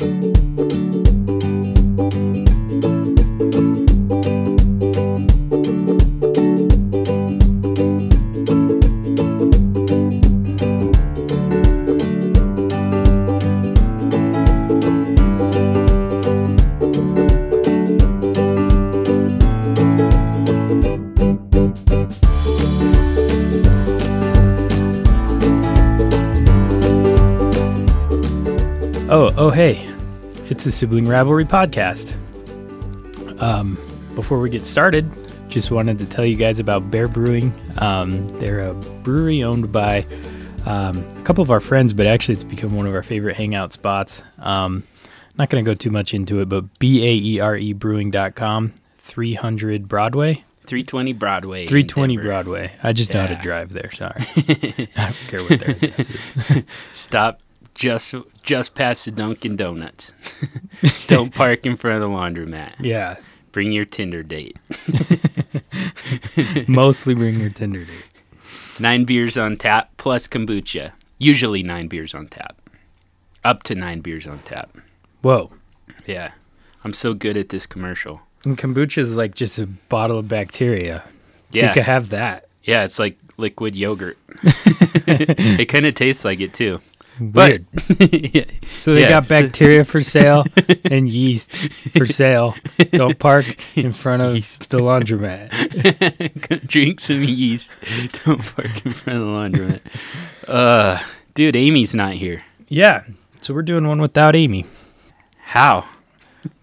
Oh, 0.00 0.21
Sibling 30.82 31.06
Rivalry 31.06 31.44
Podcast. 31.44 32.12
Um, 33.40 33.78
before 34.16 34.40
we 34.40 34.50
get 34.50 34.66
started, 34.66 35.08
just 35.48 35.70
wanted 35.70 35.96
to 36.00 36.06
tell 36.06 36.26
you 36.26 36.34
guys 36.34 36.58
about 36.58 36.90
Baere 36.90 37.06
Brewing. 37.06 37.54
Um, 37.78 38.26
they're 38.40 38.68
a 38.68 38.74
brewery 38.74 39.44
owned 39.44 39.70
by 39.70 40.04
um, 40.66 41.06
a 41.20 41.22
couple 41.22 41.40
of 41.40 41.52
our 41.52 41.60
friends, 41.60 41.92
but 41.92 42.06
actually 42.06 42.34
it's 42.34 42.42
become 42.42 42.74
one 42.74 42.88
of 42.88 42.96
our 42.96 43.04
favorite 43.04 43.36
hangout 43.36 43.72
spots. 43.72 44.24
Um, 44.40 44.82
not 45.38 45.50
going 45.50 45.64
to 45.64 45.70
go 45.70 45.76
too 45.76 45.92
much 45.92 46.14
into 46.14 46.40
it, 46.40 46.48
but 46.48 46.80
B 46.80 47.06
A 47.06 47.14
E 47.14 47.38
R 47.38 47.56
E 47.56 47.72
brewing.com, 47.74 48.74
300 48.96 49.86
Broadway. 49.86 50.34
320 50.62 51.12
Broadway. 51.12 51.66
320 51.68 52.16
Broadway. 52.16 52.72
I 52.82 52.92
just 52.92 53.14
know 53.14 53.20
how 53.20 53.28
to 53.28 53.36
drive 53.36 53.72
there. 53.72 53.92
Sorry. 53.92 54.14
I 54.96 55.04
don't 55.04 55.16
care 55.28 55.42
what 55.44 55.60
their 55.60 55.76
address 55.76 56.08
is. 56.10 56.64
Stop 56.92 57.40
just 57.74 58.14
just 58.42 58.74
past 58.74 59.04
the 59.04 59.10
Dunkin' 59.10 59.56
Donuts. 59.56 60.12
Don't 61.06 61.34
park 61.34 61.64
in 61.66 61.76
front 61.76 62.02
of 62.02 62.10
the 62.10 62.16
laundromat. 62.16 62.74
Yeah. 62.80 63.16
Bring 63.52 63.72
your 63.72 63.84
Tinder 63.84 64.22
date. 64.22 64.56
Mostly 66.68 67.14
bring 67.14 67.38
your 67.40 67.50
Tinder 67.50 67.84
date. 67.84 68.08
Nine 68.80 69.04
beers 69.04 69.36
on 69.36 69.56
tap 69.56 69.90
plus 69.96 70.26
kombucha. 70.26 70.92
Usually 71.18 71.62
nine 71.62 71.88
beers 71.88 72.14
on 72.14 72.28
tap. 72.28 72.56
Up 73.44 73.62
to 73.64 73.74
nine 73.74 74.00
beers 74.00 74.26
on 74.26 74.38
tap. 74.40 74.76
Whoa. 75.20 75.50
Yeah. 76.06 76.32
I'm 76.84 76.94
so 76.94 77.14
good 77.14 77.36
at 77.36 77.50
this 77.50 77.66
commercial. 77.66 78.20
And 78.44 78.56
kombucha 78.58 78.98
is 78.98 79.14
like 79.16 79.34
just 79.34 79.58
a 79.58 79.66
bottle 79.66 80.18
of 80.18 80.28
bacteria. 80.28 81.02
So 81.06 81.10
Yeah. 81.60 81.68
you 81.68 81.74
can 81.74 81.84
have 81.84 82.08
that. 82.10 82.48
Yeah, 82.64 82.84
it's 82.84 82.98
like 82.98 83.18
liquid 83.36 83.74
yogurt. 83.76 84.16
it 84.42 85.66
kind 85.68 85.86
of 85.86 85.94
tastes 85.94 86.24
like 86.24 86.40
it 86.40 86.54
too. 86.54 86.80
But 87.30 87.50
Weird. 87.50 87.66
yeah, 88.34 88.44
So 88.78 88.94
they 88.94 89.02
yeah, 89.02 89.08
got 89.10 89.26
so- 89.26 89.40
bacteria 89.42 89.84
for 89.84 90.00
sale 90.00 90.44
and 90.84 91.08
yeast 91.08 91.54
for 91.96 92.06
sale. 92.06 92.54
Don't 92.92 93.18
park 93.18 93.46
in 93.76 93.92
front 93.92 94.22
of 94.22 94.32
the 94.34 94.78
laundromat. 94.78 96.66
drink 96.66 97.00
some 97.00 97.22
yeast. 97.22 97.70
Don't 98.24 98.40
park 98.42 98.84
in 98.84 98.92
front 98.92 99.18
of 99.20 99.26
the 99.26 99.32
laundromat. 99.32 99.80
Uh, 100.48 100.98
dude, 101.34 101.56
Amy's 101.56 101.94
not 101.94 102.14
here. 102.14 102.42
Yeah. 102.68 103.04
So 103.40 103.54
we're 103.54 103.62
doing 103.62 103.86
one 103.86 104.00
without 104.00 104.34
Amy. 104.36 104.66
How? 105.38 105.86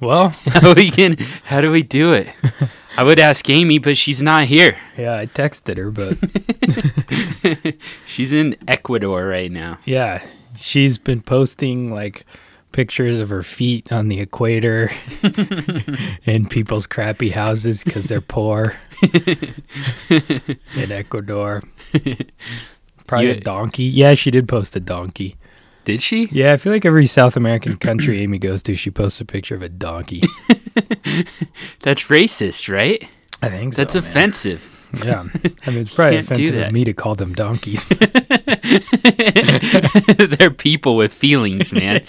Well, 0.01 0.29
How 0.45 0.73
we 0.73 0.91
can? 0.91 1.17
How 1.45 1.61
do 1.61 1.71
we 1.71 1.83
do 1.83 2.11
it? 2.13 2.27
I 2.97 3.03
would 3.03 3.19
ask 3.19 3.49
Amy, 3.49 3.77
but 3.77 3.95
she's 3.95 4.21
not 4.21 4.45
here. 4.45 4.75
yeah, 4.97 5.15
I 5.15 5.25
texted 5.27 5.77
her, 5.77 5.89
but 5.91 6.17
She's 8.05 8.33
in 8.33 8.57
Ecuador 8.67 9.25
right 9.25 9.51
now. 9.51 9.77
yeah, 9.85 10.21
she's 10.55 10.97
been 10.97 11.21
posting 11.21 11.91
like 11.91 12.25
pictures 12.71 13.19
of 13.19 13.29
her 13.29 13.43
feet 13.43 13.91
on 13.91 14.09
the 14.09 14.19
equator 14.19 14.91
in 16.25 16.47
people's 16.47 16.85
crappy 16.85 17.29
houses 17.29 17.83
because 17.83 18.05
they're 18.05 18.21
poor 18.21 18.75
in 20.09 20.91
Ecuador. 20.91 21.63
Probably 23.07 23.31
a 23.31 23.39
donkey. 23.39 23.85
Yeah, 23.85 24.13
she 24.13 24.29
did 24.29 24.47
post 24.47 24.75
a 24.75 24.79
donkey. 24.79 25.35
Did 25.85 26.01
she? 26.03 26.25
Yeah, 26.27 26.53
I 26.53 26.57
feel 26.57 26.71
like 26.71 26.85
every 26.85 27.07
South 27.07 27.35
American 27.35 27.75
country 27.77 28.21
Amy 28.21 28.37
goes 28.37 28.61
to, 28.63 28.75
she 28.75 28.91
posts 28.91 29.19
a 29.19 29.25
picture 29.25 29.55
of 29.55 29.63
a 29.63 29.69
donkey. 29.69 30.21
That's 31.81 32.03
racist, 32.03 32.71
right? 32.71 33.09
I 33.41 33.49
think 33.49 33.73
That's 33.73 33.93
so, 33.93 34.01
man. 34.01 34.09
offensive. 34.09 34.78
Yeah, 34.93 35.25
I 35.65 35.69
mean 35.69 35.81
it's 35.81 35.93
probably 35.93 36.17
offensive 36.17 36.55
of 36.55 36.71
me 36.71 36.83
to 36.83 36.93
call 36.93 37.13
them 37.15 37.33
donkeys. 37.33 37.85
They're 40.17 40.49
people 40.49 40.95
with 40.95 41.13
feelings, 41.13 41.71
man. 41.71 42.01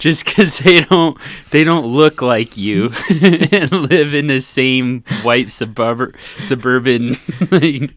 Just 0.00 0.24
because 0.24 0.58
they 0.58 0.80
don't 0.82 1.16
they 1.50 1.62
don't 1.62 1.86
look 1.86 2.20
like 2.22 2.56
you 2.56 2.92
and 3.22 3.70
live 3.72 4.14
in 4.14 4.26
the 4.26 4.40
same 4.40 5.04
white 5.22 5.48
suburb 5.48 6.16
suburban 6.38 7.16
like, 7.52 7.92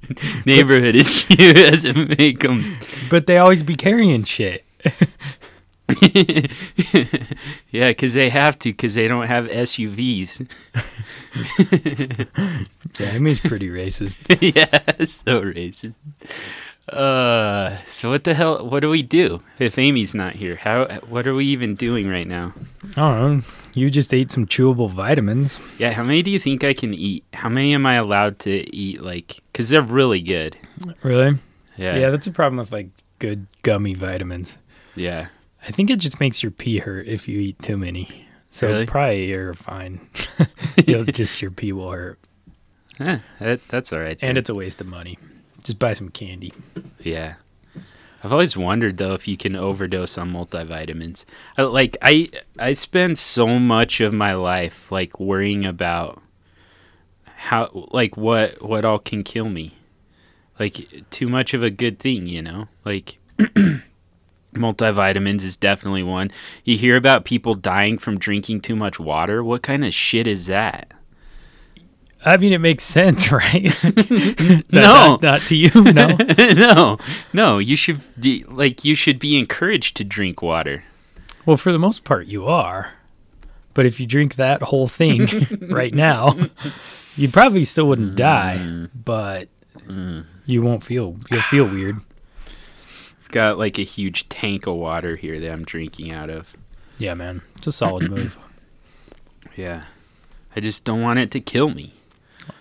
neighborhood 0.45 0.95
as 0.95 1.27
you 1.31 1.53
doesn't 1.53 2.19
make 2.19 2.41
them. 2.41 2.77
but 3.09 3.25
they 3.25 3.37
always 3.39 3.63
be 3.63 3.75
carrying 3.75 4.23
shit. 4.23 4.63
yeah, 7.71 7.89
because 7.89 8.13
they 8.13 8.29
have 8.29 8.57
to 8.59 8.69
because 8.69 8.93
they 8.95 9.07
don't 9.07 9.27
have 9.27 9.45
SUVs. 9.47 10.47
Yeah, 12.99 13.13
Amy's 13.13 13.39
pretty 13.39 13.69
racist. 13.69 14.17
yeah, 14.55 15.05
so 15.07 15.41
racist. 15.41 15.95
Uh, 16.87 17.77
so 17.87 18.11
what 18.11 18.23
the 18.23 18.35
hell? 18.35 18.67
What 18.67 18.81
do 18.81 18.89
we 18.89 19.01
do 19.01 19.41
if 19.57 19.79
Amy's 19.79 20.13
not 20.13 20.33
here? 20.35 20.57
How? 20.57 20.85
What 21.09 21.25
are 21.25 21.33
we 21.33 21.45
even 21.47 21.73
doing 21.73 22.07
right 22.07 22.27
now? 22.27 22.53
I 22.95 23.01
don't 23.01 23.37
know. 23.39 23.43
You 23.73 23.89
just 23.89 24.13
ate 24.13 24.31
some 24.31 24.45
chewable 24.45 24.91
vitamins. 24.91 25.59
Yeah, 25.79 25.91
how 25.93 26.03
many 26.03 26.21
do 26.21 26.29
you 26.29 26.37
think 26.37 26.63
I 26.63 26.73
can 26.75 26.93
eat? 26.93 27.23
How 27.33 27.49
many 27.49 27.73
am 27.73 27.87
I 27.87 27.95
allowed 27.95 28.37
to 28.39 28.75
eat? 28.75 29.01
Like, 29.01 29.41
cause 29.55 29.69
they're 29.69 29.81
really 29.81 30.21
good. 30.21 30.55
Really? 31.01 31.39
Yeah, 31.77 31.95
Yeah, 31.95 32.09
that's 32.11 32.27
a 32.27 32.31
problem 32.31 32.57
with 32.57 32.71
like 32.71 32.89
good 33.17 33.47
gummy 33.63 33.95
vitamins. 33.95 34.59
yeah. 34.95 35.27
I 35.67 35.71
think 35.71 35.89
it 35.89 35.97
just 35.99 36.19
makes 36.19 36.43
your 36.43 36.51
pee 36.51 36.79
hurt 36.79 37.07
if 37.07 37.27
you 37.27 37.39
eat 37.39 37.61
too 37.61 37.77
many. 37.77 38.25
So 38.49 38.67
Really? 38.67 38.85
probably 38.85 39.25
you're 39.29 39.53
fine. 39.53 40.07
You'll 40.85 41.05
just 41.05 41.41
your 41.41 41.51
pee 41.51 41.71
will 41.73 41.91
hurt, 41.91 42.19
Eh, 42.99 43.19
that, 43.39 43.67
that's 43.69 43.91
all 43.91 43.99
right. 43.99 44.17
and 44.21 44.37
it's 44.37 44.49
a 44.49 44.53
waste 44.55 44.79
of 44.81 44.87
money. 44.87 45.17
Just 45.63 45.79
buy 45.79 45.93
some 45.93 46.09
candy. 46.09 46.53
Yeah. 46.99 47.35
I've 48.23 48.31
always 48.31 48.55
wondered 48.55 48.97
though 48.97 49.13
if 49.13 49.27
you 49.27 49.35
can 49.37 49.55
overdose 49.55 50.17
on 50.17 50.31
multivitamins. 50.31 51.25
I, 51.57 51.63
like 51.63 51.97
I 52.01 52.29
I 52.59 52.73
spend 52.73 53.17
so 53.17 53.47
much 53.59 53.99
of 54.01 54.13
my 54.13 54.33
life 54.33 54.91
like 54.91 55.19
worrying 55.19 55.65
about 55.65 56.21
how 57.23 57.69
like 57.91 58.15
what 58.15 58.61
what 58.61 58.85
all 58.85 58.99
can 58.99 59.23
kill 59.23 59.49
me. 59.49 59.77
Like 60.59 61.03
too 61.09 61.27
much 61.27 61.53
of 61.53 61.63
a 61.63 61.69
good 61.69 61.99
thing, 61.99 62.27
you 62.27 62.41
know? 62.41 62.67
Like 62.85 63.17
multivitamins 64.53 65.43
is 65.43 65.57
definitely 65.57 66.03
one. 66.03 66.31
You 66.63 66.77
hear 66.77 66.97
about 66.97 67.25
people 67.25 67.55
dying 67.55 67.97
from 67.97 68.19
drinking 68.19 68.61
too 68.61 68.75
much 68.75 68.99
water. 68.99 69.43
What 69.43 69.63
kind 69.63 69.85
of 69.85 69.93
shit 69.93 70.27
is 70.27 70.47
that? 70.47 70.93
I 72.25 72.37
mean, 72.37 72.53
it 72.53 72.59
makes 72.59 72.83
sense, 72.83 73.31
right? 73.31 73.75
No. 74.71 74.81
not, 74.81 75.21
not 75.21 75.41
to 75.41 75.55
you. 75.55 75.69
No. 75.75 76.15
no. 76.53 76.97
No, 77.31 77.57
you 77.57 77.75
should 77.75 78.01
be, 78.19 78.43
like 78.45 78.83
you 78.83 78.95
should 78.95 79.19
be 79.19 79.37
encouraged 79.37 79.97
to 79.97 80.03
drink 80.03 80.41
water. 80.41 80.83
Well, 81.45 81.57
for 81.57 81.71
the 81.71 81.79
most 81.79 82.03
part, 82.03 82.27
you 82.27 82.45
are. 82.47 82.93
But 83.73 83.85
if 83.85 83.99
you 83.99 84.05
drink 84.05 84.35
that 84.35 84.61
whole 84.61 84.87
thing 84.87 85.27
right 85.69 85.93
now, 85.93 86.35
you 87.15 87.29
probably 87.29 87.65
still 87.65 87.87
wouldn't 87.87 88.15
die, 88.15 88.59
mm. 88.61 88.89
but 88.93 89.49
mm. 89.79 90.25
you 90.45 90.61
won't 90.61 90.83
feel. 90.83 91.17
You'll 91.31 91.41
feel 91.41 91.65
weird. 91.65 91.99
Got 93.33 93.57
like 93.57 93.79
a 93.79 93.83
huge 93.83 94.29
tank 94.29 94.67
of 94.67 94.75
water 94.75 95.15
here 95.15 95.39
that 95.39 95.51
I'm 95.51 95.65
drinking 95.65 96.11
out 96.11 96.29
of. 96.29 96.55
Yeah, 96.99 97.15
man, 97.15 97.41
it's 97.57 97.65
a 97.65 97.71
solid 97.71 98.09
move. 98.09 98.37
Yeah. 99.55 99.83
I 100.55 100.61
just 100.61 100.83
don't 100.83 101.03
want 101.03 101.19
it 101.19 101.29
to 101.31 101.39
kill 101.39 101.69
me. 101.69 101.93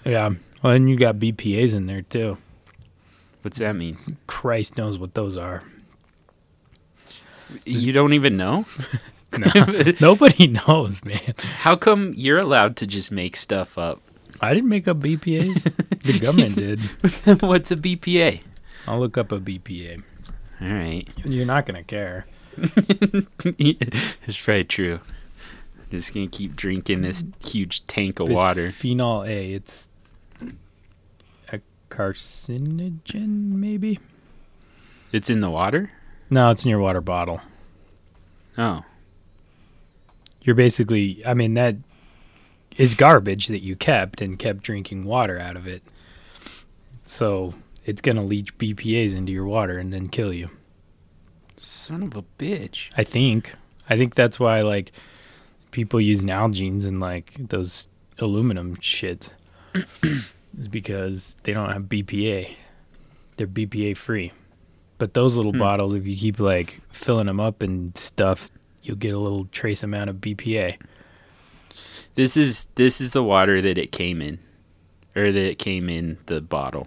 Yeah. 0.04 0.30
Well, 0.62 0.74
and 0.74 0.90
you 0.90 0.96
got 0.96 1.16
BPA's 1.16 1.72
in 1.72 1.86
there 1.86 2.02
too. 2.02 2.36
What's 3.40 3.60
that 3.60 3.74
mean? 3.74 3.96
Christ 4.26 4.76
knows 4.76 4.98
what 4.98 5.14
those 5.14 5.38
are. 5.38 5.62
You 7.64 7.92
don't 7.92 8.12
even 8.12 8.36
know? 8.36 8.66
Nobody 10.00 10.46
knows, 10.48 11.02
man. 11.02 11.34
How 11.38 11.76
come 11.76 12.12
you're 12.14 12.38
allowed 12.38 12.76
to 12.78 12.86
just 12.86 13.10
make 13.10 13.36
stuff 13.36 13.78
up? 13.78 14.02
I 14.42 14.52
didn't 14.52 14.68
make 14.68 14.86
up 14.86 14.98
BPA's. 14.98 15.64
the 16.02 16.18
government 16.20 16.56
did. 16.56 16.80
What's 17.40 17.70
a 17.70 17.76
BPA? 17.76 18.40
I'll 18.86 19.00
look 19.00 19.16
up 19.16 19.32
a 19.32 19.38
BPA. 19.38 20.02
All 20.62 20.69
right. 20.69 21.09
You're 21.25 21.47
not 21.47 21.67
gonna 21.67 21.82
care. 21.82 22.26
it's 22.56 24.41
probably 24.43 24.64
true. 24.64 25.00
I'm 25.79 25.91
just 25.91 26.12
going 26.14 26.29
to 26.31 26.37
keep 26.37 26.55
drinking 26.56 27.03
this 27.03 27.25
huge 27.44 27.87
tank 27.87 28.20
of 28.20 28.29
water. 28.29 28.70
Phenol 28.70 29.25
A. 29.25 29.53
It's 29.53 29.88
a 31.50 31.61
carcinogen, 31.91 33.53
maybe. 33.53 34.00
It's 35.12 35.31
in 35.31 35.41
the 35.41 35.50
water? 35.50 35.93
No, 36.31 36.50
it's 36.50 36.64
in 36.64 36.70
your 36.70 36.79
water 36.79 37.00
bottle. 37.00 37.41
Oh, 38.59 38.82
You're 40.43 40.55
basically, 40.55 41.23
I 41.26 41.32
mean, 41.35 41.55
that 41.55 41.76
is 42.76 42.94
garbage 42.94 43.47
that 43.49 43.62
you 43.62 43.76
kept 43.76 44.20
and 44.20 44.38
kept 44.38 44.62
drinking 44.62 45.05
water 45.05 45.38
out 45.38 45.56
of 45.56 45.67
it. 45.67 45.82
So 47.05 47.55
it's 47.84 48.00
going 48.00 48.17
to 48.17 48.23
leach 48.23 48.56
BPAs 48.58 49.14
into 49.14 49.32
your 49.32 49.46
water 49.46 49.79
and 49.79 49.93
then 49.93 50.08
kill 50.08 50.32
you. 50.32 50.50
son 51.56 52.02
of 52.02 52.17
a 52.17 52.23
bitch. 52.38 52.88
I 52.96 53.05
think. 53.05 53.52
I 53.90 53.96
think 53.96 54.14
that's 54.14 54.38
why, 54.40 54.62
like, 54.62 54.93
people 55.70 56.00
use 56.00 56.23
Nalgene's 56.23 56.84
and, 56.84 57.00
like, 57.00 57.34
those 57.38 57.88
aluminum 58.19 58.76
shit 58.81 59.34
is 60.02 60.69
because 60.70 61.37
they 61.43 61.52
don't 61.52 61.70
have 61.73 61.84
BPA. 61.84 62.55
They're 63.37 63.46
BPA 63.46 63.96
free. 63.96 64.32
But 64.99 65.14
those 65.14 65.35
little 65.37 65.52
Hmm. 65.52 65.58
bottles, 65.58 65.94
if 65.94 66.06
you 66.06 66.17
keep, 66.17 66.38
like, 66.38 66.81
filling 66.90 67.26
them 67.26 67.40
up 67.40 67.62
and 67.62 67.96
stuff, 67.99 68.50
you'll 68.82 68.96
get 68.96 69.14
a 69.14 69.19
little 69.19 69.46
trace 69.46 69.82
amount 69.82 70.11
of 70.11 70.20
BPA. 70.20 70.76
This 72.14 72.37
is 72.37 72.67
this 72.75 73.00
is 73.00 73.12
the 73.12 73.23
water 73.23 73.62
that 73.62 73.78
it 73.78 73.90
came 73.93 74.20
in, 74.20 74.38
or 75.17 75.32
that 75.32 75.44
it 75.50 75.58
came 75.58 75.88
in 75.88 76.19
the 76.26 76.40
bottle. 76.40 76.87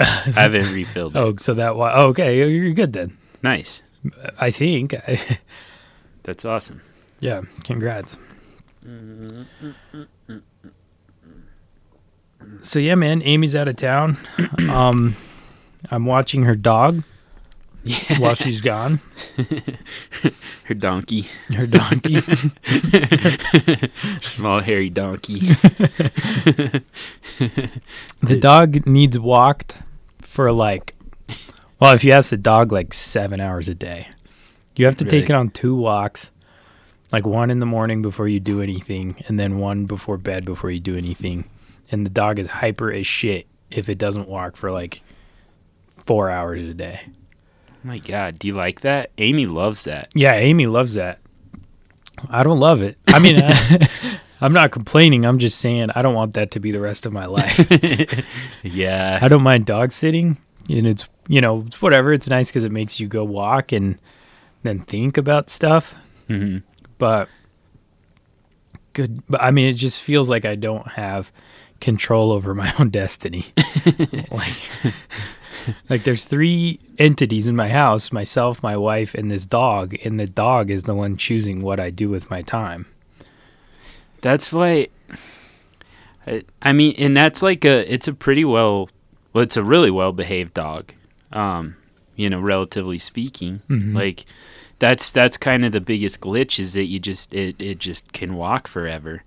I 0.36 0.42
haven't 0.42 0.72
refilled 0.72 1.14
it. 1.14 1.18
Oh, 1.18 1.34
so 1.36 1.54
that 1.54 1.76
why? 1.76 1.92
Oh, 1.94 2.08
okay, 2.08 2.36
you're 2.38 2.72
good 2.72 2.92
then. 2.92 3.16
Nice. 3.42 3.82
I 4.38 4.50
think. 4.50 4.94
That's 6.22 6.44
awesome. 6.44 6.80
yeah, 7.20 7.42
congrats. 7.64 8.16
So 12.62 12.78
yeah, 12.78 12.94
man, 12.94 13.22
Amy's 13.22 13.54
out 13.54 13.68
of 13.68 13.76
town. 13.76 14.16
um, 14.70 15.16
I'm 15.90 16.06
watching 16.06 16.44
her 16.44 16.56
dog 16.56 17.02
Yeah. 17.84 18.18
while 18.18 18.34
she's 18.34 18.60
gone. 18.72 19.00
Her 20.64 20.74
donkey, 20.74 21.26
Her 21.54 21.66
donkey. 21.66 22.20
small 24.22 24.60
hairy 24.60 24.90
donkey. 24.90 25.40
the 28.22 28.38
dog 28.38 28.86
needs 28.86 29.18
walked 29.18 29.76
for 30.30 30.52
like, 30.52 30.94
well, 31.80 31.92
if 31.92 32.04
you 32.04 32.12
ask 32.12 32.30
the 32.30 32.36
dog, 32.36 32.70
like 32.70 32.94
seven 32.94 33.40
hours 33.40 33.66
a 33.68 33.74
day. 33.74 34.08
You 34.76 34.86
have 34.86 34.94
to 34.96 35.04
take 35.04 35.28
it 35.28 35.34
on 35.34 35.50
two 35.50 35.74
walks, 35.74 36.30
like 37.10 37.26
one 37.26 37.50
in 37.50 37.58
the 37.58 37.66
morning 37.66 38.00
before 38.00 38.28
you 38.28 38.38
do 38.38 38.62
anything, 38.62 39.16
and 39.26 39.40
then 39.40 39.58
one 39.58 39.86
before 39.86 40.16
bed 40.16 40.44
before 40.44 40.70
you 40.70 40.78
do 40.78 40.96
anything. 40.96 41.50
And 41.90 42.06
the 42.06 42.10
dog 42.10 42.38
is 42.38 42.46
hyper 42.46 42.92
as 42.92 43.08
shit 43.08 43.48
if 43.72 43.88
it 43.88 43.98
doesn't 43.98 44.28
walk 44.28 44.56
for 44.56 44.70
like 44.70 45.02
four 45.96 46.30
hours 46.30 46.62
a 46.62 46.74
day. 46.74 47.08
my 47.82 47.98
God, 47.98 48.38
do 48.38 48.46
you 48.46 48.54
like 48.54 48.82
that? 48.82 49.10
Amy 49.18 49.46
loves 49.46 49.82
that. 49.82 50.10
Yeah, 50.14 50.34
Amy 50.34 50.66
loves 50.68 50.94
that. 50.94 51.18
I 52.28 52.42
don't 52.42 52.58
love 52.60 52.82
it. 52.82 52.98
I 53.08 53.18
mean, 53.18 53.40
I'm 54.40 54.52
not 54.52 54.70
complaining. 54.70 55.24
I'm 55.26 55.38
just 55.38 55.58
saying 55.58 55.90
I 55.94 56.02
don't 56.02 56.14
want 56.14 56.34
that 56.34 56.50
to 56.52 56.60
be 56.60 56.72
the 56.72 56.80
rest 56.80 57.06
of 57.06 57.12
my 57.12 57.26
life. 57.26 57.58
yeah. 58.62 59.18
I 59.20 59.28
don't 59.28 59.42
mind 59.42 59.66
dog 59.66 59.92
sitting, 59.92 60.36
and 60.68 60.86
it's 60.86 61.08
you 61.28 61.40
know 61.40 61.64
it's 61.66 61.80
whatever. 61.80 62.12
It's 62.12 62.28
nice 62.28 62.48
because 62.48 62.64
it 62.64 62.72
makes 62.72 63.00
you 63.00 63.06
go 63.06 63.24
walk 63.24 63.72
and 63.72 63.98
then 64.62 64.80
think 64.80 65.16
about 65.16 65.50
stuff. 65.50 65.94
hmm 66.28 66.58
But 66.98 67.28
good. 68.92 69.22
But 69.28 69.42
I 69.42 69.50
mean, 69.50 69.68
it 69.68 69.74
just 69.74 70.02
feels 70.02 70.28
like 70.28 70.44
I 70.44 70.54
don't 70.54 70.90
have 70.92 71.30
control 71.80 72.32
over 72.32 72.54
my 72.54 72.72
own 72.78 72.90
destiny. 72.90 73.46
like, 74.30 74.52
like 75.88 76.04
there's 76.04 76.24
three 76.24 76.78
entities 76.98 77.46
in 77.48 77.56
my 77.56 77.68
house: 77.68 78.12
myself, 78.12 78.62
my 78.62 78.76
wife, 78.76 79.14
and 79.14 79.30
this 79.30 79.46
dog. 79.46 79.94
And 80.04 80.18
the 80.18 80.26
dog 80.26 80.70
is 80.70 80.84
the 80.84 80.94
one 80.94 81.16
choosing 81.16 81.62
what 81.62 81.80
I 81.80 81.90
do 81.90 82.08
with 82.08 82.30
my 82.30 82.42
time. 82.42 82.86
That's 84.20 84.52
why. 84.52 84.88
I, 86.26 86.42
I 86.62 86.72
mean, 86.72 86.94
and 86.98 87.16
that's 87.16 87.42
like 87.42 87.64
a. 87.64 87.92
It's 87.92 88.08
a 88.08 88.12
pretty 88.14 88.44
well. 88.44 88.90
Well, 89.32 89.42
it's 89.44 89.56
a 89.56 89.64
really 89.64 89.90
well 89.90 90.12
behaved 90.12 90.54
dog. 90.54 90.92
Um, 91.32 91.76
you 92.16 92.28
know, 92.28 92.40
relatively 92.40 92.98
speaking, 92.98 93.62
Mhm. 93.68 93.94
like 93.94 94.24
that's 94.78 95.12
that's 95.12 95.36
kind 95.36 95.64
of 95.64 95.72
the 95.72 95.80
biggest 95.80 96.20
glitch 96.20 96.58
is 96.58 96.74
that 96.74 96.84
you 96.86 96.98
just 96.98 97.32
it 97.34 97.56
it 97.58 97.78
just 97.78 98.12
can 98.12 98.34
walk 98.34 98.66
forever. 98.68 99.22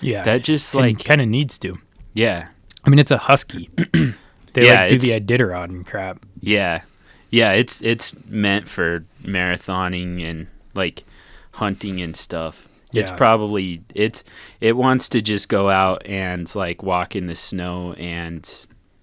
Yeah, 0.00 0.22
That 0.22 0.44
just 0.44 0.74
like 0.74 1.04
kind 1.04 1.20
of 1.20 1.26
needs 1.28 1.58
to. 1.58 1.78
yeah 2.14 2.48
I 2.84 2.90
mean, 2.90 3.00
it's 3.00 3.10
a 3.10 3.18
husky. 3.18 3.68
they 4.60 4.66
Yeah, 4.66 4.80
like 4.80 4.90
do 4.90 4.98
the 4.98 5.18
Iditarod 5.20 5.64
and 5.66 5.86
crap. 5.86 6.24
yeah 6.40 6.82
yeah. 7.30 7.52
It's 7.52 7.82
it's 7.82 8.14
meant 8.26 8.68
for 8.68 9.04
marathoning 9.22 10.22
and 10.24 10.46
like 10.74 11.04
hunting 11.52 12.00
and 12.00 12.16
stuff. 12.16 12.66
It's 12.92 13.10
probably 13.10 13.82
it's 13.94 14.24
it 14.62 14.74
wants 14.76 15.10
to 15.10 15.20
just 15.20 15.50
go 15.50 15.68
out 15.68 16.06
and 16.06 16.52
like 16.56 16.82
walk 16.82 17.14
in 17.14 17.26
the 17.26 17.36
snow 17.36 17.92
and 17.94 18.48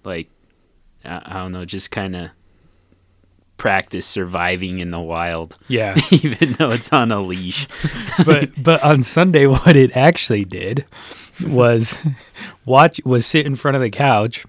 like 0.02 0.28
I, 1.04 1.22
I 1.24 1.32
don't 1.34 1.52
know, 1.52 1.64
just 1.64 1.92
kind 1.92 2.16
of 2.16 2.30
practice 3.56 4.06
surviving 4.06 4.80
in 4.80 4.90
the 4.90 5.00
wild, 5.00 5.56
Yeah. 5.68 5.96
even 6.10 6.54
though 6.54 6.70
it's 6.70 6.92
on 6.92 7.12
a 7.12 7.20
leash. 7.22 7.68
but 8.26 8.50
but 8.62 8.82
on 8.82 9.02
Sunday, 9.04 9.46
what 9.46 9.76
it 9.76 9.96
actually 9.96 10.44
did 10.44 10.84
was 11.46 11.96
watch 12.64 13.00
was 13.04 13.24
sit 13.24 13.46
in 13.46 13.54
front 13.54 13.76
of 13.76 13.82
the 13.82 13.90
couch 13.90 14.44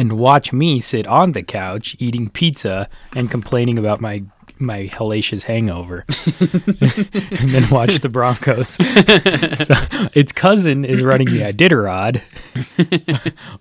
and 0.00 0.12
watch 0.14 0.50
me 0.50 0.80
sit 0.80 1.06
on 1.06 1.32
the 1.32 1.42
couch 1.42 1.94
eating 1.98 2.30
pizza 2.30 2.88
and 3.14 3.30
complaining 3.30 3.78
about 3.78 4.00
my 4.00 4.22
my 4.58 4.86
hellacious 4.88 5.42
hangover, 5.42 6.04
and 7.40 7.50
then 7.50 7.68
watch 7.70 8.00
the 8.00 8.08
Broncos. 8.10 8.68
so 8.74 10.08
its 10.14 10.32
cousin 10.32 10.84
is 10.84 11.02
running 11.02 11.28
the 11.28 11.40
Iditarod, 11.40 12.22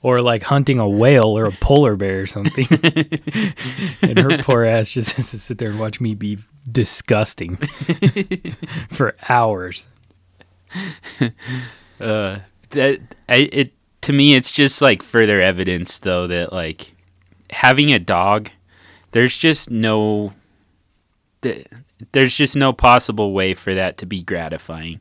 or 0.02 0.22
like 0.22 0.44
hunting 0.44 0.80
a 0.80 0.88
whale 0.88 1.38
or 1.38 1.46
a 1.46 1.52
polar 1.52 1.98
bear 1.98 2.22
or 2.22 2.28
something, 2.28 2.68
and 4.02 4.18
her 4.18 4.38
poor 4.42 4.64
ass 4.64 4.90
just 4.90 5.12
has 5.14 5.32
to 5.32 5.40
sit 5.40 5.58
there 5.58 5.70
and 5.70 5.80
watch 5.80 6.00
me 6.00 6.16
be 6.16 6.38
disgusting 6.70 7.58
for 8.90 9.16
hours. 9.28 9.88
Uh, 12.00 12.40
that 12.72 13.00
I, 13.28 13.50
it 13.52 13.74
to 14.02 14.14
me, 14.14 14.36
it's 14.36 14.52
just 14.52 14.82
like 14.82 15.04
further 15.04 15.42
evidence 15.42 16.00
though 16.00 16.28
that 16.28 16.54
like 16.54 16.94
having 17.50 17.92
a 17.94 18.00
dog, 18.00 18.50
there's 19.12 19.38
just 19.38 19.70
no, 19.70 20.34
th- 21.42 21.68
there's 22.12 22.36
just 22.36 22.56
no 22.56 22.74
possible 22.74 23.34
way 23.34 23.54
for 23.54 23.74
that 23.74 23.98
to 23.98 24.06
be 24.06 24.22
gratifying. 24.22 25.00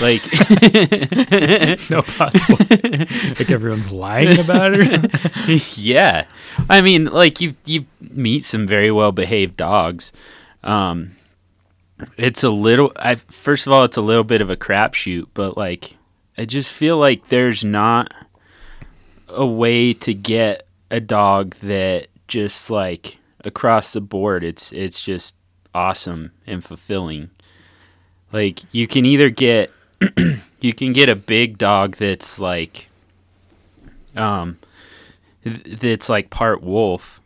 Like, 0.00 0.22
no 1.90 2.02
possible. 2.02 2.58
like 2.68 3.50
everyone's 3.50 3.90
lying 3.90 4.38
about 4.38 4.72
it. 4.74 5.78
yeah, 5.78 6.26
I 6.68 6.82
mean, 6.82 7.06
like 7.06 7.40
you 7.40 7.54
you 7.64 7.86
meet 8.00 8.44
some 8.44 8.66
very 8.66 8.90
well 8.90 9.12
behaved 9.12 9.56
dogs. 9.56 10.12
Um, 10.62 11.16
it's 12.18 12.44
a 12.44 12.50
little. 12.50 12.92
I 12.96 13.14
first 13.14 13.66
of 13.66 13.72
all, 13.72 13.84
it's 13.84 13.96
a 13.96 14.02
little 14.02 14.24
bit 14.24 14.42
of 14.42 14.50
a 14.50 14.56
crapshoot, 14.56 15.28
but 15.32 15.56
like, 15.56 15.96
I 16.38 16.44
just 16.44 16.72
feel 16.72 16.96
like 16.96 17.28
there's 17.28 17.64
not 17.64 18.14
a 19.26 19.44
way 19.44 19.92
to 19.92 20.14
get 20.14 20.68
a 20.88 21.00
dog 21.00 21.56
that 21.56 22.06
just 22.28 22.70
like 22.70 23.18
across 23.44 23.92
the 23.92 24.00
board. 24.00 24.44
It's 24.44 24.70
it's 24.70 25.00
just 25.00 25.34
awesome 25.74 26.30
and 26.46 26.62
fulfilling. 26.62 27.30
Like 28.32 28.60
you 28.70 28.86
can 28.86 29.04
either 29.04 29.30
get 29.30 29.72
you 30.60 30.72
can 30.74 30.92
get 30.92 31.08
a 31.08 31.16
big 31.16 31.58
dog 31.58 31.96
that's 31.96 32.38
like 32.38 32.88
um 34.14 34.58
th- 35.42 35.80
that's 35.80 36.08
like 36.08 36.30
part 36.30 36.62
wolf 36.62 37.20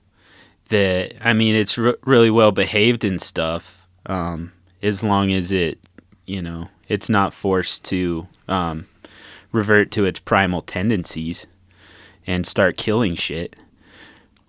that 0.68 1.12
I 1.20 1.34
mean 1.34 1.54
it's 1.54 1.76
re- 1.76 1.96
really 2.06 2.30
well 2.30 2.50
behaved 2.50 3.04
and 3.04 3.20
stuff 3.20 3.86
um 4.06 4.52
as 4.82 5.02
long 5.02 5.32
as 5.32 5.52
it 5.52 5.78
you 6.24 6.40
know 6.40 6.68
it's 6.88 7.10
not 7.10 7.34
forced 7.34 7.84
to 7.86 8.26
um 8.48 8.86
revert 9.52 9.90
to 9.92 10.04
its 10.04 10.18
primal 10.18 10.62
tendencies 10.62 11.46
and 12.26 12.46
start 12.46 12.76
killing 12.76 13.14
shit. 13.14 13.56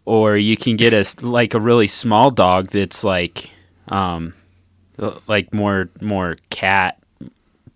Or 0.05 0.35
you 0.35 0.57
can 0.57 0.75
get 0.75 0.93
a 0.93 1.05
like 1.25 1.53
a 1.53 1.59
really 1.59 1.87
small 1.87 2.31
dog 2.31 2.69
that's 2.69 3.03
like 3.03 3.49
um 3.87 4.33
uh, 4.99 5.19
like 5.27 5.53
more 5.53 5.89
more 6.01 6.37
cat 6.49 6.99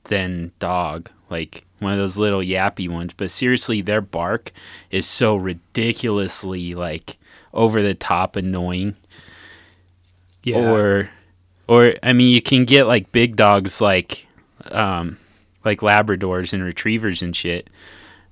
than 0.05 0.51
dog 0.60 1.10
like 1.29 1.65
one 1.79 1.93
of 1.93 2.00
those 2.00 2.17
little 2.17 2.39
yappy 2.39 2.89
ones. 2.89 3.13
But 3.13 3.31
seriously 3.31 3.81
their 3.81 4.01
bark 4.01 4.51
is 4.91 5.05
so 5.05 5.36
ridiculously 5.36 6.75
like 6.75 7.17
over 7.53 7.81
the 7.81 7.93
top 7.93 8.36
annoying. 8.36 8.96
Yeah. 10.43 10.72
or 10.72 11.10
or 11.67 11.96
I 12.01 12.13
mean 12.13 12.34
you 12.34 12.41
can 12.41 12.65
get 12.65 12.86
like 12.86 13.12
big 13.12 13.36
dogs 13.36 13.81
like 13.81 14.27
um 14.65 15.17
like 15.66 15.80
labradors 15.82 16.54
and 16.54 16.64
retrievers 16.64 17.22
and 17.22 17.36
shit 17.36 17.70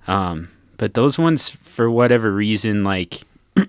um 0.07 0.49
but 0.77 0.93
those 0.93 1.17
ones 1.17 1.49
for 1.49 1.89
whatever 1.89 2.31
reason 2.31 2.83
like 2.83 3.21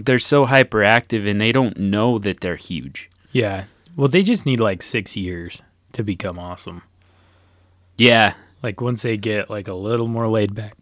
they're 0.00 0.18
so 0.18 0.46
hyperactive 0.46 1.28
and 1.28 1.40
they 1.40 1.52
don't 1.52 1.76
know 1.78 2.18
that 2.18 2.40
they're 2.40 2.56
huge. 2.56 3.08
Yeah. 3.30 3.64
Well, 3.96 4.08
they 4.08 4.22
just 4.22 4.46
need 4.46 4.60
like 4.60 4.82
six 4.82 5.16
years 5.16 5.62
to 5.92 6.02
become 6.02 6.38
awesome. 6.38 6.82
Yeah. 7.96 8.34
Like 8.62 8.80
once 8.80 9.02
they 9.02 9.16
get 9.16 9.50
like 9.50 9.68
a 9.68 9.74
little 9.74 10.08
more 10.08 10.28
laid 10.28 10.54
back 10.54 10.74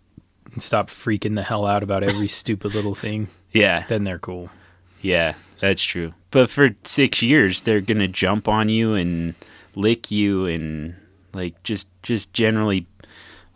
and 0.52 0.62
stop 0.62 0.88
freaking 0.90 1.34
the 1.34 1.42
hell 1.42 1.66
out 1.66 1.82
about 1.82 2.02
every 2.02 2.28
stupid 2.42 2.74
little 2.74 2.94
thing, 2.94 3.28
Yeah. 3.52 3.84
then 3.88 4.04
they're 4.04 4.18
cool. 4.18 4.50
Yeah, 5.02 5.34
that's 5.60 5.82
true. 5.82 6.14
But 6.30 6.50
for 6.50 6.70
six 6.84 7.22
years, 7.22 7.62
they're 7.62 7.80
gonna 7.80 8.08
jump 8.08 8.48
on 8.48 8.68
you 8.68 8.94
and 8.94 9.34
lick 9.74 10.10
you 10.10 10.46
and 10.46 10.94
like 11.32 11.62
just 11.62 11.88
just 12.02 12.32
generally 12.32 12.86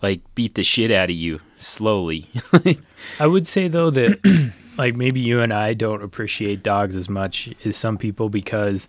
like 0.02 0.20
beat 0.34 0.54
the 0.54 0.64
shit 0.64 0.90
out 0.90 1.10
of 1.10 1.16
you 1.16 1.40
slowly. 1.58 2.30
I 3.20 3.26
would 3.26 3.46
say 3.46 3.68
though 3.68 3.90
that 3.90 4.52
like 4.78 4.94
maybe 4.94 5.20
you 5.20 5.40
and 5.40 5.52
I 5.52 5.74
don't 5.74 6.02
appreciate 6.02 6.62
dogs 6.62 6.96
as 6.96 7.08
much 7.08 7.48
as 7.64 7.76
some 7.76 7.98
people 7.98 8.28
because 8.28 8.88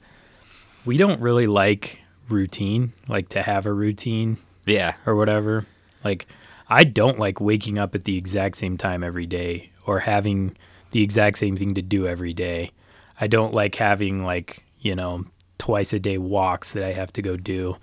we 0.85 0.97
don't 0.97 1.21
really 1.21 1.47
like 1.47 1.99
routine, 2.29 2.93
like 3.07 3.29
to 3.29 3.41
have 3.41 3.65
a 3.65 3.73
routine 3.73 4.37
yeah, 4.65 4.95
or 5.05 5.15
whatever. 5.15 5.65
Like 6.03 6.27
I 6.67 6.83
don't 6.83 7.19
like 7.19 7.39
waking 7.39 7.77
up 7.77 7.95
at 7.95 8.05
the 8.05 8.17
exact 8.17 8.57
same 8.57 8.77
time 8.77 9.03
every 9.03 9.25
day 9.25 9.69
or 9.85 9.99
having 9.99 10.55
the 10.91 11.03
exact 11.03 11.37
same 11.37 11.55
thing 11.55 11.73
to 11.75 11.81
do 11.81 12.07
every 12.07 12.33
day. 12.33 12.71
I 13.19 13.27
don't 13.27 13.53
like 13.53 13.75
having 13.75 14.23
like, 14.23 14.63
you 14.79 14.95
know, 14.95 15.25
twice 15.57 15.93
a 15.93 15.99
day 15.99 16.17
walks 16.17 16.73
that 16.73 16.83
I 16.83 16.93
have 16.93 17.13
to 17.13 17.21
go 17.21 17.37
do. 17.37 17.77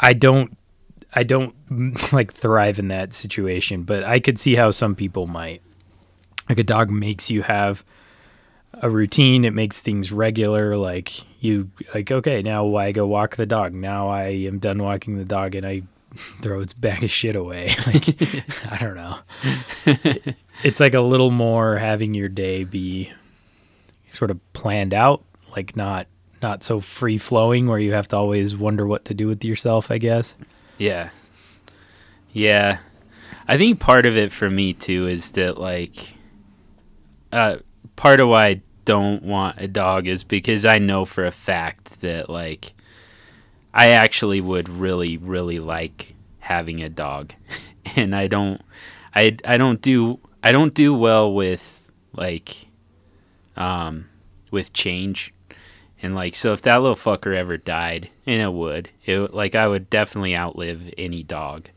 I 0.00 0.14
don't 0.14 0.56
I 1.12 1.22
don't 1.22 1.54
like 2.12 2.32
thrive 2.32 2.78
in 2.78 2.88
that 2.88 3.14
situation, 3.14 3.82
but 3.82 4.02
I 4.04 4.18
could 4.18 4.38
see 4.38 4.54
how 4.54 4.70
some 4.70 4.94
people 4.94 5.26
might. 5.26 5.62
Like 6.48 6.58
a 6.58 6.64
dog 6.64 6.90
makes 6.90 7.30
you 7.30 7.42
have 7.42 7.84
a 8.74 8.88
routine, 8.88 9.44
it 9.44 9.52
makes 9.52 9.80
things 9.80 10.10
regular 10.10 10.76
like 10.76 11.24
you 11.42 11.70
like 11.94 12.10
okay, 12.10 12.42
now 12.42 12.74
I 12.76 12.92
go 12.92 13.06
walk 13.06 13.36
the 13.36 13.46
dog. 13.46 13.74
Now 13.74 14.08
I 14.08 14.28
am 14.28 14.58
done 14.58 14.82
walking 14.82 15.16
the 15.16 15.24
dog 15.24 15.54
and 15.54 15.66
I 15.66 15.82
throw 16.42 16.60
its 16.60 16.72
bag 16.72 17.04
of 17.04 17.10
shit 17.10 17.36
away. 17.36 17.74
Like 17.86 18.44
I 18.70 18.76
don't 18.78 18.96
know. 18.96 19.18
it's 20.64 20.80
like 20.80 20.94
a 20.94 21.00
little 21.00 21.30
more 21.30 21.76
having 21.76 22.14
your 22.14 22.28
day 22.28 22.64
be 22.64 23.12
sort 24.12 24.30
of 24.30 24.52
planned 24.52 24.94
out, 24.94 25.24
like 25.54 25.76
not 25.76 26.06
not 26.42 26.62
so 26.62 26.80
free 26.80 27.18
flowing 27.18 27.66
where 27.66 27.78
you 27.78 27.92
have 27.92 28.08
to 28.08 28.16
always 28.16 28.56
wonder 28.56 28.86
what 28.86 29.04
to 29.06 29.14
do 29.14 29.26
with 29.26 29.44
yourself, 29.44 29.90
I 29.90 29.98
guess. 29.98 30.34
yeah, 30.78 31.10
yeah. 32.32 32.78
I 33.48 33.58
think 33.58 33.80
part 33.80 34.06
of 34.06 34.16
it 34.16 34.30
for 34.30 34.48
me 34.48 34.72
too 34.72 35.08
is 35.08 35.32
that 35.32 35.58
like, 35.58 36.14
uh, 37.32 37.56
part 37.96 38.20
of 38.20 38.28
why 38.28 38.46
I 38.46 38.62
don't 38.84 39.22
want 39.22 39.60
a 39.60 39.68
dog 39.68 40.06
is 40.06 40.22
because 40.24 40.64
I 40.64 40.78
know 40.78 41.04
for 41.04 41.24
a 41.24 41.32
fact 41.32 42.00
that 42.00 42.30
like, 42.30 42.72
I 43.74 43.88
actually 43.88 44.40
would 44.40 44.68
really 44.68 45.16
really 45.16 45.58
like 45.58 46.14
having 46.38 46.82
a 46.82 46.88
dog, 46.88 47.32
and 47.96 48.14
I 48.14 48.28
don't, 48.28 48.60
I 49.14 49.36
I 49.44 49.56
don't 49.56 49.80
do 49.82 50.20
I 50.42 50.52
don't 50.52 50.74
do 50.74 50.94
well 50.94 51.32
with 51.34 51.88
like, 52.14 52.66
um, 53.56 54.08
with 54.50 54.72
change. 54.72 55.34
And 56.02 56.14
like, 56.14 56.34
so 56.34 56.52
if 56.52 56.62
that 56.62 56.80
little 56.80 56.96
fucker 56.96 57.36
ever 57.36 57.56
died, 57.56 58.08
and 58.26 58.40
it 58.40 58.52
would, 58.52 58.90
it 59.04 59.34
like 59.34 59.54
I 59.54 59.68
would 59.68 59.90
definitely 59.90 60.34
outlive 60.34 60.94
any 60.96 61.22
dog. 61.22 61.68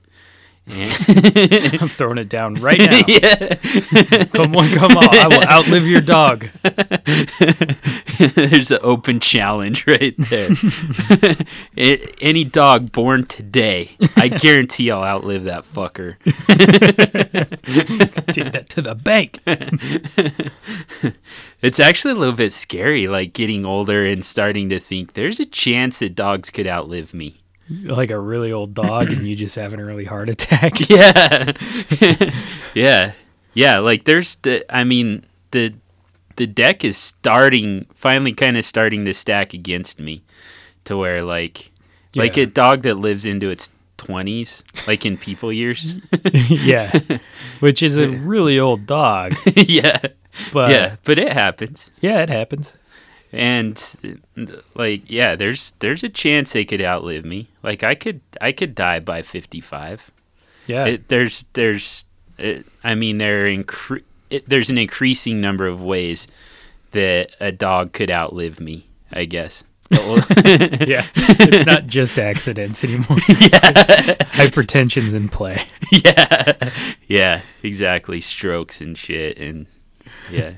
I'm 0.69 1.89
throwing 1.89 2.17
it 2.17 2.29
down 2.29 2.55
right 2.55 2.79
now. 2.79 3.01
yeah, 3.07 4.23
Come 4.25 4.55
on, 4.55 4.69
come 4.69 4.97
on. 4.97 5.09
I 5.15 5.27
will 5.27 5.43
outlive 5.43 5.85
your 5.85 5.99
dog. 6.01 6.47
there's 8.35 8.71
an 8.71 8.79
open 8.81 9.19
challenge 9.19 9.85
right 9.85 10.15
there. 10.17 10.49
A- 11.77 12.23
any 12.23 12.45
dog 12.45 12.93
born 12.93 13.25
today, 13.25 13.91
I 14.15 14.29
guarantee 14.29 14.89
I'll 14.89 15.03
outlive 15.03 15.43
that 15.43 15.65
fucker. 15.65 16.17
Take 18.33 18.53
that 18.53 18.69
to 18.69 18.81
the 18.81 18.95
bank. 18.95 19.39
It's 21.61 21.79
actually 21.79 22.11
a 22.11 22.17
little 22.17 22.35
bit 22.35 22.53
scary, 22.53 23.07
like 23.07 23.33
getting 23.33 23.65
older 23.65 24.05
and 24.05 24.23
starting 24.23 24.69
to 24.69 24.79
think 24.79 25.13
there's 25.13 25.39
a 25.41 25.45
chance 25.45 25.99
that 25.99 26.15
dogs 26.15 26.49
could 26.49 26.67
outlive 26.67 27.13
me. 27.13 27.42
Like 27.69 28.11
a 28.11 28.19
really 28.19 28.51
old 28.51 28.73
dog 28.73 29.11
and 29.11 29.27
you 29.27 29.35
just 29.35 29.55
having 29.55 29.79
a 29.79 29.85
really 29.85 30.05
heart 30.05 30.29
attack. 30.29 30.73
Yeah. 30.89 31.53
yeah. 32.73 33.13
Yeah, 33.53 33.79
like 33.79 34.05
there's 34.05 34.35
the 34.35 34.65
I 34.69 34.83
mean 34.83 35.25
the 35.51 35.73
the 36.35 36.47
deck 36.47 36.83
is 36.83 36.97
starting 36.97 37.85
finally 37.93 38.33
kind 38.33 38.57
of 38.57 38.65
starting 38.65 39.05
to 39.05 39.13
stack 39.13 39.53
against 39.53 39.99
me 39.99 40.23
to 40.85 40.97
where 40.97 41.21
like 41.23 41.71
like 42.15 42.37
a 42.37 42.45
dog 42.45 42.81
that 42.83 42.95
lives 42.95 43.25
into 43.25 43.49
its 43.49 43.69
20s 43.97 44.63
like 44.87 45.05
in 45.05 45.17
people 45.17 45.53
years. 45.53 45.95
yeah. 46.49 46.99
Which 47.59 47.81
is 47.81 47.97
a 47.97 48.09
really 48.09 48.59
old 48.59 48.85
dog. 48.85 49.35
yeah. 49.55 49.99
But 50.51 50.71
yeah, 50.71 50.95
but 51.03 51.19
it 51.19 51.31
happens. 51.31 51.91
yeah, 52.01 52.21
it 52.21 52.29
happens. 52.29 52.73
And 53.33 54.21
like 54.75 55.09
yeah, 55.09 55.35
there's 55.35 55.73
there's 55.79 56.03
a 56.03 56.09
chance 56.09 56.53
they 56.53 56.65
could 56.65 56.81
outlive 56.81 57.25
me. 57.25 57.49
Like 57.63 57.83
I 57.83 57.95
could 57.95 58.21
I 58.39 58.51
could 58.51 58.75
die 58.75 58.99
by 58.99 59.21
55. 59.23 60.11
Yeah. 60.67 60.85
it, 60.85 61.07
there's 61.09 61.45
there's 61.53 62.05
it, 62.37 62.65
I 62.83 62.95
mean 62.95 63.17
there 63.17 63.45
are 63.45 63.49
incre- 63.49 64.03
it, 64.29 64.47
there's 64.47 64.69
an 64.69 64.77
increasing 64.77 65.41
number 65.41 65.67
of 65.67 65.81
ways 65.81 66.27
that 66.91 67.31
a 67.39 67.51
dog 67.51 67.91
could 67.91 68.11
outlive 68.11 68.59
me. 68.59 68.87
I 69.11 69.25
guess. 69.25 69.63
Oh, 69.91 70.15
yeah. 70.45 71.05
It's 71.15 71.65
not 71.65 71.85
just 71.87 72.17
accidents 72.17 72.83
anymore. 72.83 73.17
yeah, 73.29 74.15
Hypertension's 74.33 75.13
in 75.13 75.29
play. 75.29 75.61
yeah, 75.91 76.71
yeah, 77.07 77.41
exactly. 77.61 78.21
Strokes 78.21 78.81
and 78.81 78.97
shit, 78.97 79.37
and 79.37 79.67
yeah, 80.31 80.53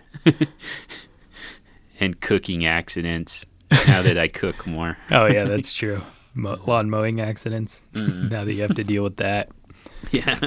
and 2.05 2.21
cooking 2.21 2.65
accidents. 2.65 3.45
Now 3.88 4.03
that 4.03 4.17
I 4.17 4.27
cook 4.27 4.65
more, 4.67 4.97
Oh 5.12 5.25
yeah, 5.25 5.43
that's 5.43 5.74
true. 5.74 6.01
Mo- 6.33 6.59
lawn 6.65 6.89
mowing 6.89 7.19
accidents. 7.19 7.81
Now 7.93 8.45
that 8.45 8.53
you 8.53 8.62
have 8.62 8.75
to 8.75 8.83
deal 8.83 9.03
with 9.03 9.17
that. 9.17 9.50
yeah, 10.12 10.39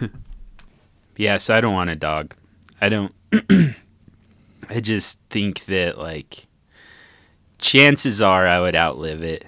yeah. 1.16 1.38
So 1.38 1.54
I 1.56 1.60
don't 1.60 1.74
want 1.74 1.90
a 1.90 1.96
dog. 1.96 2.34
I 2.80 2.88
don't. 2.88 3.12
I 4.68 4.80
just 4.80 5.20
think 5.30 5.64
that 5.66 5.98
like 5.98 6.46
chances 7.58 8.20
are 8.20 8.46
I 8.46 8.60
would 8.60 8.76
outlive 8.76 9.22
it, 9.22 9.44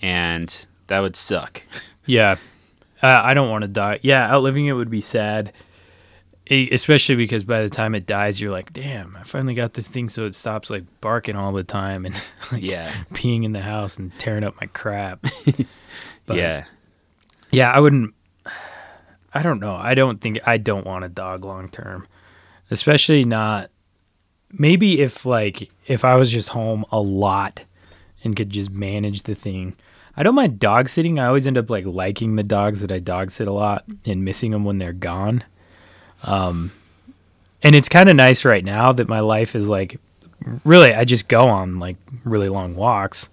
and 0.00 0.66
that 0.86 1.00
would 1.00 1.16
suck. 1.16 1.62
Yeah. 2.06 2.36
Uh, 3.02 3.20
I 3.22 3.32
don't 3.34 3.48
want 3.48 3.62
to 3.62 3.68
die. 3.68 3.98
Yeah, 4.02 4.30
outliving 4.30 4.66
it 4.66 4.72
would 4.72 4.90
be 4.90 5.00
sad. 5.00 5.52
Especially 6.50 7.14
because 7.14 7.44
by 7.44 7.62
the 7.62 7.70
time 7.70 7.94
it 7.94 8.06
dies, 8.06 8.40
you're 8.40 8.50
like, 8.50 8.72
damn, 8.72 9.16
I 9.16 9.22
finally 9.22 9.54
got 9.54 9.74
this 9.74 9.86
thing 9.86 10.08
so 10.08 10.26
it 10.26 10.34
stops 10.34 10.68
like 10.68 10.82
barking 11.00 11.36
all 11.36 11.52
the 11.52 11.62
time 11.62 12.04
and 12.04 12.14
like 12.52 12.62
Yeah, 12.62 12.92
peeing 13.14 13.44
in 13.44 13.52
the 13.52 13.60
house 13.60 13.98
and 13.98 14.12
tearing 14.18 14.42
up 14.44 14.60
my 14.60 14.66
crap. 14.68 15.24
But- 16.26 16.36
yeah, 16.36 16.64
Yeah, 17.50 17.70
I 17.72 17.80
wouldn't. 17.80 18.14
I 19.32 19.42
don't 19.42 19.60
know. 19.60 19.74
I 19.74 19.94
don't 19.94 20.20
think 20.20 20.40
I 20.46 20.58
don't 20.58 20.86
want 20.86 21.04
a 21.04 21.08
dog 21.08 21.44
long 21.44 21.68
term, 21.68 22.06
especially 22.70 23.24
not. 23.24 23.70
Maybe 24.52 25.00
if 25.00 25.24
like 25.24 25.70
if 25.86 26.04
I 26.04 26.16
was 26.16 26.30
just 26.32 26.48
home 26.48 26.84
a 26.90 27.00
lot 27.00 27.62
and 28.24 28.34
could 28.36 28.50
just 28.50 28.70
manage 28.70 29.22
the 29.22 29.34
thing. 29.36 29.76
I 30.16 30.24
don't 30.24 30.34
mind 30.34 30.58
dog 30.58 30.88
sitting. 30.88 31.18
I 31.20 31.26
always 31.26 31.46
end 31.46 31.56
up 31.58 31.70
like 31.70 31.86
liking 31.86 32.34
the 32.36 32.42
dogs 32.42 32.80
that 32.80 32.90
I 32.92 32.98
dog 32.98 33.30
sit 33.30 33.46
a 33.46 33.52
lot 33.52 33.84
and 34.04 34.24
missing 34.24 34.50
them 34.50 34.64
when 34.64 34.78
they're 34.78 34.92
gone. 34.92 35.44
Um, 36.22 36.72
and 37.62 37.74
it's 37.74 37.88
kind 37.88 38.08
of 38.08 38.16
nice 38.16 38.44
right 38.44 38.64
now 38.64 38.92
that 38.92 39.08
my 39.08 39.20
life 39.20 39.54
is 39.54 39.68
like 39.68 40.00
really 40.64 40.94
I 40.94 41.04
just 41.04 41.28
go 41.28 41.48
on 41.48 41.78
like 41.78 41.96
really 42.24 42.48
long 42.48 42.74
walks, 42.74 43.28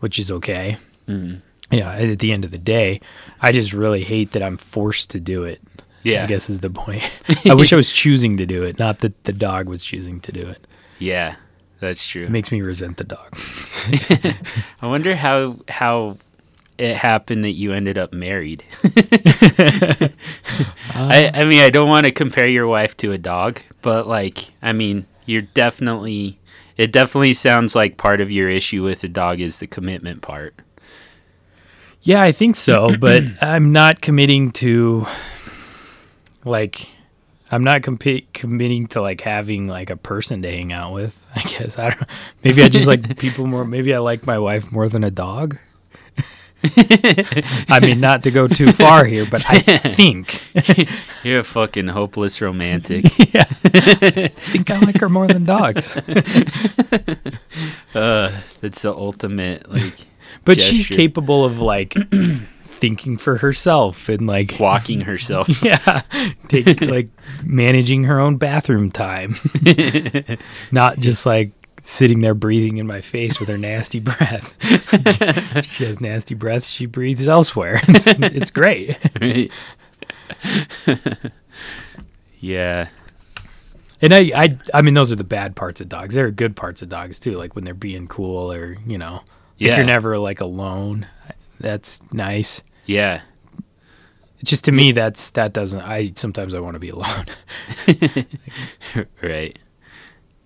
which 0.00 0.18
is 0.18 0.30
okay 0.30 0.76
mm. 1.10 1.40
yeah 1.70 1.92
at 1.92 2.18
the 2.18 2.32
end 2.32 2.44
of 2.44 2.50
the 2.50 2.58
day 2.58 3.00
i 3.40 3.52
just 3.52 3.72
really 3.72 4.02
hate 4.02 4.32
that 4.32 4.42
i'm 4.42 4.56
forced 4.56 5.10
to 5.10 5.20
do 5.20 5.44
it 5.44 5.60
yeah, 6.02 6.24
i 6.24 6.26
guess 6.26 6.48
is 6.48 6.60
the 6.60 6.70
point 6.70 7.10
i 7.46 7.54
wish 7.54 7.72
i 7.72 7.76
was 7.76 7.92
choosing 7.92 8.36
to 8.36 8.46
do 8.46 8.64
it 8.64 8.78
not 8.78 9.00
that 9.00 9.24
the 9.24 9.32
dog 9.32 9.68
was 9.68 9.82
choosing 9.82 10.20
to 10.20 10.32
do 10.32 10.46
it 10.46 10.66
yeah. 10.98 11.36
That's 11.78 12.06
true. 12.06 12.24
it 12.24 12.30
makes 12.30 12.52
me 12.52 12.60
resent 12.60 12.98
the 12.98 13.04
dog 13.04 13.34
I 14.82 14.86
wonder 14.86 15.16
how 15.16 15.56
how 15.66 16.18
it 16.80 16.96
happened 16.96 17.44
that 17.44 17.52
you 17.52 17.72
ended 17.72 17.98
up 17.98 18.12
married. 18.12 18.64
I 20.94 21.26
uh. 21.26 21.30
I 21.34 21.44
mean 21.44 21.60
I 21.60 21.70
don't 21.70 21.88
want 21.88 22.06
to 22.06 22.12
compare 22.12 22.48
your 22.48 22.66
wife 22.66 22.96
to 22.98 23.12
a 23.12 23.18
dog, 23.18 23.60
but 23.82 24.06
like 24.06 24.52
I 24.62 24.72
mean 24.72 25.06
you're 25.26 25.42
definitely 25.42 26.38
it 26.76 26.92
definitely 26.92 27.34
sounds 27.34 27.76
like 27.76 27.98
part 27.98 28.20
of 28.20 28.30
your 28.30 28.48
issue 28.48 28.82
with 28.82 29.00
the 29.02 29.08
dog 29.08 29.40
is 29.40 29.58
the 29.58 29.66
commitment 29.66 30.22
part. 30.22 30.54
yeah 32.02 32.22
i 32.22 32.32
think 32.32 32.56
so 32.56 32.96
but 32.98 33.22
i'm 33.42 33.70
not 33.70 34.00
committing 34.00 34.50
to 34.50 35.06
like 36.44 36.88
I'm 37.50 37.64
not 37.64 37.82
compi- 37.82 38.26
committing 38.32 38.86
to 38.88 39.02
like 39.02 39.20
having 39.20 39.66
like 39.66 39.90
a 39.90 39.96
person 39.96 40.42
to 40.42 40.50
hang 40.50 40.72
out 40.72 40.92
with. 40.92 41.20
I 41.34 41.42
guess 41.42 41.78
I 41.78 41.90
don't. 41.90 42.08
Maybe 42.44 42.62
I 42.62 42.68
just 42.68 42.86
like 42.86 43.18
people 43.18 43.46
more. 43.46 43.64
Maybe 43.64 43.92
I 43.92 43.98
like 43.98 44.24
my 44.24 44.38
wife 44.38 44.70
more 44.70 44.88
than 44.88 45.02
a 45.02 45.10
dog. 45.10 45.58
I 47.68 47.80
mean, 47.80 48.00
not 48.00 48.22
to 48.24 48.30
go 48.30 48.46
too 48.46 48.72
far 48.72 49.04
here, 49.04 49.24
but 49.30 49.42
I 49.48 49.58
think, 49.78 50.40
You're 51.24 51.40
a 51.40 51.44
fucking 51.44 51.88
hopeless 51.88 52.40
romantic. 52.40 53.04
yeah, 53.32 53.44
I 53.48 54.28
think 54.28 54.70
I 54.70 54.78
like 54.80 55.00
her 55.00 55.08
more 55.08 55.26
than 55.26 55.44
dogs. 55.44 55.96
uh, 57.94 58.30
that's 58.60 58.82
the 58.82 58.92
ultimate 58.94 59.70
like 59.70 59.94
But 60.44 60.60
she's 60.60 60.86
capable 60.86 61.44
of 61.44 61.60
like 61.60 61.94
thinking 62.64 63.16
for 63.18 63.36
herself 63.38 64.08
and 64.08 64.26
like 64.26 64.56
walking 64.58 65.02
herself. 65.02 65.62
yeah, 65.62 66.02
take 66.48 66.80
like 66.80 67.08
managing 67.44 68.04
her 68.04 68.20
own 68.20 68.36
bathroom 68.36 68.90
time, 68.90 69.34
not 70.72 70.98
just 70.98 71.26
like 71.26 71.52
sitting 71.90 72.20
there 72.20 72.34
breathing 72.34 72.76
in 72.78 72.86
my 72.86 73.00
face 73.00 73.40
with 73.40 73.48
her 73.48 73.58
nasty 73.58 73.98
breath. 74.10 74.54
she 75.66 75.84
has 75.84 76.00
nasty 76.00 76.34
breath. 76.34 76.64
She 76.66 76.86
breathes 76.86 77.26
elsewhere. 77.28 77.80
It's, 77.88 78.06
it's 78.06 78.50
great. 78.50 78.96
Yeah. 82.38 82.88
And 84.00 84.14
I, 84.14 84.30
I, 84.34 84.58
I 84.72 84.82
mean, 84.82 84.94
those 84.94 85.12
are 85.12 85.16
the 85.16 85.24
bad 85.24 85.56
parts 85.56 85.80
of 85.80 85.88
dogs. 85.88 86.14
There 86.14 86.26
are 86.26 86.30
good 86.30 86.56
parts 86.56 86.80
of 86.80 86.88
dogs 86.88 87.18
too, 87.18 87.32
like 87.32 87.54
when 87.54 87.64
they're 87.64 87.74
being 87.74 88.06
cool 88.08 88.50
or 88.50 88.76
you 88.86 88.96
know, 88.96 89.20
Yeah. 89.58 89.76
you're 89.76 89.84
never 89.84 90.16
like 90.18 90.40
alone. 90.40 91.06
That's 91.58 92.00
nice. 92.12 92.62
Yeah. 92.86 93.20
Just 94.42 94.64
to 94.64 94.72
me, 94.72 94.92
that's 94.92 95.30
that 95.32 95.52
doesn't. 95.52 95.82
I 95.82 96.12
sometimes 96.16 96.54
I 96.54 96.60
want 96.60 96.74
to 96.76 96.78
be 96.78 96.88
alone. 96.88 97.26
right. 99.22 99.58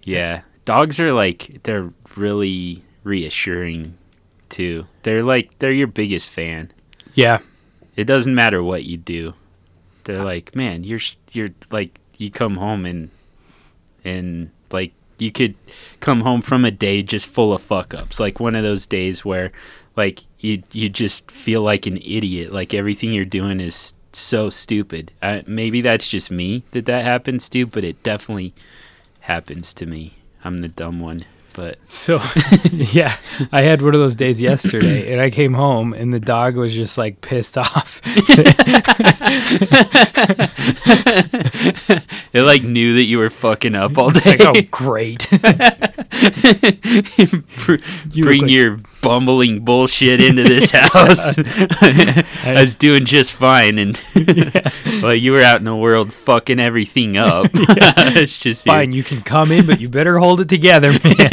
Yeah. 0.03 0.41
Dogs 0.65 0.99
are 1.01 1.13
like 1.13 1.61
they're 1.65 1.91
really 2.17 2.83
reassuring 3.03 3.97
too. 4.49 4.87
They're 5.03 5.23
like 5.23 5.59
they're 5.59 5.73
your 5.73 5.87
biggest 5.87 6.29
fan. 6.31 6.71
yeah, 7.15 7.39
It 7.97 8.05
doesn't 8.05 8.35
matter 8.35 8.63
what 8.63 8.85
you 8.85 8.97
do. 8.97 9.35
They're 10.05 10.25
like, 10.25 10.55
"Man, 10.55 10.85
you're 10.85 11.01
you're 11.33 11.51
like 11.71 11.99
you 12.19 12.31
come 12.31 12.57
home 12.57 12.87
and 12.87 13.11
and 14.05 14.51
like 14.71 14.93
you 15.19 15.31
could 15.33 15.55
come 16.01 16.21
home 16.21 16.43
from 16.43 16.65
a 16.65 16.71
day 16.71 17.03
just 17.03 17.31
full 17.31 17.53
of 17.53 17.63
fuck 17.63 17.95
ups. 17.95 18.19
Like 18.21 18.41
one 18.41 18.55
of 18.55 18.63
those 18.63 18.87
days 18.87 19.25
where 19.25 19.53
like 19.97 20.25
you 20.41 20.63
you 20.73 20.89
just 20.89 21.31
feel 21.31 21.63
like 21.63 21.87
an 21.87 21.99
idiot. 21.99 22.53
Like 22.53 22.75
everything 22.75 23.13
you're 23.13 23.25
doing 23.25 23.61
is 23.61 23.95
so 24.13 24.51
stupid. 24.51 25.13
Uh, 25.23 25.41
maybe 25.47 25.81
that's 25.81 26.09
just 26.09 26.31
me 26.31 26.65
that 26.73 26.87
that 26.87 27.05
happens 27.05 27.49
to, 27.51 27.67
but 27.67 27.85
it 27.85 28.03
definitely 28.03 28.55
happens 29.21 29.73
to 29.75 29.87
me. 29.87 30.15
I'm 30.45 30.59
the 30.59 30.69
dumb 30.69 31.01
one, 31.01 31.25
but 31.55 31.79
So, 31.89 32.21
yeah, 32.73 33.17
I 33.53 33.63
had 33.63 33.81
one 33.83 33.95
of 33.95 34.01
those 34.01 34.17
days 34.17 34.41
yesterday, 34.41 35.13
and 35.13 35.21
I 35.21 35.31
came 35.31 35.55
home, 35.55 35.93
and 35.95 36.13
the 36.13 36.21
dog 36.21 36.57
was 36.57 36.75
just 36.75 36.99
like 36.99 37.21
pissed 37.21 37.57
off. 37.67 38.01
it 42.33 42.43
like 42.43 42.63
knew 42.63 42.95
that 42.95 43.03
you 43.05 43.19
were 43.19 43.31
fucking 43.31 43.75
up 43.75 43.97
all 43.99 44.11
day. 44.11 44.37
like, 44.37 44.41
oh, 44.43 44.55
great! 44.71 45.29
Br- 45.31 45.39
You 48.13 48.25
bring 48.25 48.43
like- 48.43 48.51
your 48.51 48.81
bumbling 49.05 49.61
bullshit 49.65 50.21
into 50.21 50.43
this 50.43 50.71
house. 50.75 51.39
I 51.39 52.57
was 52.61 52.75
doing 52.77 53.05
just 53.05 53.35
fine, 53.35 53.79
and 53.79 54.01
well, 55.03 55.15
you 55.15 55.33
were 55.33 55.43
out 55.43 55.59
in 55.59 55.65
the 55.65 55.77
world 55.77 56.13
fucking 56.13 56.59
everything 56.59 57.17
up. 57.17 57.51
it's 57.55 58.37
just 58.37 58.65
Fine, 58.65 58.93
you 58.93 59.05
can 59.05 59.21
come 59.23 59.53
in, 59.53 59.67
but 59.67 59.81
you 59.81 59.89
better 59.89 60.19
hold 60.19 60.41
it 60.41 60.49
together, 60.49 60.93
man. 61.05 61.31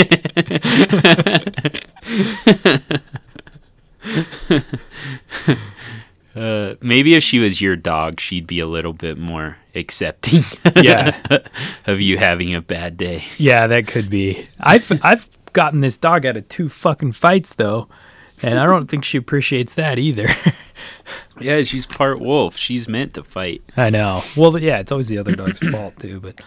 Uh, 6.33 6.75
maybe 6.79 7.13
if 7.15 7.23
she 7.23 7.39
was 7.39 7.59
your 7.59 7.75
dog, 7.75 8.19
she'd 8.19 8.47
be 8.47 8.59
a 8.61 8.65
little 8.67 8.93
bit 8.93 9.17
more 9.17 9.57
accepting. 9.75 10.43
Yeah. 10.81 11.17
of 11.85 11.99
you 11.99 12.17
having 12.17 12.55
a 12.55 12.61
bad 12.61 12.95
day. 12.95 13.25
yeah, 13.37 13.67
that 13.67 13.85
could 13.87 14.09
be. 14.09 14.47
I've 14.59 14.89
I've 15.03 15.27
gotten 15.53 15.79
this 15.79 15.97
dog 15.97 16.25
out 16.25 16.37
of 16.37 16.47
two 16.49 16.69
fucking 16.69 17.13
fights 17.13 17.55
though, 17.55 17.87
and 18.41 18.59
I 18.59 18.65
don't 18.65 18.89
think 18.89 19.03
she 19.03 19.17
appreciates 19.17 19.73
that 19.75 19.99
either. 19.99 20.27
Yeah, 21.41 21.63
she's 21.63 21.85
part 21.85 22.19
wolf. 22.19 22.57
She's 22.57 22.87
meant 22.87 23.15
to 23.15 23.23
fight. 23.23 23.61
I 23.75 23.89
know. 23.89 24.23
Well, 24.37 24.57
yeah, 24.59 24.79
it's 24.79 24.91
always 24.91 25.07
the 25.07 25.17
other 25.17 25.35
dog's 25.35 25.59
fault 25.71 25.99
too, 25.99 26.19
but 26.19 26.39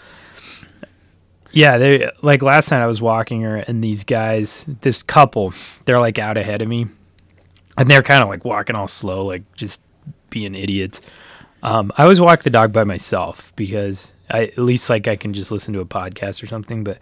yeah, 1.53 1.79
they 1.79 2.11
like 2.23 2.43
last 2.43 2.71
night 2.71 2.83
I 2.83 2.87
was 2.87 3.03
walking 3.03 3.43
her 3.43 3.57
and 3.57 3.83
these 3.83 4.05
guys, 4.05 4.65
this 4.83 5.03
couple, 5.03 5.53
they're 5.85 6.01
like 6.01 6.19
out 6.19 6.37
ahead 6.37 6.63
of 6.63 6.69
me. 6.69 6.87
And 7.77 7.91
they're 7.91 8.03
kind 8.03 8.23
of 8.23 8.29
like 8.29 8.45
walking 8.45 8.77
all 8.77 8.87
slow, 8.87 9.25
like 9.25 9.43
just 9.55 9.81
being 10.31 10.55
idiots. 10.55 11.01
Um, 11.65 11.91
I 11.97 12.05
always 12.05 12.21
walk 12.21 12.43
the 12.43 12.51
dog 12.51 12.73
by 12.73 12.85
myself 12.85 13.53
because 13.57 14.13
I 14.31 14.45
at 14.45 14.59
least 14.59 14.89
like 14.89 15.09
I 15.09 15.17
can 15.17 15.33
just 15.33 15.51
listen 15.51 15.75
to 15.75 15.81
a 15.81 15.87
podcast 15.87 16.43
or 16.43 16.47
something, 16.47 16.85
but 16.85 16.99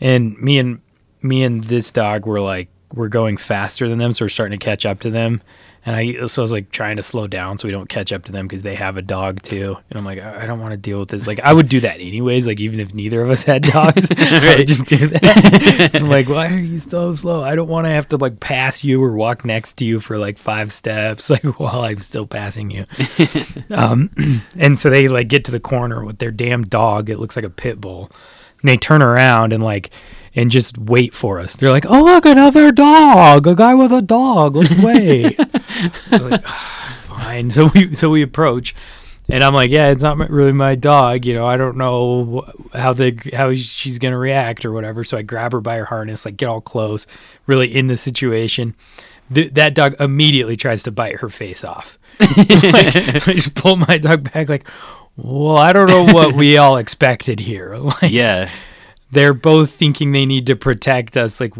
and 0.00 0.38
me 0.38 0.58
and 0.58 0.80
me 1.26 1.42
and 1.42 1.64
this 1.64 1.92
dog 1.92 2.26
were 2.26 2.40
like 2.40 2.68
we're 2.94 3.08
going 3.08 3.36
faster 3.36 3.88
than 3.88 3.98
them, 3.98 4.12
so 4.12 4.24
we're 4.24 4.30
starting 4.30 4.58
to 4.58 4.64
catch 4.64 4.86
up 4.86 5.00
to 5.00 5.10
them. 5.10 5.42
And 5.84 5.94
I 5.94 6.26
so 6.26 6.42
I 6.42 6.44
was 6.44 6.50
like 6.50 6.72
trying 6.72 6.96
to 6.96 7.02
slow 7.02 7.28
down 7.28 7.58
so 7.58 7.68
we 7.68 7.72
don't 7.72 7.88
catch 7.88 8.12
up 8.12 8.24
to 8.24 8.32
them 8.32 8.48
because 8.48 8.62
they 8.64 8.74
have 8.74 8.96
a 8.96 9.02
dog 9.02 9.40
too. 9.42 9.76
And 9.88 9.96
I'm 9.96 10.04
like, 10.04 10.18
I 10.18 10.42
I 10.42 10.46
don't 10.46 10.58
want 10.58 10.72
to 10.72 10.76
deal 10.76 10.98
with 10.98 11.10
this. 11.10 11.28
Like 11.28 11.38
I 11.40 11.52
would 11.52 11.68
do 11.68 11.78
that 11.78 12.00
anyways. 12.00 12.44
Like 12.44 12.58
even 12.58 12.80
if 12.80 12.92
neither 12.92 13.22
of 13.22 13.30
us 13.30 13.44
had 13.44 13.62
dogs, 13.62 14.10
I 14.16 14.56
would 14.58 14.66
just 14.66 14.86
do 14.86 15.06
that. 15.06 15.90
so 15.96 16.04
I'm 16.04 16.10
like, 16.10 16.28
why 16.28 16.48
are 16.48 16.58
you 16.58 16.78
so 16.78 17.14
slow? 17.14 17.44
I 17.44 17.54
don't 17.54 17.68
want 17.68 17.84
to 17.84 17.90
have 17.90 18.08
to 18.08 18.16
like 18.16 18.40
pass 18.40 18.82
you 18.82 19.00
or 19.00 19.12
walk 19.12 19.44
next 19.44 19.74
to 19.74 19.84
you 19.84 20.00
for 20.00 20.18
like 20.18 20.38
five 20.38 20.72
steps, 20.72 21.30
like 21.30 21.60
while 21.60 21.82
I'm 21.82 22.00
still 22.00 22.26
passing 22.26 22.68
you. 22.72 22.84
um, 23.70 24.10
and 24.58 24.76
so 24.76 24.90
they 24.90 25.06
like 25.06 25.28
get 25.28 25.44
to 25.44 25.52
the 25.52 25.60
corner 25.60 26.04
with 26.04 26.18
their 26.18 26.32
damn 26.32 26.64
dog. 26.64 27.10
It 27.10 27.20
looks 27.20 27.36
like 27.36 27.44
a 27.44 27.50
pit 27.50 27.80
bull. 27.80 28.10
And 28.60 28.68
they 28.68 28.76
turn 28.76 29.02
around 29.02 29.52
and 29.52 29.62
like 29.62 29.92
and 30.36 30.50
just 30.50 30.76
wait 30.78 31.14
for 31.14 31.40
us. 31.40 31.56
They're 31.56 31.70
like, 31.72 31.86
"Oh, 31.88 32.04
look, 32.04 32.24
another 32.26 32.70
dog! 32.70 33.46
A 33.46 33.54
guy 33.54 33.74
with 33.74 33.90
a 33.90 34.02
dog. 34.02 34.54
Let's 34.54 34.70
wait." 34.82 35.38
Like, 36.10 36.42
"Ah, 36.46 36.98
"Fine." 37.00 37.50
So 37.50 37.70
we 37.74 37.94
so 37.94 38.10
we 38.10 38.22
approach, 38.22 38.74
and 39.28 39.42
I'm 39.42 39.54
like, 39.54 39.70
"Yeah, 39.70 39.88
it's 39.88 40.02
not 40.02 40.18
really 40.30 40.52
my 40.52 40.74
dog. 40.74 41.24
You 41.24 41.34
know, 41.34 41.46
I 41.46 41.56
don't 41.56 41.76
know 41.76 42.44
how 42.74 42.92
the 42.92 43.18
how 43.34 43.54
she's 43.54 43.98
gonna 43.98 44.18
react 44.18 44.64
or 44.64 44.72
whatever." 44.72 45.02
So 45.02 45.16
I 45.16 45.22
grab 45.22 45.52
her 45.52 45.60
by 45.60 45.78
her 45.78 45.86
harness, 45.86 46.24
like 46.26 46.36
get 46.36 46.48
all 46.48 46.60
close, 46.60 47.06
really 47.46 47.74
in 47.74 47.86
the 47.86 47.96
situation. 47.96 48.74
Th- 49.32 49.52
that 49.54 49.74
dog 49.74 49.96
immediately 49.98 50.56
tries 50.56 50.84
to 50.84 50.92
bite 50.92 51.16
her 51.16 51.28
face 51.28 51.64
off. 51.64 51.98
like, 52.20 52.92
so 53.18 53.30
I 53.30 53.34
just 53.34 53.54
pull 53.54 53.76
my 53.76 53.98
dog 53.98 54.32
back, 54.32 54.48
like, 54.48 54.68
"Well, 55.16 55.56
I 55.56 55.72
don't 55.72 55.88
know 55.88 56.04
what 56.04 56.34
we 56.36 56.58
all 56.58 56.76
expected 56.76 57.40
here." 57.40 57.74
Like, 57.76 58.12
Yeah. 58.12 58.50
They're 59.10 59.34
both 59.34 59.70
thinking 59.70 60.12
they 60.12 60.26
need 60.26 60.46
to 60.46 60.56
protect 60.56 61.16
us. 61.16 61.40
Like, 61.40 61.54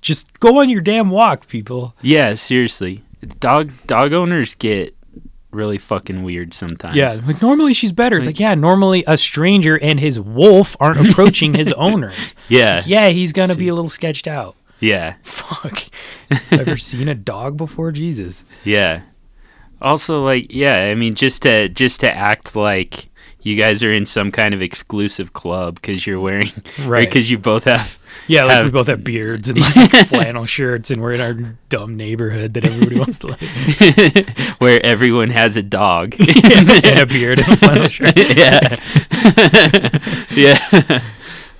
just 0.00 0.38
go 0.40 0.60
on 0.60 0.70
your 0.70 0.80
damn 0.80 1.10
walk, 1.10 1.48
people. 1.48 1.94
Yeah, 2.02 2.34
seriously. 2.34 3.02
Dog 3.40 3.72
dog 3.86 4.12
owners 4.12 4.54
get 4.54 4.94
really 5.50 5.78
fucking 5.78 6.22
weird 6.22 6.54
sometimes. 6.54 6.96
Yeah, 6.96 7.14
like 7.26 7.40
normally 7.42 7.72
she's 7.74 7.92
better. 7.92 8.18
It's 8.18 8.26
like, 8.26 8.38
yeah, 8.38 8.54
normally 8.54 9.02
a 9.06 9.16
stranger 9.16 9.76
and 9.76 9.98
his 9.98 10.20
wolf 10.20 10.76
aren't 10.78 11.08
approaching 11.10 11.54
his 11.54 11.72
owners. 11.76 12.34
Yeah. 12.48 12.82
Yeah, 12.86 13.08
he's 13.08 13.32
gonna 13.32 13.56
be 13.56 13.68
a 13.68 13.74
little 13.74 13.88
sketched 13.88 14.28
out. 14.28 14.54
Yeah. 14.78 15.14
Fuck. 15.22 15.84
Ever 16.50 16.76
seen 16.76 17.08
a 17.08 17.14
dog 17.14 17.56
before? 17.56 17.90
Jesus. 17.90 18.44
Yeah. 18.64 19.02
Also 19.80 20.22
like 20.22 20.52
yeah, 20.54 20.76
I 20.76 20.94
mean 20.94 21.14
just 21.14 21.42
to 21.42 21.68
just 21.68 22.00
to 22.00 22.14
act 22.14 22.54
like 22.54 23.08
you 23.46 23.54
guys 23.56 23.82
are 23.84 23.92
in 23.92 24.04
some 24.06 24.30
kind 24.32 24.52
of 24.54 24.60
exclusive 24.60 25.32
club 25.32 25.80
cuz 25.82 26.06
you're 26.06 26.20
wearing 26.20 26.50
Right. 26.84 27.08
because 27.08 27.30
you 27.30 27.38
both 27.38 27.64
have 27.64 27.96
Yeah, 28.28 28.44
like 28.44 28.64
we 28.64 28.70
both 28.70 28.88
have 28.88 29.04
beards 29.04 29.48
and 29.48 29.60
like 29.60 29.90
flannel 30.08 30.46
shirts, 30.46 30.90
and 30.90 31.00
we're 31.00 31.12
in 31.12 31.20
our 31.20 31.34
dumb 31.68 31.96
neighborhood 31.96 32.54
that 32.54 32.64
everybody 32.64 32.98
wants 32.98 33.18
to 33.20 33.28
live. 33.28 34.54
where 34.58 34.84
everyone 34.84 35.30
has 35.30 35.56
a 35.56 35.62
dog. 35.62 36.16
and 36.18 36.98
a 36.98 37.06
beard 37.06 37.38
and 37.38 37.48
a 37.52 37.56
flannel 37.56 37.88
shirt. 37.88 38.16
yeah. 38.16 38.76
yeah. 40.30 41.00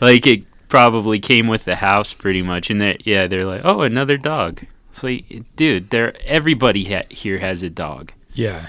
like 0.00 0.26
it 0.26 0.42
probably 0.68 1.20
came 1.20 1.46
with 1.46 1.64
the 1.64 1.76
house 1.76 2.12
pretty 2.14 2.42
much 2.42 2.70
and 2.70 2.80
they 2.80 2.96
yeah, 3.04 3.26
they're 3.26 3.44
like, 3.46 3.62
"Oh, 3.64 3.82
another 3.82 4.16
dog." 4.16 4.62
It's 4.90 5.02
like, 5.04 5.24
dude, 5.56 5.90
there 5.90 6.14
everybody 6.26 6.84
ha- 6.84 7.06
here 7.10 7.38
has 7.38 7.62
a 7.62 7.70
dog. 7.70 8.12
Yeah. 8.32 8.68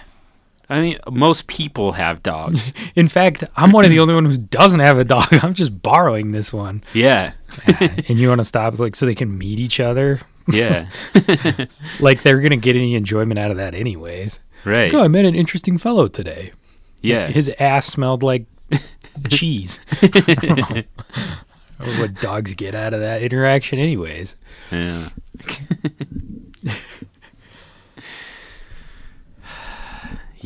I 0.69 0.81
mean, 0.81 0.99
most 1.09 1.47
people 1.47 1.93
have 1.93 2.21
dogs. 2.23 2.73
In 2.95 3.07
fact, 3.07 3.43
I'm 3.55 3.71
one 3.71 3.85
of 3.85 3.91
the 3.91 3.99
only 3.99 4.13
one 4.13 4.25
who 4.25 4.37
doesn't 4.37 4.81
have 4.81 4.97
a 4.97 5.03
dog. 5.03 5.27
I'm 5.43 5.53
just 5.53 5.81
borrowing 5.81 6.31
this 6.31 6.51
one. 6.51 6.83
yeah. 6.93 7.33
and 7.79 8.17
you 8.17 8.27
want 8.27 8.39
to 8.39 8.45
stop 8.45 8.77
like 8.77 8.95
so 8.95 9.05
they 9.05 9.15
can 9.15 9.37
meet 9.37 9.59
each 9.59 9.79
other? 9.79 10.19
Yeah. 10.49 10.89
Like 11.99 12.23
they're 12.23 12.41
gonna 12.41 12.57
get 12.57 12.75
any 12.75 12.95
enjoyment 12.95 13.39
out 13.39 13.51
of 13.51 13.57
that 13.57 13.73
anyways. 13.73 14.39
Right. 14.65 14.93
Oh, 14.93 15.01
I 15.01 15.07
met 15.07 15.25
an 15.25 15.35
interesting 15.35 15.77
fellow 15.77 16.07
today. 16.07 16.51
Yeah. 17.01 17.27
His 17.27 17.49
ass 17.59 17.85
smelled 17.85 18.23
like 18.23 18.45
cheese. 19.29 19.79
what 21.77 22.13
dogs 22.21 22.53
get 22.55 22.75
out 22.75 22.93
of 22.93 22.99
that 22.99 23.21
interaction, 23.21 23.79
anyways. 23.79 24.35
Yeah. 24.71 25.09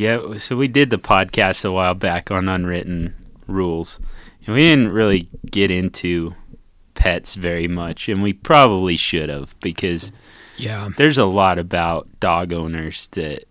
Yeah, 0.02 0.38
so 0.38 0.56
we 0.56 0.68
did 0.68 0.90
the 0.90 0.98
podcast 0.98 1.64
a 1.66 1.72
while 1.72 1.94
back 1.94 2.32
on 2.32 2.50
unwritten 2.50 3.14
rules. 3.48 4.00
And 4.46 4.56
we 4.56 4.62
didn't 4.64 4.90
really 4.90 5.30
get 5.50 5.70
into 5.70 6.34
pets 6.96 7.36
very 7.36 7.68
much, 7.68 8.10
and 8.10 8.22
we 8.24 8.34
probably 8.34 8.98
should 8.98 9.30
have 9.30 9.56
because 9.62 10.12
Yeah. 10.58 10.90
there's 10.98 11.18
a 11.20 11.26
lot 11.26 11.60
about 11.60 12.08
dog 12.20 12.52
owners 12.54 13.08
that 13.10 13.44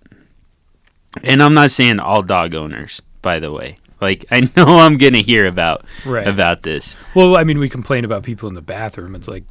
and 1.24 1.42
I'm 1.42 1.54
not 1.54 1.70
saying 1.70 1.98
all 1.98 2.22
dog 2.22 2.54
owners, 2.54 3.02
by 3.22 3.40
the 3.40 3.52
way. 3.52 3.78
Like 4.00 4.24
I 4.30 4.40
know 4.56 4.66
I'm 4.84 4.96
going 4.98 5.14
to 5.14 5.22
hear 5.22 5.46
about 5.46 5.84
Right. 6.04 6.26
about 6.26 6.62
this. 6.62 6.96
Well, 7.14 7.36
I 7.36 7.44
mean, 7.44 7.58
we 7.58 7.68
complain 7.68 8.04
about 8.04 8.22
people 8.22 8.48
in 8.48 8.54
the 8.54 8.62
bathroom. 8.62 9.14
It's 9.14 9.28
like 9.28 9.44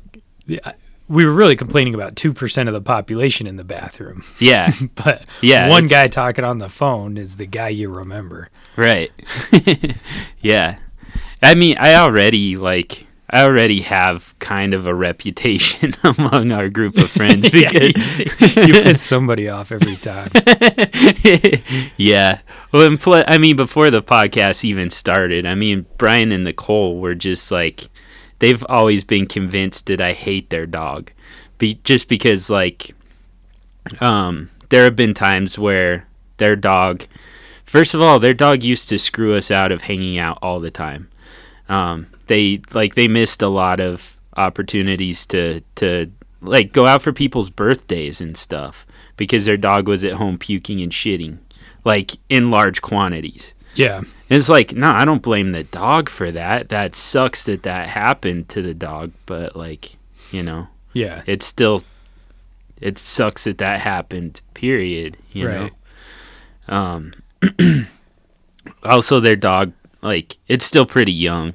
yeah, 0.45 0.71
we 1.09 1.25
were 1.25 1.33
really 1.33 1.55
complaining 1.57 1.93
about 1.95 2.15
two 2.15 2.31
percent 2.33 2.69
of 2.69 2.73
the 2.73 2.81
population 2.81 3.47
in 3.47 3.57
the 3.57 3.63
bathroom, 3.65 4.23
Yeah. 4.39 4.71
but 4.95 5.23
Yeah, 5.41 5.67
one 5.67 5.85
it's- 5.85 5.91
guy 5.91 6.07
talking 6.07 6.45
on 6.45 6.59
the 6.59 6.69
phone 6.69 7.17
is 7.17 7.35
the 7.37 7.45
guy 7.47 7.69
you 7.69 7.89
remember. 7.89 8.49
Right. 8.77 9.11
yeah. 10.41 10.79
I 11.41 11.55
mean, 11.55 11.77
I 11.79 11.95
already 11.95 12.55
like 12.57 13.07
I 13.31 13.43
already 13.43 13.81
have 13.81 14.33
kind 14.39 14.73
of 14.73 14.85
a 14.87 14.93
reputation 14.95 15.93
among 16.03 16.51
our 16.51 16.67
group 16.69 16.97
of 16.97 17.11
friends 17.11 17.53
Yeah, 17.53 17.71
because 17.71 18.19
you, 18.19 18.25
you 18.63 18.73
piss 18.73 19.01
somebody 19.01 19.47
off 19.49 19.71
every 19.71 19.97
time. 19.97 20.31
yeah. 21.97 22.39
Well, 22.71 22.87
and 22.87 22.99
pl- 22.99 23.23
I 23.27 23.37
mean, 23.37 23.55
before 23.55 23.89
the 23.91 24.01
podcast 24.01 24.63
even 24.63 24.89
started, 24.89 25.45
I 25.45 25.55
mean, 25.55 25.85
Brian 25.97 26.31
and 26.31 26.43
Nicole 26.43 26.99
were 26.99 27.15
just 27.15 27.51
like, 27.51 27.89
they've 28.39 28.63
always 28.67 29.03
been 29.03 29.25
convinced 29.25 29.85
that 29.87 30.01
I 30.01 30.13
hate 30.13 30.49
their 30.49 30.65
dog, 30.65 31.11
be- 31.57 31.79
just 31.83 32.07
because 32.07 32.49
like, 32.49 32.95
um, 34.01 34.49
there 34.69 34.83
have 34.85 34.95
been 34.95 35.13
times 35.13 35.57
where 35.57 36.07
their 36.37 36.55
dog, 36.55 37.05
first 37.65 37.93
of 37.93 38.01
all, 38.01 38.19
their 38.19 38.33
dog 38.33 38.63
used 38.63 38.89
to 38.89 38.99
screw 38.99 39.35
us 39.35 39.51
out 39.51 39.71
of 39.71 39.81
hanging 39.81 40.17
out 40.17 40.39
all 40.41 40.59
the 40.59 40.71
time. 40.71 41.09
Um, 41.67 42.07
they 42.27 42.61
like 42.73 42.95
they 42.95 43.07
missed 43.07 43.41
a 43.41 43.47
lot 43.47 43.79
of 43.79 44.17
opportunities 44.37 45.25
to 45.27 45.61
to 45.75 46.11
like 46.41 46.71
go 46.71 46.85
out 46.87 47.01
for 47.01 47.11
people's 47.11 47.49
birthdays 47.49 48.21
and 48.21 48.37
stuff 48.37 48.87
because 49.17 49.45
their 49.45 49.57
dog 49.57 49.87
was 49.87 50.05
at 50.05 50.13
home 50.13 50.37
puking 50.37 50.81
and 50.81 50.91
shitting 50.91 51.39
like 51.85 52.17
in 52.29 52.51
large 52.51 52.81
quantities. 52.81 53.53
Yeah, 53.75 54.01
And 54.29 54.37
it's 54.37 54.49
like, 54.49 54.73
no, 54.73 54.89
I 54.91 55.05
don't 55.05 55.21
blame 55.23 55.51
the 55.53 55.63
dog 55.63 56.07
for 56.09 56.31
that. 56.31 56.69
That 56.69 56.93
sucks 56.95 57.45
that 57.45 57.63
that 57.63 57.89
happened 57.89 58.49
to 58.49 58.61
the 58.61 58.73
dog, 58.75 59.11
but 59.25 59.55
like, 59.55 59.95
you 60.31 60.43
know, 60.43 60.67
yeah, 60.93 61.23
it's 61.25 61.45
still 61.47 61.81
it 62.79 62.97
sucks 62.97 63.45
that 63.45 63.57
that 63.57 63.79
happened. 63.79 64.41
Period. 64.53 65.17
You 65.31 65.47
Right. 65.47 65.71
know. 66.69 66.75
Um. 66.75 67.13
also, 68.83 69.19
their 69.19 69.35
dog, 69.35 69.71
like, 70.01 70.37
it's 70.47 70.65
still 70.65 70.85
pretty 70.85 71.11
young, 71.11 71.53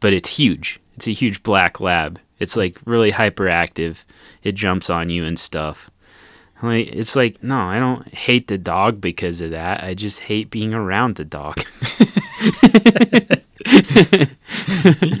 but 0.00 0.12
it's 0.12 0.30
huge. 0.30 0.80
It's 0.96 1.08
a 1.08 1.12
huge 1.12 1.42
black 1.42 1.80
lab. 1.80 2.20
It's 2.38 2.56
like 2.56 2.78
really 2.84 3.12
hyperactive. 3.12 4.04
It 4.42 4.54
jumps 4.54 4.88
on 4.90 5.10
you 5.10 5.24
and 5.24 5.38
stuff. 5.38 5.90
Like 6.62 6.88
it's 6.88 7.14
like 7.14 7.42
no, 7.42 7.56
I 7.56 7.78
don't 7.78 8.12
hate 8.12 8.48
the 8.48 8.58
dog 8.58 9.00
because 9.00 9.40
of 9.40 9.52
that. 9.52 9.82
I 9.82 9.94
just 9.94 10.20
hate 10.20 10.50
being 10.50 10.74
around 10.74 11.14
the 11.14 11.24
dog. 11.24 11.56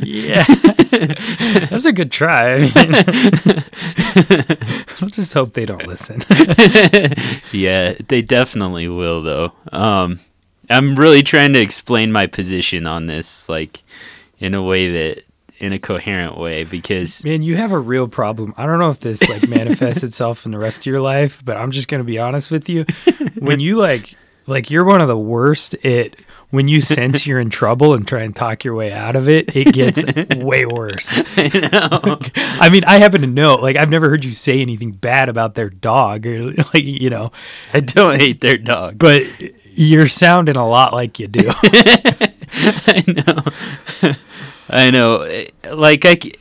yeah. 0.02 0.44
that 0.44 1.68
was 1.70 1.86
a 1.86 1.92
good 1.92 2.10
try. 2.10 2.54
I 2.54 2.58
mean, 2.58 2.94
I'll 5.00 5.08
just 5.08 5.32
hope 5.32 5.54
they 5.54 5.66
don't 5.66 5.86
listen. 5.86 6.24
yeah, 7.52 7.94
they 8.08 8.22
definitely 8.22 8.88
will 8.88 9.22
though. 9.22 9.52
Um 9.72 10.18
I'm 10.70 10.96
really 10.96 11.22
trying 11.22 11.52
to 11.52 11.60
explain 11.60 12.10
my 12.10 12.26
position 12.26 12.86
on 12.86 13.06
this 13.06 13.48
like 13.48 13.82
in 14.40 14.54
a 14.54 14.62
way 14.62 14.90
that 14.90 15.24
in 15.58 15.72
a 15.72 15.78
coherent 15.78 16.38
way 16.38 16.64
because 16.64 17.24
Man, 17.24 17.42
you 17.42 17.56
have 17.56 17.72
a 17.72 17.78
real 17.78 18.08
problem. 18.08 18.54
I 18.56 18.66
don't 18.66 18.78
know 18.78 18.90
if 18.90 19.00
this 19.00 19.28
like 19.28 19.48
manifests 19.48 20.02
itself 20.04 20.46
in 20.46 20.52
the 20.52 20.58
rest 20.58 20.80
of 20.80 20.86
your 20.86 21.00
life, 21.00 21.42
but 21.44 21.56
I'm 21.56 21.70
just 21.70 21.88
gonna 21.88 22.04
be 22.04 22.18
honest 22.18 22.50
with 22.50 22.68
you. 22.68 22.84
When 23.38 23.60
you 23.60 23.76
like 23.76 24.16
like 24.46 24.70
you're 24.70 24.84
one 24.84 25.00
of 25.00 25.08
the 25.08 25.18
worst 25.18 25.74
at 25.84 26.16
when 26.50 26.66
you 26.66 26.80
sense 26.80 27.26
you're 27.26 27.38
in 27.38 27.50
trouble 27.50 27.92
and 27.94 28.08
try 28.08 28.22
and 28.22 28.34
talk 28.34 28.64
your 28.64 28.74
way 28.74 28.90
out 28.92 29.14
of 29.16 29.28
it, 29.28 29.54
it 29.54 29.72
gets 29.74 30.02
way 30.36 30.64
worse. 30.66 31.08
I 31.36 32.68
mean, 32.72 32.82
I 32.84 32.98
happen 32.98 33.20
to 33.20 33.26
know, 33.26 33.56
like 33.56 33.76
I've 33.76 33.90
never 33.90 34.08
heard 34.08 34.24
you 34.24 34.32
say 34.32 34.60
anything 34.60 34.92
bad 34.92 35.28
about 35.28 35.54
their 35.54 35.68
dog 35.70 36.26
or 36.26 36.52
like, 36.52 36.84
you 36.84 37.10
know, 37.10 37.32
I 37.72 37.80
don't 37.80 38.18
hate 38.18 38.40
their 38.40 38.56
dog. 38.56 38.98
but 38.98 39.22
you're 39.74 40.08
sounding 40.08 40.56
a 40.56 40.66
lot 40.66 40.92
like 40.92 41.20
you 41.20 41.28
do. 41.28 41.50
I 41.62 43.04
know. 44.02 44.14
I 44.68 44.90
know. 44.90 45.44
Like 45.70 46.04
I, 46.04 46.14
c- 46.14 46.34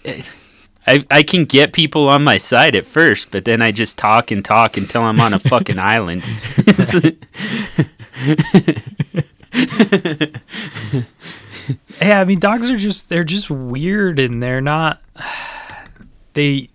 I, 0.85 1.05
I 1.09 1.23
can 1.23 1.45
get 1.45 1.73
people 1.73 2.09
on 2.09 2.23
my 2.23 2.37
side 2.37 2.75
at 2.75 2.85
first, 2.85 3.31
but 3.31 3.45
then 3.45 3.61
I 3.61 3.71
just 3.71 3.97
talk 3.97 4.31
and 4.31 4.43
talk 4.43 4.77
until 4.77 5.03
I'm 5.03 5.19
on 5.19 5.33
a 5.33 5.39
fucking 5.39 5.79
island. 5.79 6.23
Yeah, 12.01 12.21
I 12.21 12.25
mean, 12.25 12.39
dogs 12.39 12.69
are 12.71 12.77
just 12.77 13.09
they're 13.09 13.23
just 13.23 13.49
weird 13.49 14.19
and 14.19 14.41
they're 14.41 14.61
not 14.61 15.01
they 16.33 16.69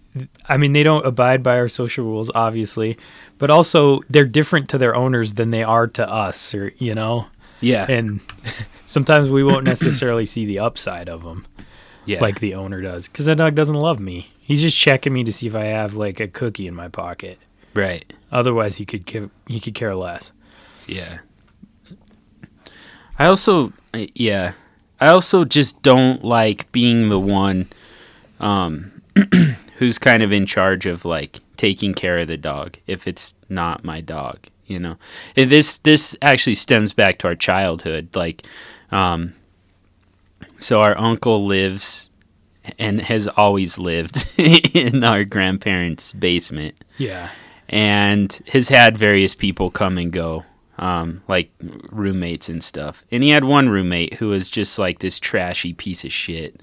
I 0.49 0.57
mean, 0.59 0.73
they 0.73 0.83
don't 0.83 1.07
abide 1.07 1.43
by 1.43 1.59
our 1.59 1.69
social 1.69 2.05
rules 2.05 2.31
obviously, 2.35 2.99
but 3.39 3.51
also 3.51 4.01
they're 4.11 4.25
different 4.25 4.69
to 4.71 4.79
their 4.79 4.95
owners 4.95 5.35
than 5.35 5.51
they 5.51 5.63
are 5.63 5.87
to 5.89 6.09
us 6.09 6.55
or, 6.55 6.73
you 6.79 6.95
know. 6.95 7.27
Yeah. 7.63 7.87
And 7.89 8.21
sometimes 8.85 9.31
we 9.31 9.43
won't 9.45 9.65
necessarily 9.65 10.27
see 10.27 10.45
the 10.45 10.59
upside 10.59 11.09
of 11.09 11.23
them 11.23 11.47
yeah. 12.05 12.21
like 12.21 12.41
the 12.41 12.55
owner 12.55 12.81
does 12.83 13.09
cuz 13.09 13.27
that 13.27 13.39
dog 13.39 13.55
doesn't 13.55 13.75
love 13.75 14.01
me. 14.01 14.33
He's 14.41 14.61
just 14.61 14.77
checking 14.77 15.13
me 15.13 15.25
to 15.25 15.33
see 15.33 15.47
if 15.47 15.55
I 15.55 15.65
have 15.65 15.95
like 15.95 16.21
a 16.21 16.29
cookie 16.29 16.67
in 16.67 16.75
my 16.75 16.89
pocket. 16.89 17.39
right. 17.75 18.13
Otherwise, 18.31 18.77
he 18.77 18.87
could 18.87 19.05
give, 19.05 19.31
he 19.47 19.61
could 19.61 19.75
care 19.75 19.95
less. 19.95 20.33
Yeah. 20.87 21.19
I 23.19 23.27
also 23.27 23.73
yeah. 24.15 24.53
I 25.01 25.09
also 25.09 25.45
just 25.45 25.83
don't 25.83 26.25
like 26.25 26.71
being 26.73 27.09
the 27.09 27.21
one 27.21 27.69
um 28.41 28.93
who's 29.77 29.99
kind 29.99 30.23
of 30.23 30.33
in 30.33 30.47
charge 30.47 30.87
of 30.87 31.05
like 31.05 31.41
taking 31.57 31.95
care 31.95 32.19
of 32.19 32.29
the 32.29 32.37
dog 32.37 32.77
if 32.87 33.07
it's 33.07 33.35
not 33.49 33.85
my 33.85 34.01
dog, 34.01 34.49
you 34.67 34.79
know. 34.79 34.97
And 35.37 35.51
this 35.51 35.79
this 35.79 36.17
actually 36.23 36.55
stems 36.57 36.93
back 36.93 37.19
to 37.19 37.29
our 37.29 37.35
childhood 37.35 38.09
like 38.15 38.47
um 38.91 39.35
so 40.59 40.81
our 40.81 40.97
uncle 40.99 41.45
lives 41.47 42.09
and 42.79 43.01
has 43.01 43.27
always 43.27 43.79
lived 43.79 44.25
in 44.39 45.03
our 45.03 45.25
grandparents' 45.25 46.13
basement 46.13 46.77
Yeah. 46.99 47.31
and 47.69 48.39
has 48.49 48.69
had 48.69 48.97
various 48.97 49.35
people 49.35 49.71
come 49.71 49.99
and 49.99 50.13
go, 50.13 50.45
um, 50.79 51.23
like 51.27 51.51
roommates 51.91 52.49
and 52.49 52.63
stuff. 52.63 53.03
And 53.11 53.25
he 53.25 53.31
had 53.31 53.43
one 53.43 53.69
roommate 53.69 54.15
who 54.15 54.29
was 54.29 54.49
just 54.49 54.79
like 54.79 55.01
this 55.01 55.19
trashy 55.19 55.73
piece 55.73 56.05
of 56.05 56.13
shit, 56.13 56.61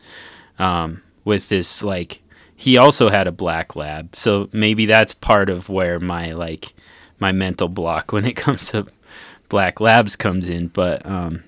um, 0.58 1.02
with 1.26 1.50
this 1.50 1.84
like 1.84 2.22
he 2.56 2.78
also 2.78 3.10
had 3.10 3.28
a 3.28 3.32
black 3.34 3.76
lab, 3.76 4.16
so 4.16 4.48
maybe 4.54 4.86
that's 4.86 5.14
part 5.14 5.50
of 5.50 5.68
where 5.68 6.00
my 6.00 6.32
like 6.32 6.74
my 7.20 7.32
mental 7.32 7.68
block 7.68 8.12
when 8.12 8.26
it 8.26 8.34
comes 8.36 8.72
to 8.72 8.88
black 9.50 9.80
labs 9.80 10.16
comes 10.16 10.50
in. 10.50 10.68
But 10.68 11.06
um, 11.06 11.44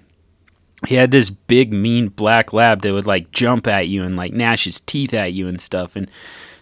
he 0.88 0.96
had 0.96 1.12
this 1.12 1.30
big 1.30 1.72
mean 1.72 2.10
black 2.10 2.54
lab 2.54 2.82
that 2.82 2.94
would 2.94 3.06
like 3.06 3.32
jump 3.32 3.68
at 3.68 3.88
you 3.88 4.04
and 4.04 4.16
like 4.16 4.34
gnash 4.34 4.66
his 4.66 4.80
teeth 4.80 5.14
at 5.14 5.34
you 5.34 5.48
and 5.48 5.62
stuff 5.62 5.96
and 5.96 6.10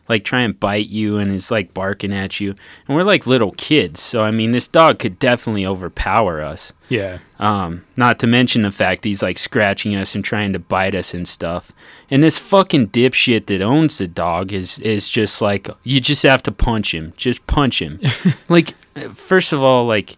like 0.10 0.26
try 0.26 0.42
and 0.42 0.60
bite 0.60 0.88
you 0.90 1.18
and 1.18 1.32
is 1.32 1.52
like 1.52 1.74
barking 1.74 2.12
at 2.12 2.40
you. 2.40 2.56
And 2.88 2.98
we're 2.98 3.04
like 3.04 3.28
little 3.28 3.52
kids 3.52 4.02
so 4.02 4.24
i 4.24 4.32
mean 4.32 4.52
this 4.52 4.68
dog 4.68 5.00
could 5.00 5.20
definitely 5.20 5.66
overpower 5.66 6.42
us. 6.42 6.74
Yeah. 6.90 7.20
um 7.40 7.86
not 7.96 8.18
to 8.20 8.28
mention 8.28 8.64
the 8.64 8.72
fact 8.72 9.04
he's 9.06 9.22
like 9.22 9.38
scratching 9.38 9.96
us 9.96 10.16
and 10.16 10.26
trying 10.26 10.52
to 10.54 10.60
bite 10.60 10.96
us 10.96 11.14
and 11.14 11.28
stuff. 11.28 11.72
And 12.10 12.24
this 12.24 12.40
fucking 12.40 12.90
dipshit 12.90 13.46
that 13.46 13.62
owns 13.62 14.00
the 14.00 14.08
dog 14.08 14.52
is 14.52 14.80
is 14.80 15.08
just 15.08 15.42
like 15.42 15.70
you 15.84 16.02
just 16.02 16.24
have 16.24 16.42
to 16.44 16.52
punch 16.52 16.94
him. 16.94 17.14
Just 17.16 17.46
punch 17.48 17.82
him. 17.82 18.00
Like 18.50 18.74
first 19.14 19.54
of 19.54 19.62
all 19.64 19.86
like 19.86 20.18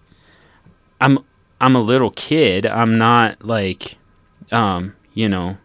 i'm 1.02 1.20
i'm 1.60 1.76
a 1.76 1.82
little 1.82 2.12
kid. 2.12 2.66
I'm 2.66 2.98
not 2.98 3.44
like 3.46 3.98
um 4.52 4.96
you 5.14 5.28
know 5.28 5.58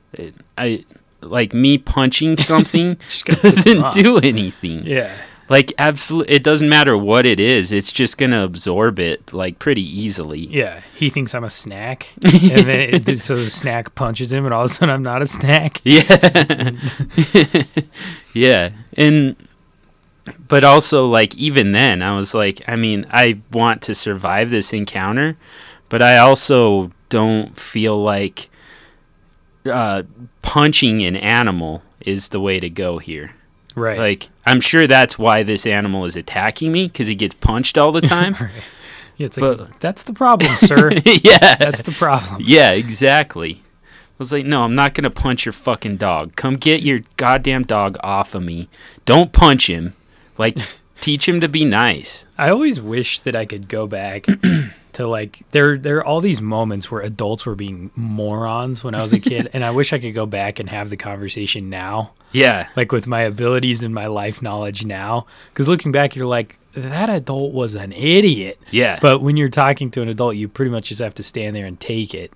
i 0.59 0.85
like 1.21 1.53
me 1.55 1.79
punching 1.79 2.37
something 2.53 2.97
Just 3.09 3.25
gotta 3.25 3.41
piss 3.41 3.65
him 3.65 3.81
doesn't 3.83 4.03
do 4.03 4.19
anything 4.19 4.87
Yeah. 4.87 5.13
like 5.49 5.73
absolutely 5.79 6.35
it 6.35 6.43
doesn't 6.43 6.69
matter 6.69 6.97
what 6.97 7.25
it 7.27 7.41
is 7.41 7.73
it's 7.73 7.91
just 7.93 8.19
gonna 8.19 8.43
absorb 8.45 8.99
it 8.99 9.33
like 9.33 9.59
pretty 9.59 9.83
easily 9.83 10.41
Yeah, 10.47 10.83
he 10.95 11.09
thinks 11.11 11.35
I'm 11.35 11.45
a 11.45 11.51
snack, 11.51 12.13
and 12.25 12.67
then 12.67 13.09
it, 13.09 13.19
so 13.19 13.37
the 13.37 13.51
snack 13.51 13.95
punches 13.95 14.33
him, 14.33 14.45
and 14.45 14.53
all 14.55 14.65
of 14.65 14.71
a 14.71 14.75
sudden 14.75 14.95
I'm 14.95 15.03
not 15.03 15.23
a 15.23 15.27
snack. 15.27 15.81
yeah 15.85 16.03
yeah 18.35 18.71
and 18.97 19.37
but 20.49 20.65
also 20.65 21.07
like 21.07 21.35
even 21.37 21.73
then 21.73 22.03
i 22.03 22.15
was 22.17 22.35
like 22.35 22.61
i 22.67 22.75
mean 22.77 23.07
i 23.11 23.39
want 23.53 23.81
to 23.83 23.95
survive 23.95 24.51
this 24.51 24.73
encounter 24.73 25.37
but 25.89 26.03
i 26.03 26.19
also 26.19 26.91
don't 27.09 27.57
feel 27.57 27.97
like 27.97 28.51
uh, 29.69 30.03
punching 30.43 31.03
an 31.03 31.17
animal 31.17 31.83
is 32.01 32.29
the 32.31 32.41
way 32.41 32.61
to 32.61 32.69
go 32.71 32.99
here 32.99 33.33
Right. 33.75 33.99
like 33.99 34.29
i'm 34.47 34.61
sure 34.61 34.87
that's 34.87 35.19
why 35.19 35.43
this 35.43 35.67
animal 35.67 36.05
is 36.07 36.17
attacking 36.17 36.73
me 36.73 36.87
because 36.87 37.09
he 37.09 37.15
gets 37.15 37.35
punched 37.35 37.77
all 37.77 37.93
the 37.93 38.01
time 38.17 38.35
Right. 38.41 38.51
Yeah, 39.19 39.27
it's 39.27 39.39
like 39.39 39.59
But- 39.59 39.81
that's 39.81 40.03
the 40.03 40.13
problem, 40.13 40.51
sir. 40.57 40.91
yeah 41.05 41.57
That's 41.57 41.83
the 41.83 41.93
problem. 41.93 42.43
Yeah, 42.45 42.73
exactly. 42.73 43.63
I 43.65 44.19
was 44.19 44.31
like, 44.33 44.45
no, 44.47 44.63
I'm 44.63 44.75
not 44.75 44.93
gonna 44.95 45.09
punch 45.11 45.45
your 45.47 45.53
fucking 45.55 45.97
dog. 45.97 46.37
Come 46.37 46.57
get 46.57 46.83
your 46.83 47.01
goddamn 47.17 47.63
dog 47.65 47.97
off 48.03 48.35
of 48.35 48.43
me. 48.43 48.69
Don't 49.07 49.33
punch 49.33 49.69
him. 49.71 49.95
Like, 50.39 50.59
teach 51.01 51.27
him 51.29 51.41
to 51.41 51.49
be 51.49 51.65
nice. 51.65 52.27
I 52.37 52.51
always 52.51 52.79
wish 52.81 53.21
that 53.21 53.35
I 53.35 53.47
could 53.47 53.69
go 53.69 53.87
back 53.87 54.27
to 54.97 55.07
like 55.07 55.41
there 55.53 55.79
there 55.79 55.99
are 55.99 56.05
all 56.05 56.21
these 56.21 56.41
moments 56.41 56.91
where 56.91 57.01
adults 57.01 57.47
were 57.47 57.55
being 57.55 57.91
morons 57.97 58.85
when 58.85 58.95
I 58.95 59.01
was 59.03 59.13
a 59.13 59.21
kid, 59.21 59.49
and 59.55 59.65
I 59.65 59.71
wish 59.71 59.93
I 59.93 59.99
could 59.99 60.15
go 60.15 60.27
back 60.27 60.59
and 60.59 60.69
have 60.69 60.91
the 60.91 60.97
conversation 60.97 61.71
now, 61.71 62.13
Yeah, 62.33 62.69
like 62.77 62.93
with 62.93 63.07
my 63.07 63.23
abilities 63.23 63.83
and 63.83 63.95
my 63.95 64.07
life 64.07 64.43
knowledge 64.43 64.85
now. 64.85 65.27
Because 65.51 65.69
looking 65.69 65.93
back, 65.93 66.17
you're 66.17 66.27
like 66.27 66.59
that 66.75 67.09
adult 67.09 67.53
was 67.55 67.75
an 67.75 67.93
idiot. 67.93 68.61
yeah, 68.71 68.99
But 69.01 69.23
when 69.23 69.37
you're 69.39 69.49
talking 69.49 69.91
to 69.93 70.03
an 70.03 70.09
adult, 70.11 70.37
you 70.37 70.47
pretty 70.47 70.71
much 70.71 70.89
just 70.89 71.01
have 71.01 71.15
to 71.15 71.23
stand 71.23 71.57
there 71.57 71.65
and 71.65 71.81
take 71.81 72.13
it. 72.13 72.33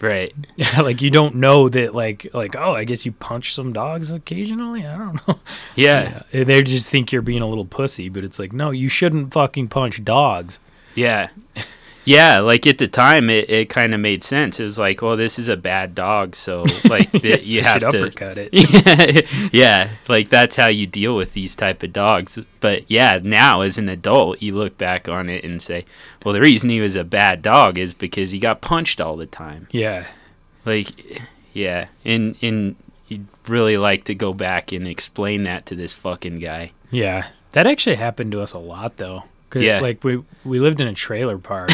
right. 0.00 0.34
like 0.78 1.00
you 1.02 1.10
don't 1.10 1.36
know 1.36 1.68
that 1.68 1.94
like 1.94 2.26
like 2.34 2.54
oh 2.56 2.72
I 2.74 2.84
guess 2.84 3.06
you 3.06 3.12
punch 3.12 3.54
some 3.54 3.72
dogs 3.72 4.10
occasionally. 4.12 4.86
I 4.86 4.96
don't 4.98 5.26
know. 5.28 5.38
Yeah, 5.76 6.22
Yeah, 6.32 6.44
They 6.44 6.62
just 6.62 6.90
think 6.90 7.12
you're 7.12 7.22
being 7.22 7.42
a 7.42 7.48
little 7.48 7.64
pussy, 7.64 8.08
but 8.08 8.22
it's 8.24 8.38
like 8.38 8.52
no, 8.52 8.70
you 8.70 8.88
shouldn't 8.88 9.32
fucking 9.32 9.68
punch 9.68 10.04
dogs. 10.04 10.58
yeah, 10.94 11.28
yeah. 12.06 12.38
Like 12.38 12.66
at 12.66 12.78
the 12.78 12.86
time, 12.86 13.28
it, 13.28 13.50
it 13.50 13.68
kind 13.68 13.92
of 13.92 14.00
made 14.00 14.24
sense. 14.24 14.58
It 14.58 14.64
was 14.64 14.78
like, 14.78 15.02
well, 15.02 15.16
this 15.16 15.38
is 15.38 15.48
a 15.50 15.56
bad 15.56 15.94
dog, 15.94 16.34
so 16.34 16.64
like 16.84 17.12
th- 17.12 17.22
Yes, 17.24 17.46
you 17.46 17.62
have 17.62 17.80
to. 17.80 17.88
uppercut 17.88 18.38
it. 18.38 18.50
yeah, 18.52 19.48
yeah, 19.52 19.90
like 20.08 20.28
that's 20.30 20.56
how 20.56 20.68
you 20.68 20.86
deal 20.86 21.14
with 21.16 21.34
these 21.34 21.54
type 21.54 21.82
of 21.82 21.92
dogs. 21.92 22.38
But 22.60 22.90
yeah, 22.90 23.20
now 23.22 23.60
as 23.60 23.76
an 23.78 23.88
adult, 23.88 24.40
you 24.40 24.54
look 24.54 24.78
back 24.78 25.08
on 25.08 25.28
it 25.28 25.44
and 25.44 25.60
say, 25.60 25.84
well, 26.24 26.32
the 26.32 26.40
reason 26.40 26.70
he 26.70 26.80
was 26.80 26.96
a 26.96 27.04
bad 27.04 27.42
dog 27.42 27.76
is 27.78 27.92
because 27.94 28.30
he 28.30 28.38
got 28.38 28.60
punched 28.62 29.00
all 29.00 29.16
the 29.16 29.26
time. 29.26 29.68
Yeah, 29.70 30.06
Like, 30.64 31.20
yeah, 31.52 31.88
and 32.04 32.36
and 32.42 32.76
you'd 33.08 33.26
really 33.46 33.76
like 33.76 34.04
to 34.04 34.14
go 34.14 34.32
back 34.32 34.72
and 34.72 34.86
explain 34.88 35.44
that 35.44 35.66
to 35.66 35.74
this 35.76 35.94
fucking 35.94 36.38
guy. 36.40 36.72
yeah. 36.90 37.28
That 37.52 37.66
actually 37.66 37.96
happened 37.96 38.32
to 38.32 38.40
us 38.42 38.52
a 38.52 38.58
lot 38.58 38.98
though. 38.98 39.24
Yeah. 39.54 39.80
like 39.80 40.02
we 40.04 40.22
we 40.44 40.58
lived 40.60 40.80
in 40.80 40.88
a 40.88 40.94
trailer 40.94 41.38
park, 41.38 41.70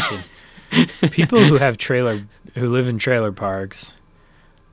and 0.71 0.89
people 1.11 1.39
who 1.39 1.55
have 1.55 1.77
trailer 1.77 2.25
who 2.55 2.69
live 2.69 2.87
in 2.87 2.97
trailer 2.99 3.31
parks 3.31 3.93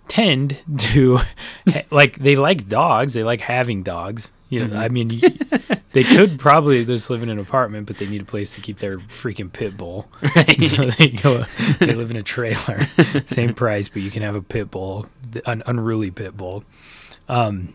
tend 0.08 0.56
to 0.78 1.20
like 1.90 2.18
they 2.18 2.36
like 2.36 2.68
dogs. 2.68 3.14
They 3.14 3.22
like 3.24 3.40
having 3.40 3.82
dogs. 3.82 4.30
You 4.48 4.66
know, 4.66 4.74
Mhm. 4.74 4.78
I 4.80 4.88
mean, 4.88 5.78
they 5.92 6.02
could 6.02 6.36
probably 6.36 6.84
just 6.84 7.08
live 7.08 7.22
in 7.22 7.28
an 7.30 7.38
apartment, 7.38 7.86
but 7.86 7.98
they 7.98 8.08
need 8.08 8.22
a 8.22 8.24
place 8.24 8.52
to 8.56 8.60
keep 8.60 8.78
their 8.78 8.98
freaking 8.98 9.52
pit 9.52 9.76
bull. 9.76 10.08
Right? 10.34 10.60
so 10.62 10.82
they 10.82 11.10
go 11.10 11.44
they 11.78 11.94
live 11.94 12.10
in 12.10 12.16
a 12.16 12.22
trailer 12.24 12.80
same 13.26 13.54
price 13.54 13.88
but 13.88 14.02
you 14.02 14.10
can 14.10 14.22
have 14.22 14.34
a 14.34 14.42
pit 14.42 14.68
bull 14.70 15.06
an 15.46 15.62
unruly 15.66 16.10
pit 16.10 16.36
bull 16.36 16.64
um 17.28 17.74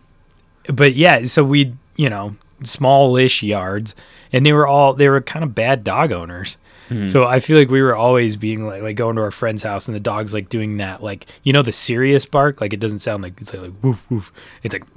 but 0.68 0.94
yeah 0.94 1.24
so 1.24 1.42
we 1.42 1.72
you 1.96 2.10
know 2.10 2.36
smallish 2.62 3.42
yards 3.42 3.94
and 4.32 4.44
they 4.46 4.52
were 4.52 4.66
all 4.66 4.94
they 4.94 5.08
were 5.08 5.20
kind 5.20 5.44
of 5.44 5.54
bad 5.54 5.84
dog 5.84 6.12
owners. 6.12 6.56
Mhm. 6.88 7.08
so 7.10 7.24
i 7.24 7.40
feel 7.40 7.58
like 7.58 7.68
we 7.68 7.82
were 7.82 7.96
always 7.96 8.36
being 8.36 8.64
like 8.64 8.80
like 8.80 8.94
going 8.94 9.16
to 9.16 9.22
our 9.22 9.32
friend's 9.32 9.64
house 9.64 9.88
and 9.88 9.94
the 9.96 9.98
dog's 10.00 10.32
like 10.32 10.48
doing 10.48 10.76
that 10.76 11.02
like 11.02 11.26
you 11.42 11.52
know 11.52 11.62
the 11.62 11.72
serious 11.72 12.24
bark? 12.26 12.60
Like 12.60 12.72
it 12.72 12.78
doesn't 12.78 13.00
sound 13.00 13.24
like 13.24 13.40
it's 13.40 13.52
like, 13.52 13.62
like 13.62 13.72
woof 13.82 14.06
woof. 14.08 14.32
It's 14.62 14.72
like 14.72 14.84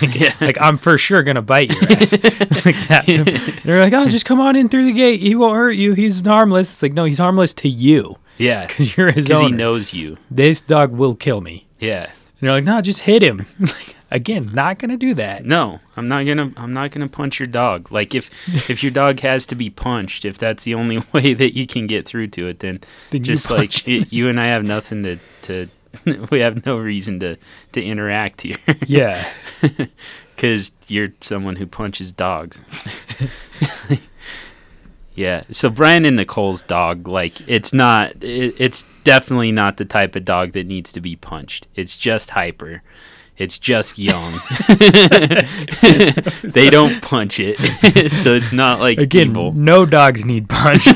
like, 0.00 0.14
Yeah. 0.18 0.32
like 0.40 0.56
i'm 0.62 0.78
for 0.78 0.96
sure 0.96 1.22
gonna 1.22 1.42
bite 1.42 1.70
your 1.70 1.92
ass. 1.92 2.12
Like 2.64 2.88
that. 2.88 3.60
They're 3.64 3.80
like 3.82 3.92
oh 3.92 4.08
just 4.08 4.24
come 4.24 4.40
on 4.40 4.56
in 4.56 4.70
through 4.70 4.86
the 4.86 4.92
gate. 4.92 5.20
He 5.20 5.34
won't 5.34 5.54
hurt 5.56 5.72
you. 5.72 5.92
He's 5.92 6.24
harmless. 6.26 6.72
It's 6.72 6.82
like 6.82 6.94
no 6.94 7.04
he's 7.04 7.18
harmless 7.18 7.52
to 7.54 7.68
you. 7.68 8.16
Yeah, 8.38 8.66
because 8.66 8.96
you're 8.96 9.12
his 9.12 9.26
because 9.28 9.42
he 9.42 9.52
knows 9.52 9.92
you. 9.92 10.16
this 10.30 10.62
dog 10.62 10.90
will 10.90 11.14
kill 11.14 11.42
me. 11.42 11.66
Yeah. 11.80 12.04
and 12.04 12.12
they're 12.40 12.50
like 12.52 12.64
no 12.64 12.80
just 12.80 13.00
hit 13.00 13.22
him. 13.22 13.44
Like, 13.60 13.94
again 14.14 14.50
not 14.54 14.78
gonna 14.78 14.96
do 14.96 15.12
that 15.14 15.44
No, 15.44 15.80
I'm 15.96 16.08
not 16.08 16.24
gonna. 16.24 16.52
I'm 16.56 16.72
not 16.72 16.90
gonna 16.90 17.08
punch 17.08 17.38
your 17.38 17.46
dog. 17.46 17.92
Like 17.92 18.14
if 18.14 18.30
if 18.70 18.82
your 18.82 18.92
dog 18.92 19.20
has 19.20 19.46
to 19.48 19.54
be 19.54 19.68
punched, 19.68 20.24
if 20.24 20.38
that's 20.38 20.64
the 20.64 20.74
only 20.74 20.98
way 21.12 21.34
that 21.34 21.54
you 21.54 21.66
can 21.66 21.86
get 21.86 22.06
through 22.06 22.28
to 22.28 22.48
it, 22.48 22.60
then 22.60 22.80
Then 23.10 23.24
just 23.24 23.48
punch 23.48 23.86
like 23.86 24.00
y 24.00 24.06
you 24.10 24.28
and 24.28 24.40
I 24.40 24.46
have 24.46 24.64
nothing 24.64 25.02
to 25.02 25.18
to. 25.42 25.68
we 26.30 26.40
have 26.40 26.66
no 26.66 26.76
reason 26.76 27.20
to 27.20 27.36
to 27.70 27.80
interact 27.80 28.40
here 28.40 28.56
yeah 28.84 29.30
because 30.34 30.72
you're 30.88 31.12
someone 31.20 31.56
who 31.56 31.66
punches 31.66 32.10
dogs. 32.10 32.60
yeah. 35.14 35.44
So 35.50 35.70
Brian 35.70 36.04
and 36.04 36.16
Nicole's 36.16 36.62
dog, 36.62 37.06
like 37.08 37.40
it's 37.48 37.72
not. 37.72 38.10
It, 38.22 38.54
it's 38.58 38.84
definitely 39.04 39.52
not 39.52 39.76
the 39.76 39.84
type 39.84 40.16
of 40.16 40.24
dog 40.24 40.52
that 40.52 40.66
needs 40.66 40.92
to 40.92 41.00
be 41.00 41.16
punched. 41.16 41.66
It's 41.74 41.96
just 41.96 42.30
hyper. 42.30 42.82
It's 43.36 43.58
just 43.58 43.98
young. 43.98 44.40
they 46.42 46.70
don't 46.70 47.02
punch 47.02 47.40
it, 47.40 47.58
so 48.12 48.34
it's 48.34 48.52
not 48.52 48.80
like 48.80 48.98
again 48.98 49.30
evil. 49.30 49.52
no 49.52 49.84
dogs 49.84 50.24
need 50.24 50.48
punched 50.48 50.94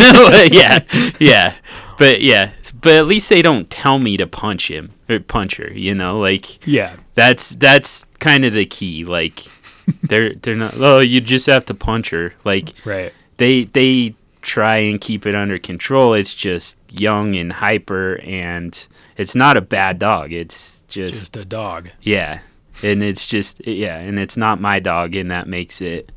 yeah, 0.53 0.85
yeah, 1.18 1.55
but 1.98 2.20
yeah, 2.20 2.53
but 2.81 2.92
at 2.92 3.07
least 3.07 3.29
they 3.29 3.42
don't 3.42 3.68
tell 3.70 3.98
me 3.98 4.16
to 4.16 4.27
punch 4.27 4.70
him 4.70 4.92
or 5.09 5.18
punch 5.18 5.57
her. 5.57 5.72
You 5.72 5.94
know, 5.94 6.20
like 6.20 6.66
yeah 6.66 6.96
that's 7.14 7.51
that's 7.51 8.05
kind 8.20 8.44
of 8.44 8.53
the 8.53 8.66
key. 8.66 9.05
Like 9.05 9.44
they're 10.03 10.35
they're 10.35 10.55
not. 10.55 10.74
Oh, 10.77 11.01
you 11.01 11.20
just 11.20 11.46
have 11.46 11.66
to 11.66 11.74
punch 11.74 12.11
her. 12.11 12.35
Like 12.44 12.72
right 12.85 13.12
they 13.38 13.64
they 13.64 14.14
try 14.42 14.77
and 14.79 15.01
keep 15.01 15.27
it 15.27 15.35
under 15.35 15.59
control. 15.59 16.14
It's 16.14 16.35
just 16.35 16.79
young 16.90 17.35
and 17.37 17.53
hyper, 17.53 18.20
and 18.22 18.87
it's 19.16 19.35
not 19.35 19.57
a 19.57 19.61
bad 19.61 19.98
dog. 19.98 20.33
It's 20.33 20.78
just, 20.88 21.14
just 21.14 21.37
a 21.37 21.44
dog 21.44 21.90
yeah, 22.03 22.40
and 22.83 23.03
it's 23.03 23.27
just 23.27 23.66
yeah, 23.66 23.98
and 23.98 24.18
it's 24.18 24.37
not 24.37 24.61
my 24.61 24.79
dog, 24.81 25.14
and 25.14 25.31
that 25.31 25.46
makes 25.48 25.81
it 25.81 26.11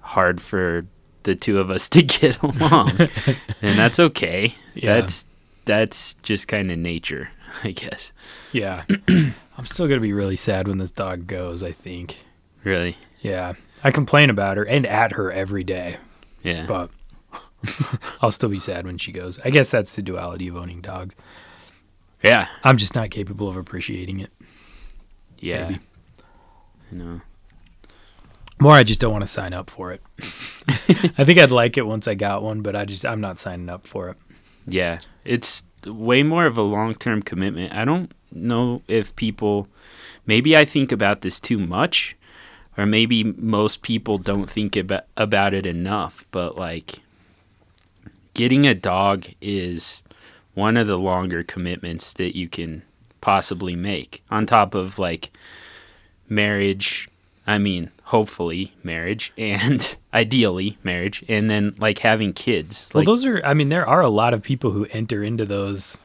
hard 0.00 0.40
for 0.40 0.86
the 1.24 1.34
two 1.34 1.58
of 1.58 1.70
us 1.70 1.88
to 1.90 2.02
get 2.02 2.40
along, 2.42 2.90
and 3.62 3.78
that's 3.78 3.98
okay. 4.00 4.54
Yeah. 4.74 5.00
That's 5.00 5.26
that's 5.64 6.14
just 6.22 6.48
kind 6.48 6.70
of 6.70 6.78
nature, 6.78 7.30
I 7.62 7.70
guess. 7.70 8.12
yeah 8.52 8.84
i'm 9.08 9.64
still 9.66 9.86
gonna 9.86 10.00
be 10.00 10.12
really 10.12 10.36
sad 10.36 10.66
when 10.66 10.78
this 10.78 10.90
dog 10.90 11.26
goes 11.26 11.62
i 11.62 11.70
think 11.72 12.16
Really, 12.64 12.96
yeah 13.20 13.52
i 13.84 13.90
complain 13.90 14.28
about 14.30 14.56
her 14.56 14.64
and 14.64 14.84
at 14.86 15.12
her 15.12 15.30
every 15.30 15.62
day 15.64 15.96
yeah, 16.42 16.66
but 16.66 16.90
I'll 18.22 18.32
still 18.32 18.48
be 18.48 18.58
sad 18.58 18.84
when 18.84 18.98
she 18.98 19.12
goes. 19.12 19.38
I 19.44 19.50
guess 19.50 19.70
that's 19.70 19.94
the 19.94 20.02
duality 20.02 20.48
of 20.48 20.56
owning 20.56 20.80
dogs. 20.80 21.14
Yeah, 22.22 22.48
I'm 22.64 22.76
just 22.76 22.94
not 22.94 23.10
capable 23.10 23.48
of 23.48 23.56
appreciating 23.56 24.20
it. 24.20 24.30
yeah. 25.38 25.68
Maybe. 25.68 25.80
You 26.90 26.98
know. 26.98 27.20
More, 28.60 28.74
I 28.74 28.84
just 28.84 29.00
don't 29.00 29.12
want 29.12 29.22
to 29.22 29.28
sign 29.28 29.52
up 29.54 29.70
for 29.70 29.92
it. 29.92 30.02
I 31.18 31.24
think 31.24 31.38
I'd 31.38 31.50
like 31.50 31.76
it 31.76 31.86
once 31.86 32.06
I 32.06 32.14
got 32.14 32.42
one, 32.42 32.60
but 32.60 32.76
I 32.76 32.84
just 32.84 33.04
I'm 33.04 33.20
not 33.20 33.38
signing 33.38 33.68
up 33.68 33.86
for 33.86 34.10
it. 34.10 34.16
Yeah, 34.66 35.00
it's 35.24 35.64
way 35.84 36.22
more 36.22 36.46
of 36.46 36.56
a 36.56 36.62
long 36.62 36.94
term 36.94 37.22
commitment. 37.22 37.72
I 37.74 37.84
don't 37.84 38.12
know 38.30 38.82
if 38.86 39.16
people, 39.16 39.66
maybe 40.26 40.56
I 40.56 40.64
think 40.64 40.92
about 40.92 41.22
this 41.22 41.40
too 41.40 41.58
much, 41.58 42.16
or 42.78 42.86
maybe 42.86 43.24
most 43.24 43.82
people 43.82 44.18
don't 44.18 44.48
think 44.48 44.76
about, 44.76 45.06
about 45.16 45.54
it 45.54 45.66
enough. 45.66 46.24
But 46.30 46.56
like, 46.56 47.00
getting 48.34 48.66
a 48.66 48.74
dog 48.74 49.26
is 49.40 50.02
one 50.54 50.76
of 50.76 50.86
the 50.86 50.98
longer 50.98 51.42
commitments 51.42 52.12
that 52.14 52.36
you 52.36 52.48
can 52.48 52.82
possibly 53.20 53.76
make, 53.76 54.22
on 54.30 54.46
top 54.46 54.74
of 54.74 54.98
like 54.98 55.30
marriage. 56.28 57.08
I 57.46 57.58
mean, 57.58 57.90
hopefully 58.04 58.72
marriage 58.84 59.32
and 59.36 59.96
ideally 60.14 60.78
marriage, 60.84 61.24
and 61.28 61.50
then 61.50 61.74
like 61.78 61.98
having 61.98 62.32
kids. 62.32 62.90
Well, 62.94 63.00
Like, 63.00 63.06
those 63.06 63.26
are 63.26 63.40
I 63.44 63.54
mean 63.54 63.68
there 63.68 63.86
are 63.86 64.00
a 64.00 64.08
lot 64.08 64.34
of 64.34 64.42
people 64.42 64.70
who 64.70 64.86
enter 64.92 65.22
into 65.22 65.44
those 65.44 65.98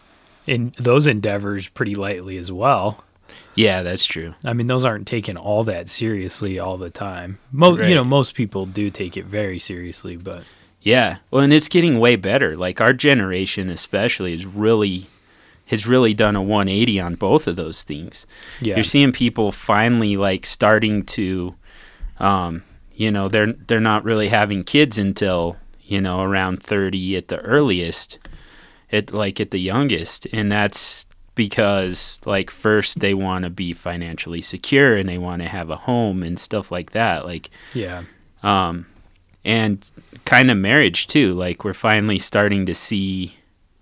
in 0.47 0.73
those 0.77 1.07
endeavors 1.07 1.67
pretty 1.67 1.93
lightly 1.95 2.37
as 2.37 2.51
well. 2.51 3.03
Yeah, 3.55 3.83
that's 3.83 4.05
true. 4.05 4.33
I 4.45 4.53
mean, 4.53 4.67
those 4.67 4.85
aren't 4.85 5.05
taken 5.05 5.35
all 5.37 5.63
that 5.65 5.89
seriously 5.89 6.57
all 6.57 6.77
the 6.77 6.89
time. 6.89 7.39
Mo- 7.51 7.75
Right. 7.77 7.89
You 7.89 7.95
know, 7.95 8.03
most 8.05 8.33
people 8.35 8.65
do 8.65 8.89
take 8.89 9.17
it 9.17 9.25
very 9.25 9.59
seriously, 9.59 10.15
but 10.15 10.43
Yeah. 10.81 11.17
Well, 11.31 11.43
and 11.43 11.53
it's 11.53 11.69
getting 11.69 11.99
way 11.99 12.15
better. 12.15 12.55
Like 12.55 12.79
our 12.79 12.93
generation 12.93 13.69
especially 13.69 14.33
is 14.33 14.45
really 14.45 15.09
has 15.65 15.85
really 15.85 16.13
done 16.13 16.35
a 16.35 16.41
180 16.41 16.99
on 16.99 17.15
both 17.15 17.45
of 17.45 17.57
those 17.57 17.83
things. 17.83 18.25
yeah, 18.61 18.75
You're 18.75 18.83
seeing 18.85 19.11
people 19.11 19.51
finally 19.51 20.15
like 20.15 20.45
starting 20.45 21.03
to 21.03 21.55
um 22.19 22.63
you 22.93 23.11
know, 23.11 23.27
they're 23.27 23.53
they're 23.53 23.79
not 23.79 24.03
really 24.03 24.29
having 24.29 24.63
kids 24.63 24.97
until, 24.97 25.55
you 25.83 26.01
know, 26.01 26.21
around 26.21 26.63
30 26.63 27.15
at 27.15 27.27
the 27.27 27.39
earliest. 27.39 28.17
At 28.89 29.11
like 29.13 29.41
at 29.41 29.51
the 29.51 29.59
youngest, 29.59 30.27
and 30.31 30.49
that's 30.49 31.05
because 31.35 32.21
like 32.25 32.49
first 32.49 33.01
they 33.01 33.13
want 33.13 33.43
to 33.43 33.49
be 33.49 33.73
financially 33.73 34.41
secure 34.41 34.95
and 34.95 35.09
they 35.09 35.17
want 35.17 35.41
to 35.41 35.47
have 35.49 35.69
a 35.69 35.75
home 35.75 36.23
and 36.23 36.39
stuff 36.39 36.71
like 36.71 36.91
that. 36.91 37.25
Like 37.25 37.49
yeah, 37.73 38.03
um, 38.43 38.85
and 39.47 39.89
kind 40.25 40.51
of 40.51 40.57
marriage 40.57 41.07
too. 41.07 41.33
Like 41.33 41.63
we're 41.63 41.73
finally 41.73 42.19
starting 42.19 42.65
to 42.67 42.75
see, 42.75 43.35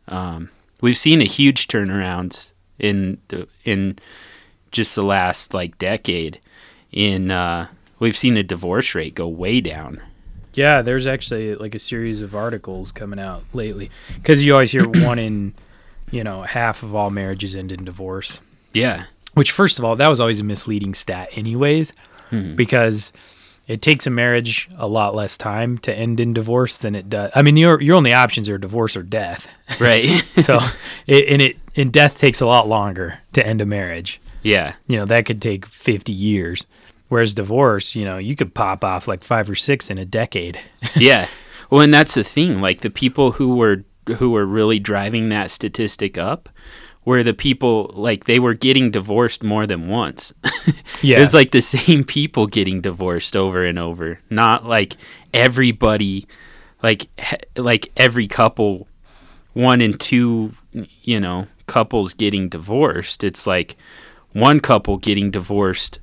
um, 0.08 0.50
we've 0.80 0.98
seen 0.98 1.22
a 1.22 1.26
huge 1.26 1.68
turnaround 1.68 2.52
in 2.80 3.18
the 3.30 3.48
in 3.66 3.98
just 4.72 4.96
the 4.96 5.04
last 5.04 5.54
like 5.54 5.78
decade. 5.78 6.40
In 6.92 7.32
uh, 7.32 7.68
we've 8.00 8.16
seen 8.16 8.36
the 8.36 8.44
divorce 8.44 8.96
rate 8.96 9.16
go 9.16 9.28
way 9.28 9.60
down. 9.60 10.02
yeah. 10.54 10.82
There's 10.82 11.08
actually 11.08 11.56
like 11.56 11.76
a 11.76 11.80
series 11.80 12.22
of 12.22 12.36
articles 12.36 12.92
coming 12.94 13.20
out 13.20 13.44
lately 13.54 13.90
because 14.14 14.46
you 14.46 14.54
always 14.54 14.72
hear 14.72 14.88
one 14.88 15.20
in, 15.20 15.54
you 16.12 16.24
know, 16.24 16.44
half 16.44 16.84
of 16.84 16.96
all 16.96 17.10
marriages 17.10 17.56
end 17.56 17.72
in 17.74 17.84
divorce. 17.84 18.40
Yeah, 18.74 19.06
Which, 19.34 19.52
first 19.52 19.80
of 19.80 19.86
all, 19.86 19.96
that 19.98 20.10
was 20.10 20.20
always 20.22 20.40
a 20.40 20.44
misleading 20.44 20.94
stat, 20.94 21.30
anyways, 21.34 21.92
Mhm. 22.32 22.56
because 22.58 23.12
it 23.68 23.82
takes 23.82 24.06
a 24.06 24.10
marriage 24.10 24.70
a 24.78 24.88
lot 24.88 25.16
less 25.16 25.38
time 25.38 25.78
to 25.80 25.94
end 25.94 26.20
in 26.20 26.34
divorce 26.34 26.78
than 26.78 26.96
it 26.96 27.10
does. 27.10 27.32
I 27.34 27.42
mean, 27.42 27.58
your 27.58 27.82
your 27.82 27.96
only 27.96 28.14
options 28.14 28.50
are 28.50 28.58
divorce 28.58 28.96
or 28.96 29.04
death. 29.04 29.48
right. 29.80 30.08
So, 30.36 30.60
it, 31.08 31.28
and 31.30 31.42
it 31.42 31.58
and 31.76 31.92
death 31.92 32.18
takes 32.18 32.42
a 32.42 32.46
lot 32.46 32.68
longer 32.68 33.20
to 33.34 33.46
end 33.46 33.62
a 33.62 33.66
marriage. 33.66 34.20
yeah, 34.44 34.76
You 34.88 34.98
know, 34.98 35.06
that 35.06 35.26
could 35.26 35.42
take 35.42 35.66
fifty 35.66 36.14
years, 36.14 36.66
whereas 37.10 37.34
divorce, 37.34 37.96
you 37.96 38.06
know, 38.06 38.18
you 38.18 38.36
could 38.36 38.54
pop 38.54 38.84
off 38.84 39.08
like 39.08 39.24
five 39.24 39.50
or 39.50 39.56
six 39.56 39.90
in 39.90 39.98
a 39.98 40.06
decade. 40.06 40.60
yeah. 40.96 41.28
Well, 41.70 41.82
and 41.82 41.94
that's 41.94 42.14
the 42.14 42.24
thing. 42.24 42.62
Like 42.62 42.82
the 42.82 42.92
people 42.92 43.34
who 43.34 43.56
were 43.56 43.84
who 44.18 44.30
were 44.30 44.46
really 44.46 44.78
driving 44.78 45.30
that 45.30 45.50
statistic 45.50 46.18
up 46.18 46.50
were 47.06 47.22
the 47.24 47.34
people 47.34 47.92
like 47.94 48.24
they 48.26 48.40
were 48.40 48.54
getting 48.56 48.92
divorced 48.92 49.44
more 49.44 49.66
than 49.68 49.88
once. 49.88 50.34
Yeah, 51.02 51.22
It's 51.22 51.34
like 51.34 51.52
the 51.52 51.62
same 51.62 52.04
people 52.06 52.48
getting 52.48 52.82
divorced 52.82 53.36
over 53.36 53.64
and 53.66 53.78
over, 53.78 54.20
not 54.30 54.66
like 54.66 54.96
everybody, 55.34 56.26
like 56.82 57.08
like 57.56 57.92
every 57.98 58.28
couple, 58.28 58.88
one 59.54 59.82
and 59.82 60.00
two, 60.00 60.54
you 61.04 61.20
know, 61.20 61.48
couples 61.68 62.14
getting 62.14 62.50
divorced. 62.50 63.24
It's 63.24 63.46
like 63.46 63.76
one 64.34 64.60
couple 64.62 64.98
getting 64.98 65.30
divorced 65.32 66.00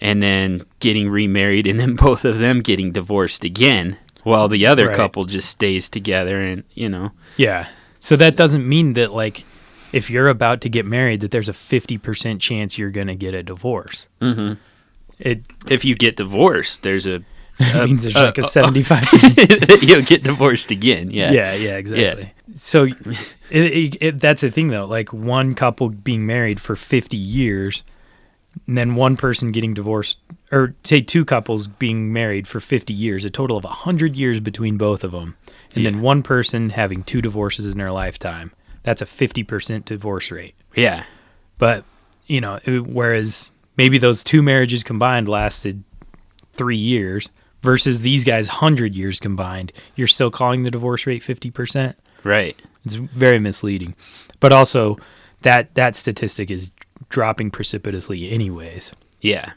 and 0.00 0.22
then 0.22 0.64
getting 0.78 1.10
remarried, 1.10 1.66
and 1.66 1.78
then 1.78 1.96
both 2.06 2.24
of 2.24 2.38
them 2.38 2.60
getting 2.60 2.92
divorced 2.92 3.44
again, 3.44 3.98
while 4.22 4.48
the 4.48 4.64
other 4.66 4.86
Right. 4.88 4.96
couple 4.96 5.24
just 5.26 5.50
stays 5.50 5.88
together, 5.90 6.40
and 6.40 6.62
you 6.72 6.88
know, 6.88 7.10
Yeah. 7.36 7.68
So 7.98 8.14
that 8.16 8.36
doesn't 8.36 8.66
mean 8.66 8.94
that 8.94 9.12
like 9.12 9.44
if 9.96 10.10
you're 10.10 10.28
about 10.28 10.60
to 10.60 10.68
get 10.68 10.84
married 10.84 11.20
that 11.22 11.30
there's 11.30 11.48
a 11.48 11.52
50% 11.52 12.40
chance 12.40 12.76
you're 12.78 12.90
going 12.90 13.06
to 13.06 13.14
get 13.14 13.34
a 13.34 13.42
divorce. 13.42 14.06
hmm 14.20 14.52
It, 15.18 15.38
if 15.68 15.84
you 15.84 15.94
get 15.94 16.16
divorced, 16.16 16.82
there's 16.82 17.06
a 17.06 17.22
it 17.58 17.88
means 17.88 18.02
there's 18.02 18.16
uh, 18.16 18.24
like 18.26 18.38
a 18.38 18.42
uh, 18.42 18.48
75% 18.60 19.82
you'll 19.88 20.02
get 20.02 20.22
divorced 20.22 20.70
again. 20.70 21.10
Yeah. 21.10 21.32
yeah, 21.32 21.54
yeah, 21.54 21.76
exactly. 21.78 22.32
So 22.54 22.84
it, 22.84 22.96
it, 23.50 23.96
it, 24.00 24.20
that's 24.20 24.42
the 24.42 24.50
thing 24.50 24.68
though, 24.68 24.84
like 24.84 25.12
one 25.12 25.54
couple 25.54 25.88
being 25.88 26.26
married 26.26 26.60
for 26.60 26.76
50 26.76 27.16
years 27.16 27.82
and 28.66 28.76
then 28.76 28.94
one 28.94 29.16
person 29.16 29.52
getting 29.52 29.74
divorced 29.74 30.18
or 30.52 30.74
say 30.84 31.00
two 31.00 31.24
couples 31.24 31.66
being 31.68 32.12
married 32.12 32.46
for 32.46 32.60
50 32.60 32.92
years, 32.92 33.24
a 33.24 33.30
total 33.30 33.56
of 33.56 33.64
100 33.64 34.16
years 34.16 34.40
between 34.40 34.76
both 34.76 35.02
of 35.04 35.12
them. 35.12 35.36
And 35.74 35.82
Yeah. 35.84 35.90
then 35.90 36.00
one 36.02 36.22
person 36.22 36.70
having 36.70 37.02
two 37.04 37.20
divorces 37.22 37.70
in 37.70 37.78
their 37.78 37.92
lifetime. 37.92 38.52
That's 38.86 39.02
a 39.02 39.04
50% 39.04 39.84
divorce 39.84 40.30
rate. 40.30 40.54
Yeah. 40.76 41.04
But 41.58 41.84
you 42.26 42.40
know, 42.40 42.58
it- 42.64 42.86
whereas 42.86 43.52
maybe 43.76 43.98
those 43.98 44.24
two 44.24 44.42
marriages 44.42 44.82
combined 44.82 45.28
lasted 45.28 45.82
three 46.52 46.76
years 46.76 47.28
versus 47.62 48.02
these 48.02 48.22
guys 48.24 48.48
hundred 48.48 48.94
years 48.94 49.18
combined, 49.20 49.72
you're 49.96 50.06
still 50.08 50.30
calling 50.30 50.62
the 50.62 50.70
divorce 50.70 51.06
rate 51.06 51.22
fifty 51.22 51.50
percent. 51.50 51.98
Right. 52.24 52.56
It's 52.84 52.94
very 52.94 53.38
misleading. 53.40 53.94
But 54.40 54.52
also, 54.52 54.96
that 55.42 55.74
that 55.74 55.96
statistic 55.96 56.50
is 56.50 56.70
dropping 57.08 57.50
precipitously, 57.50 58.30
anyways. 58.30 58.92
Yeah. 59.20 59.52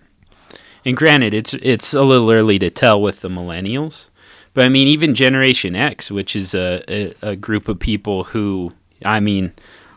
And 0.85 0.97
granted, 0.97 1.33
it's 1.35 1.53
it's 1.55 1.93
a 1.93 2.01
little 2.01 2.31
early 2.31 2.57
to 2.59 2.69
tell 2.71 2.99
with 3.01 3.21
the 3.21 3.29
millennials, 3.29 4.09
but 4.55 4.65
I 4.65 4.69
mean, 4.69 4.87
even 4.87 5.13
Generation 5.13 5.75
X, 5.75 6.09
which 6.09 6.35
is 6.35 6.53
a, 6.55 6.83
a, 6.87 7.13
a 7.21 7.35
group 7.35 7.67
of 7.67 7.77
people 7.79 8.23
who, 8.25 8.73
I 9.03 9.19
mean, 9.19 9.53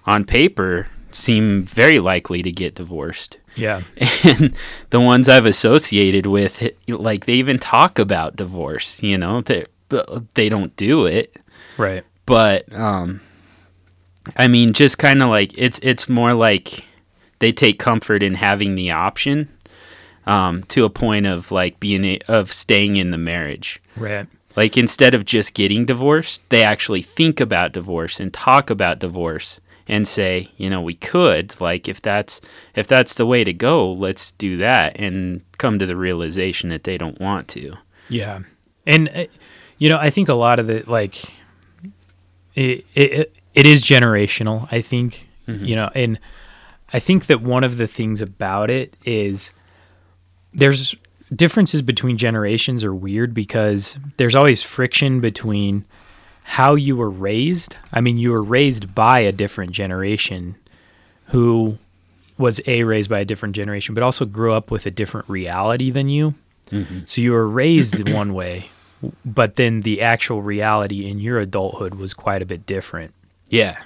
on 0.06 0.24
paper, 0.24 0.88
seem 1.10 1.64
very 1.64 1.98
likely 1.98 2.42
to 2.42 2.50
get 2.52 2.74
divorced. 2.74 3.38
Yeah, 3.54 3.82
And 4.24 4.54
the 4.90 5.00
ones 5.00 5.28
I've 5.28 5.46
associated 5.46 6.26
with, 6.26 6.62
like 6.88 7.26
they 7.26 7.34
even 7.34 7.58
talk 7.58 7.98
about 7.98 8.36
divorce. 8.36 9.02
You 9.02 9.18
know, 9.18 9.42
they 9.42 9.66
they 10.34 10.48
don't 10.48 10.74
do 10.76 11.04
it, 11.04 11.36
right. 11.76 12.04
but 12.24 12.72
um, 12.74 13.20
I 14.36 14.48
mean, 14.48 14.72
just 14.72 14.98
kind 14.98 15.22
of 15.22 15.28
like 15.28 15.52
it's 15.56 15.78
it's 15.82 16.08
more 16.08 16.32
like 16.32 16.84
they 17.40 17.52
take 17.52 17.78
comfort 17.78 18.22
in 18.22 18.34
having 18.34 18.74
the 18.74 18.92
option 18.92 19.48
um, 20.26 20.62
to 20.64 20.84
a 20.84 20.90
point 20.90 21.26
of 21.26 21.50
like 21.50 21.80
being 21.80 22.04
a, 22.04 22.18
of 22.28 22.52
staying 22.52 22.96
in 22.96 23.10
the 23.10 23.18
marriage. 23.18 23.80
Right. 23.96 24.26
Like 24.56 24.76
instead 24.76 25.14
of 25.14 25.24
just 25.24 25.54
getting 25.54 25.84
divorced, 25.84 26.42
they 26.50 26.62
actually 26.62 27.02
think 27.02 27.40
about 27.40 27.72
divorce 27.72 28.20
and 28.20 28.32
talk 28.32 28.70
about 28.70 28.98
divorce 28.98 29.60
and 29.88 30.06
say, 30.06 30.50
you 30.56 30.70
know, 30.70 30.80
we 30.80 30.94
could 30.94 31.60
like 31.60 31.88
if 31.88 32.00
that's 32.00 32.40
if 32.74 32.86
that's 32.86 33.14
the 33.14 33.26
way 33.26 33.44
to 33.44 33.52
go, 33.52 33.92
let's 33.92 34.30
do 34.32 34.56
that 34.58 34.98
and 34.98 35.42
come 35.58 35.78
to 35.78 35.86
the 35.86 35.96
realization 35.96 36.68
that 36.70 36.84
they 36.84 36.98
don't 36.98 37.20
want 37.20 37.48
to. 37.48 37.74
Yeah, 38.08 38.40
and 38.86 39.08
uh, 39.14 39.26
you 39.78 39.88
know, 39.88 39.98
I 39.98 40.10
think 40.10 40.28
a 40.28 40.34
lot 40.34 40.58
of 40.58 40.66
the 40.66 40.84
like, 40.86 41.22
it 42.54 42.86
it, 42.94 43.36
it 43.54 43.66
is 43.66 43.82
generational. 43.82 44.68
I 44.70 44.80
think 44.80 45.28
you 45.46 45.76
know, 45.76 45.90
and 45.94 46.18
I 46.92 46.98
think 46.98 47.26
that 47.26 47.42
one 47.42 47.64
of 47.64 47.76
the 47.76 47.86
things 47.86 48.20
about 48.20 48.70
it 48.70 48.96
is 49.04 49.52
there's 50.52 50.94
differences 51.32 51.82
between 51.82 52.18
generations 52.18 52.84
are 52.84 52.94
weird 52.94 53.34
because 53.34 53.98
there's 54.16 54.34
always 54.34 54.62
friction 54.62 55.20
between 55.20 55.84
how 56.42 56.74
you 56.74 56.96
were 56.96 57.10
raised. 57.10 57.76
I 57.92 58.00
mean, 58.00 58.18
you 58.18 58.32
were 58.32 58.42
raised 58.42 58.94
by 58.94 59.20
a 59.20 59.32
different 59.32 59.72
generation 59.72 60.56
who 61.26 61.78
was 62.38 62.60
a 62.66 62.84
raised 62.84 63.08
by 63.08 63.20
a 63.20 63.24
different 63.24 63.54
generation, 63.54 63.94
but 63.94 64.02
also 64.02 64.24
grew 64.24 64.52
up 64.52 64.70
with 64.70 64.86
a 64.86 64.90
different 64.90 65.28
reality 65.28 65.90
than 65.90 66.08
you. 66.08 66.34
Mm-hmm. 66.70 67.00
So 67.06 67.20
you 67.20 67.32
were 67.32 67.48
raised 67.48 68.00
in 68.00 68.14
one 68.14 68.34
way, 68.34 68.70
but 69.24 69.56
then 69.56 69.82
the 69.82 70.02
actual 70.02 70.42
reality 70.42 71.08
in 71.08 71.20
your 71.20 71.38
adulthood 71.38 71.94
was 71.94 72.14
quite 72.14 72.42
a 72.42 72.46
bit 72.46 72.66
different. 72.66 73.14
Yeah. 73.48 73.80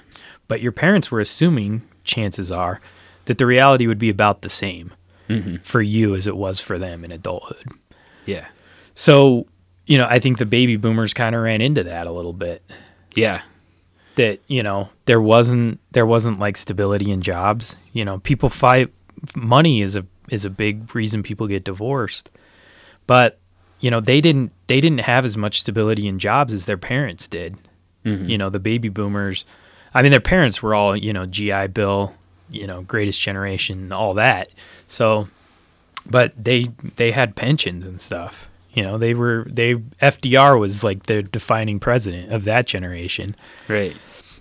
But 0.47 0.61
your 0.61 0.71
parents 0.71 1.11
were 1.11 1.19
assuming, 1.19 1.83
chances 2.03 2.51
are, 2.51 2.81
that 3.25 3.37
the 3.37 3.45
reality 3.45 3.87
would 3.87 3.99
be 3.99 4.09
about 4.09 4.41
the 4.41 4.49
same 4.49 4.93
Mm-hmm. 5.29 5.57
for 5.57 5.81
you 5.81 6.15
as 6.15 6.25
it 6.27 6.37
was 6.37 6.59
for 6.59 6.79
them 6.79 7.03
in 7.03 7.11
adulthood. 7.11 7.67
Yeah. 8.25 8.47
So, 8.95 9.47
you 9.85 9.97
know, 9.97 10.07
I 10.09 10.19
think 10.19 10.37
the 10.37 10.45
baby 10.45 10.77
boomers 10.77 11.13
kind 11.13 11.35
of 11.35 11.41
ran 11.41 11.61
into 11.61 11.83
that 11.83 12.07
a 12.07 12.11
little 12.11 12.33
bit. 12.33 12.63
Yeah. 13.15 13.41
That, 14.15 14.39
you 14.47 14.63
know, 14.63 14.89
there 15.05 15.21
wasn't 15.21 15.79
there 15.91 16.05
wasn't 16.05 16.39
like 16.39 16.57
stability 16.57 17.11
in 17.11 17.21
jobs. 17.21 17.77
You 17.93 18.05
know, 18.05 18.19
people 18.19 18.49
fight 18.49 18.91
money 19.35 19.81
is 19.81 19.95
a 19.95 20.05
is 20.29 20.45
a 20.45 20.49
big 20.49 20.95
reason 20.95 21.23
people 21.23 21.47
get 21.47 21.63
divorced. 21.63 22.29
But, 23.05 23.39
you 23.79 23.91
know, 23.91 23.99
they 23.99 24.21
didn't 24.21 24.51
they 24.67 24.81
didn't 24.81 25.01
have 25.01 25.25
as 25.25 25.37
much 25.37 25.61
stability 25.61 26.07
in 26.07 26.19
jobs 26.19 26.53
as 26.53 26.65
their 26.65 26.77
parents 26.77 27.27
did. 27.27 27.57
Mm-hmm. 28.05 28.29
You 28.29 28.37
know, 28.37 28.49
the 28.49 28.59
baby 28.59 28.89
boomers 28.89 29.45
I 29.93 30.01
mean 30.01 30.11
their 30.11 30.19
parents 30.19 30.61
were 30.63 30.73
all, 30.73 30.95
you 30.95 31.13
know, 31.13 31.25
GI 31.25 31.67
Bill, 31.67 32.13
you 32.49 32.67
know, 32.67 32.81
greatest 32.81 33.19
generation, 33.19 33.91
all 33.91 34.13
that. 34.15 34.49
So 34.87 35.27
but 36.09 36.33
they 36.41 36.69
they 36.95 37.11
had 37.11 37.35
pensions 37.35 37.85
and 37.85 37.99
stuff. 38.01 38.49
You 38.73 38.83
know, 38.83 38.97
they 38.97 39.13
were 39.13 39.45
they 39.49 39.75
FDR 39.75 40.59
was 40.59 40.83
like 40.83 41.03
the 41.07 41.23
defining 41.23 41.79
president 41.79 42.31
of 42.31 42.43
that 42.45 42.65
generation. 42.67 43.35
Right. 43.67 43.95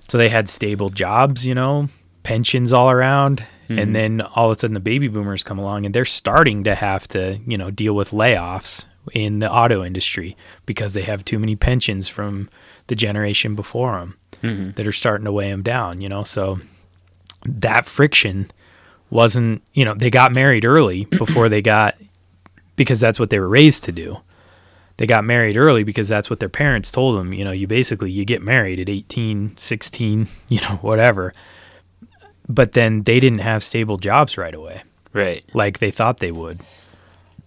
So 0.08 0.18
they 0.18 0.28
had 0.28 0.48
stable 0.48 0.90
jobs, 0.90 1.44
you 1.46 1.54
know, 1.54 1.88
pensions 2.22 2.72
all 2.72 2.90
around, 2.90 3.44
Mhm. 3.68 3.82
And 3.82 3.96
then 3.96 4.20
all 4.20 4.48
of 4.48 4.56
a 4.56 4.60
sudden 4.60 4.74
the 4.74 4.78
baby 4.80 5.08
boomers 5.08 5.42
come 5.42 5.58
along 5.58 5.84
and 5.86 5.92
they're 5.92 6.04
starting 6.04 6.62
to 6.64 6.76
have 6.76 7.08
to, 7.08 7.40
you 7.48 7.58
know, 7.58 7.72
deal 7.72 7.94
with 7.96 8.10
layoffs 8.12 8.84
in 9.12 9.40
the 9.40 9.50
auto 9.52 9.82
industry 9.84 10.36
because 10.66 10.94
they 10.94 11.02
have 11.02 11.24
too 11.24 11.40
many 11.40 11.56
pensions 11.56 12.08
from 12.08 12.48
the 12.86 12.94
generation 12.94 13.56
before 13.56 13.98
them 13.98 14.14
Mhm. 14.44 14.74
that 14.76 14.86
are 14.86 14.92
starting 14.92 15.24
to 15.24 15.32
weigh 15.32 15.50
them 15.50 15.62
down, 15.64 16.00
you 16.00 16.08
know. 16.08 16.22
So 16.22 16.60
that 17.48 17.86
friction 17.86 18.50
wasn't, 19.10 19.62
you 19.72 19.84
know, 19.84 19.94
they 19.94 20.10
got 20.10 20.34
married 20.34 20.64
early 20.64 21.04
before 21.18 21.48
they 21.48 21.62
got 21.62 21.96
because 22.76 23.00
that's 23.00 23.18
what 23.20 23.30
they 23.30 23.38
were 23.40 23.48
raised 23.48 23.84
to 23.84 23.92
do. 23.92 24.18
They 24.98 25.06
got 25.06 25.24
married 25.24 25.56
early 25.56 25.84
because 25.84 26.08
that's 26.08 26.30
what 26.30 26.40
their 26.40 26.48
parents 26.48 26.90
told 26.90 27.18
them, 27.18 27.32
you 27.32 27.44
know, 27.44 27.52
you 27.52 27.66
basically 27.66 28.10
you 28.10 28.24
get 28.24 28.42
married 28.42 28.80
at 28.80 28.88
18, 28.88 29.56
16, 29.56 30.26
you 30.48 30.60
know, 30.62 30.76
whatever. 30.82 31.32
But 32.48 32.72
then 32.72 33.02
they 33.02 33.20
didn't 33.20 33.40
have 33.40 33.62
stable 33.62 33.96
jobs 33.98 34.38
right 34.38 34.54
away 34.54 34.82
Right. 35.12 35.44
like 35.54 35.78
they 35.78 35.90
thought 35.90 36.18
they 36.20 36.32
would. 36.32 36.60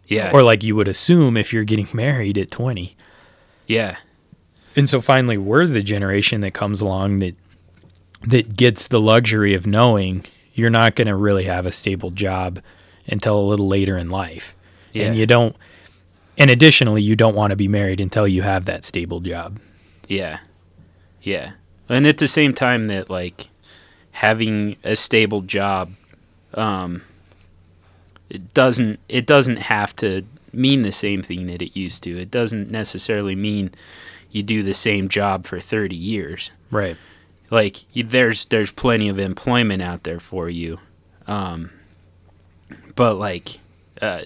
Yeah. 0.08 0.32
Or 0.34 0.41
like 0.43 0.64
you 0.64 0.76
would 0.76 0.88
assume 0.88 1.38
if 1.38 1.54
you're 1.54 1.64
getting 1.64 1.88
married 1.93 2.38
at 2.38 2.52
20. 2.52 2.95
yeah. 3.68 3.97
And 4.76 4.88
so 4.88 5.02
finally 5.02 5.38
we're 5.38 5.66
the 5.66 5.82
generation 5.82 6.41
that 6.41 6.54
comes 6.54 6.80
along 6.80 7.20
that 7.20 7.36
that 8.24 8.55
gets 8.55 8.88
the 8.88 8.99
luxury 8.99 9.53
of 9.53 9.65
knowing 9.65 10.26
you're 10.53 10.70
not 10.70 10.95
going 10.95 11.07
to 11.07 11.15
really 11.15 11.45
have 11.45 11.65
a 11.65 11.72
stable 11.72 12.11
job 12.11 12.61
until 13.07 13.39
a 13.39 13.43
little 13.43 13.67
later 13.67 13.97
in 13.97 14.09
life. 14.09 14.55
Yeah. 14.93 15.05
And 15.05 15.17
you 15.17 15.26
don't 15.26 15.55
and 16.38 16.49
additionally 16.49 17.01
you 17.01 17.15
don't 17.15 17.36
want 17.36 17.51
to 17.51 17.57
be 17.57 17.67
married 17.67 17.99
until 17.99 18.28
you 18.28 18.41
have 18.41 18.65
that 18.65 18.84
stable 18.84 19.20
job. 19.20 19.59
Yeah. 20.07 20.39
Yeah. 21.22 21.51
And 21.88 22.05
at 22.05 22.17
the 22.17 22.28
same 22.28 22.53
time 22.53 22.88
that 22.88 23.09
like 23.09 23.49
having 24.11 24.76
a 24.84 24.95
stable 24.95 25.41
job 25.41 25.93
um 26.55 27.03
it 28.30 28.53
doesn't 28.53 28.99
it 29.07 29.26
doesn't 29.26 29.57
have 29.57 29.95
to 29.97 30.26
mean 30.51 30.82
the 30.82 30.91
same 30.91 31.22
thing 31.22 31.45
that 31.47 31.61
it 31.61 31.78
used 31.78 32.03
to. 32.03 32.17
It 32.17 32.32
doesn't 32.32 32.70
necessarily 32.70 33.36
mean 33.36 33.72
you 34.32 34.43
do 34.43 34.63
the 34.63 34.74
same 34.74 35.09
job 35.09 35.45
for 35.45 35.59
30 35.59 35.95
years. 35.95 36.51
Right. 36.72 36.97
Like 37.52 37.78
there's 37.95 38.45
there's 38.45 38.72
plenty 38.72 39.10
of 39.10 39.20
employment 39.20 39.82
out 39.82 40.04
there 40.04 40.20
for 40.20 40.50
you. 40.50 40.80
Um 41.28 41.72
but 42.95 43.16
like 43.16 43.60
uh, 44.02 44.22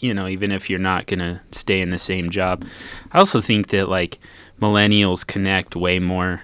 you 0.00 0.12
know, 0.12 0.26
even 0.26 0.50
if 0.50 0.68
you're 0.68 0.78
not 0.78 1.06
gonna 1.06 1.42
stay 1.52 1.80
in 1.80 1.90
the 1.90 1.98
same 1.98 2.30
job, 2.30 2.64
I 3.12 3.18
also 3.18 3.40
think 3.40 3.68
that 3.68 3.88
like 3.88 4.18
millennials 4.60 5.26
connect 5.26 5.76
way 5.76 5.98
more 5.98 6.42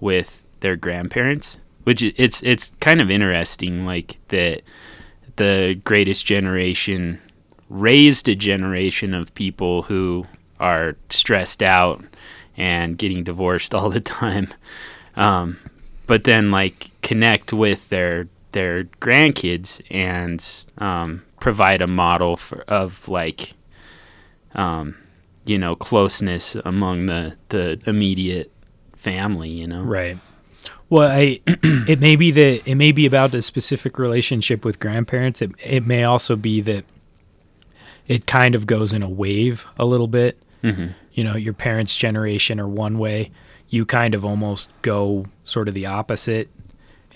with 0.00 0.42
their 0.60 0.76
grandparents, 0.76 1.58
which 1.84 2.02
it's 2.02 2.42
it's 2.42 2.72
kind 2.80 3.00
of 3.00 3.10
interesting. 3.10 3.86
Like 3.86 4.18
that, 4.28 4.62
the 5.36 5.80
greatest 5.84 6.26
generation 6.26 7.20
raised 7.68 8.28
a 8.28 8.34
generation 8.34 9.14
of 9.14 9.34
people 9.34 9.82
who 9.82 10.26
are 10.60 10.96
stressed 11.10 11.62
out 11.62 12.04
and 12.56 12.98
getting 12.98 13.24
divorced 13.24 13.74
all 13.74 13.90
the 13.90 14.00
time, 14.00 14.52
um, 15.18 15.58
but 16.06 16.24
then 16.24 16.50
like 16.50 16.90
connect 17.02 17.52
with 17.52 17.88
their 17.90 18.28
their 18.52 18.84
grandkids 19.00 19.82
and 19.90 20.64
um, 20.78 21.22
provide 21.40 21.82
a 21.82 21.86
model 21.86 22.36
for, 22.36 22.62
of 22.62 23.08
like 23.08 23.52
um, 24.54 24.96
you 25.44 25.58
know 25.58 25.76
closeness 25.76 26.54
among 26.64 27.06
the 27.06 27.36
the 27.50 27.78
immediate 27.86 28.50
family 28.96 29.50
you 29.50 29.66
know 29.66 29.82
Right. 29.82 30.18
Well, 30.90 31.08
I 31.10 31.40
it 31.46 32.00
may 32.00 32.16
be 32.16 32.30
that 32.30 32.66
it 32.66 32.74
may 32.76 32.92
be 32.92 33.04
about 33.04 33.34
a 33.34 33.42
specific 33.42 33.98
relationship 33.98 34.64
with 34.64 34.80
grandparents. 34.80 35.42
It 35.42 35.50
it 35.62 35.86
may 35.86 36.04
also 36.04 36.34
be 36.36 36.62
that 36.62 36.84
it 38.06 38.26
kind 38.26 38.54
of 38.54 38.66
goes 38.66 38.94
in 38.94 39.02
a 39.02 39.08
wave 39.08 39.66
a 39.78 39.84
little 39.84 40.08
bit. 40.08 40.38
hmm 40.62 40.86
You 41.12 41.24
know, 41.24 41.36
your 41.36 41.52
parents' 41.52 41.94
generation 41.96 42.58
are 42.58 42.68
one 42.68 42.98
way. 42.98 43.30
You 43.70 43.84
kind 43.84 44.14
of 44.14 44.24
almost 44.24 44.70
go 44.82 45.26
sort 45.44 45.68
of 45.68 45.74
the 45.74 45.86
opposite, 45.86 46.48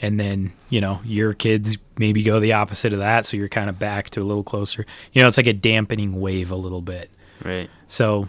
and 0.01 0.19
then 0.21 0.53
you 0.69 0.81
know 0.81 1.01
your 1.05 1.33
kids 1.35 1.79
maybe 1.99 2.23
go 2.23 2.41
the 2.41 2.53
opposite 2.53 2.93
of 2.93 2.99
that. 2.99 3.25
So 3.27 3.37
you're 3.37 3.49
kind 3.49 3.71
of 3.71 3.79
back 3.79 4.11
to 4.11 4.21
a 4.21 4.25
little 4.25 4.43
closer. 4.43 4.85
You 5.13 5.23
know, 5.23 5.29
it's 5.29 5.37
like 5.37 5.47
a 5.47 5.53
dampening 5.53 6.21
wave 6.21 6.51
a 6.51 6.57
little 6.57 6.83
bit. 6.83 7.11
right 7.45 7.71
So 7.89 8.29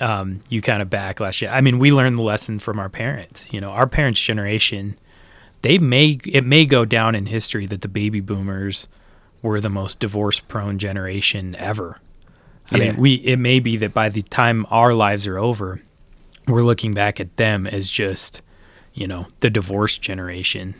um, 0.00 0.40
you 0.48 0.60
kind 0.62 0.82
of 0.82 0.88
backlash 0.90 1.42
it. 1.42 1.48
I 1.48 1.60
mean, 1.60 1.78
we 1.78 1.92
learned 1.92 2.16
the 2.18 2.22
lesson 2.22 2.58
from 2.58 2.78
our 2.78 2.88
parents. 2.88 3.48
You 3.52 3.60
know, 3.60 3.70
our 3.70 3.86
parents' 3.86 4.20
generation, 4.20 4.96
they 5.62 5.78
may 5.78 6.18
it 6.26 6.44
may 6.44 6.66
go 6.66 6.84
down 6.84 7.14
in 7.14 7.26
history 7.26 7.66
that 7.66 7.80
the 7.82 7.88
baby 7.88 8.20
boomers 8.20 8.86
were 9.42 9.60
the 9.60 9.68
most 9.70 10.00
divorce 10.00 10.40
prone 10.40 10.78
generation 10.78 11.54
ever. 11.58 11.98
I 12.70 12.78
Yeah. 12.78 12.92
mean, 12.92 12.96
we 13.00 13.14
it 13.14 13.38
may 13.38 13.58
be 13.60 13.76
that 13.78 13.92
by 13.92 14.08
the 14.08 14.22
time 14.22 14.64
our 14.70 14.94
lives 14.94 15.26
are 15.26 15.38
over, 15.38 15.80
we're 16.46 16.62
looking 16.62 16.92
back 16.92 17.20
at 17.20 17.36
them 17.36 17.66
as 17.66 17.88
just, 17.88 18.42
you 18.92 19.06
know, 19.06 19.26
the 19.40 19.50
divorce 19.50 19.98
generation. 19.98 20.74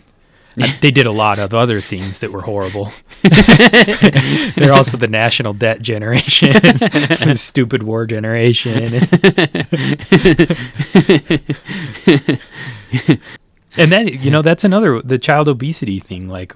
Uh, 0.61 0.69
they 0.81 0.93
did 0.93 1.05
a 1.05 1.11
lot 1.11 1.41
of 1.41 1.53
other 1.53 1.81
things 1.81 2.21
that 2.21 2.31
were 2.31 2.43
horrible. 2.43 2.93
They're 3.23 4.73
also 4.73 4.97
the 4.97 5.09
national 5.09 5.55
debt 5.55 5.83
generation, 5.83 6.51
the 6.53 7.35
stupid 7.37 7.83
war 7.83 8.07
generation. 8.07 8.95
and 13.77 13.91
then, 13.91 14.07
you 14.07 14.31
know, 14.31 14.43
that's 14.43 14.63
another, 14.63 15.03
the 15.03 15.19
child 15.19 15.49
obesity 15.49 15.99
thing. 15.99 16.29
Like, 16.29 16.55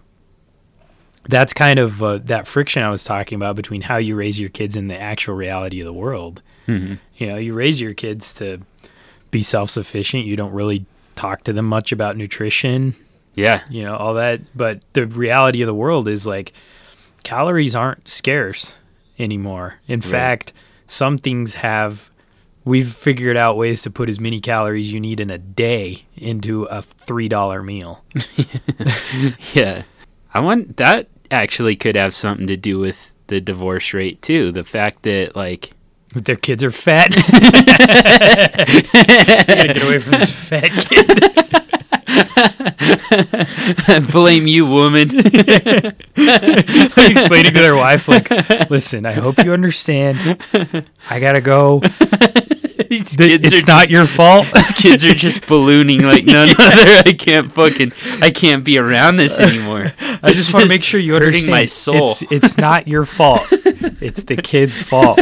that's 1.28 1.52
kind 1.52 1.80
of 1.80 2.02
uh, 2.02 2.18
that 2.18 2.46
friction 2.46 2.84
I 2.84 2.90
was 2.90 3.02
talking 3.02 3.36
about 3.36 3.56
between 3.56 3.82
how 3.82 3.96
you 3.96 4.14
raise 4.14 4.38
your 4.38 4.48
kids 4.48 4.76
and 4.76 4.88
the 4.88 5.00
actual 5.00 5.34
reality 5.34 5.80
of 5.80 5.86
the 5.86 5.92
world. 5.92 6.40
hmm 6.66 6.94
You 7.16 7.26
know, 7.26 7.36
you 7.36 7.52
raise 7.52 7.80
your 7.80 7.94
kids 7.94 8.32
to 8.34 8.60
be 9.30 9.42
self 9.42 9.70
sufficient. 9.70 10.24
You 10.24 10.36
don't 10.36 10.52
really 10.52 10.86
talk 11.16 11.44
to 11.44 11.52
them 11.52 11.66
much 11.66 11.92
about 11.92 12.16
nutrition. 12.16 12.94
Yeah. 13.34 13.62
You 13.68 13.82
know 13.82 13.96
all 13.96 14.14
that. 14.14 14.40
But 14.56 14.82
the 14.92 15.06
reality 15.06 15.62
of 15.62 15.66
the 15.66 15.74
world 15.74 16.08
is 16.08 16.26
like 16.26 16.52
calories 17.22 17.74
aren't 17.74 18.08
scarce 18.08 18.74
anymore. 19.18 19.80
In 19.86 20.00
fact 20.00 20.52
some 20.86 21.18
things 21.18 21.54
have 21.54 22.10
we've 22.64 22.92
figured 22.92 23.36
out 23.36 23.56
ways 23.56 23.82
to 23.82 23.90
put 23.90 24.08
as 24.08 24.18
many 24.18 24.40
calories 24.40 24.92
you 24.92 25.00
need 25.00 25.20
in 25.20 25.30
a 25.30 25.38
day 25.38 26.04
into 26.16 26.64
a 26.64 26.82
three 26.82 27.28
dollar 27.28 27.62
meal. 27.62 28.04
Yeah. 29.54 29.82
I 30.34 30.40
want 30.40 30.76
that 30.76 31.08
actually 31.30 31.76
could 31.76 31.96
have 31.96 32.14
something 32.14 32.46
to 32.46 32.56
do 32.56 32.78
with 32.78 33.14
the 33.28 33.40
divorce 33.40 33.92
rate 33.94 34.20
too. 34.22 34.52
The 34.52 34.64
fact 34.64 35.02
that 35.02 35.36
like 35.36 35.72
That 36.14 36.24
their 36.24 36.36
kids 36.36 36.64
are 36.64 36.72
fat. 36.72 37.10
Gotta 39.46 39.74
get 39.74 39.82
away 39.82 39.98
from 39.98 40.12
this 40.12 40.32
fat 40.32 40.70
kid. 40.70 41.34
Blame 44.12 44.46
you 44.46 44.66
woman. 44.66 45.10
Explaining 46.16 47.52
to 47.52 47.60
their 47.60 47.76
wife 47.76 48.08
like 48.08 48.30
listen 48.70 49.04
i 49.04 49.12
hope 49.12 49.44
you 49.44 49.52
understand. 49.52 50.16
I 51.10 51.20
gotta 51.20 51.40
go 51.40 51.82
These 52.88 53.16
Th- 53.16 53.30
kids 53.40 53.52
it's 53.52 53.62
are 53.62 53.66
not 53.66 53.80
just- 53.82 53.90
your 53.90 54.06
fault 54.06 54.46
These 54.54 54.72
kids 54.72 55.04
are 55.04 55.14
just 55.14 55.46
ballooning 55.46 56.02
like 56.02 56.24
none 56.26 56.50
other. 56.50 57.02
I 57.06 57.14
can't 57.18 57.52
fucking. 57.52 57.92
I 58.22 58.30
can't 58.30 58.64
be 58.64 58.78
around 58.78 59.16
this 59.16 59.38
anymore. 59.48 59.86
I 60.22 60.32
just 60.32 60.52
want 60.54 60.64
to 60.64 60.68
make 60.68 60.82
sure 60.84 60.98
you 61.00 61.16
understand. 61.16 61.50
my 61.50 61.64
soul. 61.66 62.10
It's, 62.10 62.22
it's 62.30 62.58
not 62.58 62.88
your 62.88 63.04
fault. 63.04 63.46
It's 63.52 64.24
the 64.24 64.36
kid's 64.36 64.80
fault. 64.82 65.20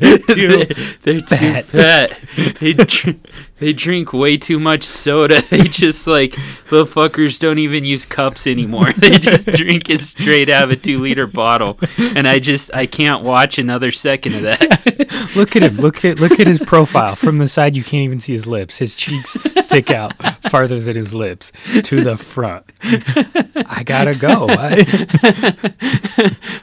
they're 0.00 0.18
Too 0.18 0.66
they're 1.02 1.20
too 1.22 1.62
fat. 1.62 2.18
They 2.60 2.72
dr- 2.74 3.16
they 3.58 3.72
drink 3.72 4.12
way 4.12 4.36
too 4.36 4.58
much 4.58 4.82
soda. 4.82 5.42
They 5.56 5.58
just 5.68 6.06
like 6.06 6.36
little 6.70 6.86
fuckers 6.86 7.38
don't 7.38 7.58
even 7.58 7.84
use 7.84 8.04
cups 8.04 8.46
anymore. 8.46 8.92
They 8.96 9.18
just 9.18 9.46
drink 9.46 9.88
it 9.88 10.02
straight 10.02 10.48
out 10.48 10.64
of 10.64 10.70
a 10.72 10.76
two 10.76 10.98
liter 10.98 11.26
bottle, 11.26 11.78
and 11.98 12.26
I 12.26 12.38
just 12.38 12.74
I 12.74 12.86
can't 12.86 13.22
watch 13.22 13.58
another 13.58 13.92
second 13.92 14.34
of 14.34 14.42
that. 14.42 15.30
look 15.36 15.54
at 15.54 15.62
him. 15.62 15.76
Look 15.76 16.04
at 16.04 16.18
look 16.18 16.40
at 16.40 16.46
his 16.46 16.58
profile 16.58 17.14
from 17.14 17.38
the 17.38 17.46
side. 17.46 17.76
You 17.76 17.84
can't 17.84 18.02
even 18.02 18.18
see 18.20 18.32
his 18.32 18.46
lips. 18.46 18.78
His 18.78 18.94
cheeks 18.94 19.36
stick 19.60 19.90
out 19.90 20.14
farther 20.50 20.80
than 20.80 20.96
his 20.96 21.14
lips 21.14 21.52
to 21.84 22.02
the 22.02 22.16
front. 22.16 22.64
I 22.82 23.82
gotta 23.84 24.14
go. 24.14 24.46
I, 24.48 24.84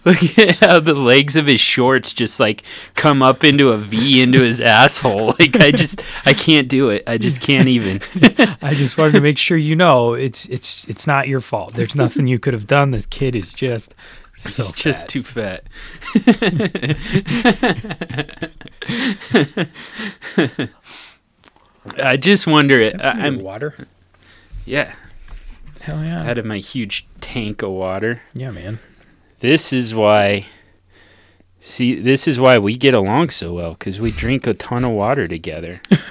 Look 0.05 0.37
at 0.37 0.57
how 0.57 0.79
the 0.79 0.95
legs 0.95 1.35
of 1.35 1.45
his 1.45 1.61
shorts 1.61 2.13
just 2.13 2.39
like 2.39 2.63
come 2.95 3.23
up 3.23 3.43
into 3.43 3.69
a 3.69 3.77
V 3.77 4.21
into 4.21 4.41
his 4.41 4.59
asshole. 4.59 5.35
Like 5.39 5.59
I 5.59 5.71
just 5.71 6.01
I 6.25 6.33
can't 6.33 6.67
do 6.67 6.82
it. 6.89 7.03
I 7.07 7.17
just 7.17 7.41
can't 7.41 7.67
even. 7.67 8.01
I 8.61 8.73
just 8.73 8.97
wanted 8.97 9.13
to 9.13 9.21
make 9.21 9.37
sure 9.37 9.57
you 9.57 9.75
know 9.75 10.13
it's 10.13 10.45
it's 10.45 10.85
it's 10.87 11.07
not 11.07 11.27
your 11.27 11.41
fault. 11.41 11.73
There's 11.73 11.95
nothing 11.95 12.27
you 12.27 12.39
could 12.39 12.53
have 12.53 12.67
done. 12.67 12.91
This 12.91 13.05
kid 13.05 13.35
is 13.35 13.51
just 13.53 13.95
so 14.39 14.63
He's 14.63 14.71
just 14.73 15.09
too 15.09 15.23
fat. 15.23 15.63
I 21.97 22.17
just 22.17 22.47
wonder. 22.47 22.91
I, 23.01 23.09
I'm 23.09 23.39
water. 23.39 23.87
yeah. 24.65 24.95
Hell 25.81 26.03
yeah. 26.03 26.29
out 26.29 26.37
of 26.37 26.45
my 26.45 26.59
huge 26.59 27.05
tank 27.19 27.61
of 27.61 27.71
water. 27.71 28.21
yeah, 28.33 28.51
man. 28.51 28.79
This 29.39 29.73
is 29.73 29.93
why. 29.93 30.47
See, 31.59 31.95
this 31.95 32.27
is 32.27 32.39
why 32.39 32.57
we 32.57 32.77
get 32.77 32.93
along 32.93 33.29
so 33.29 33.53
well 33.53 33.71
because 33.73 33.99
we 33.99 34.11
drink 34.11 34.47
a 34.47 34.53
ton 34.53 34.83
of 34.83 34.91
water 34.91 35.29
together 35.29 35.81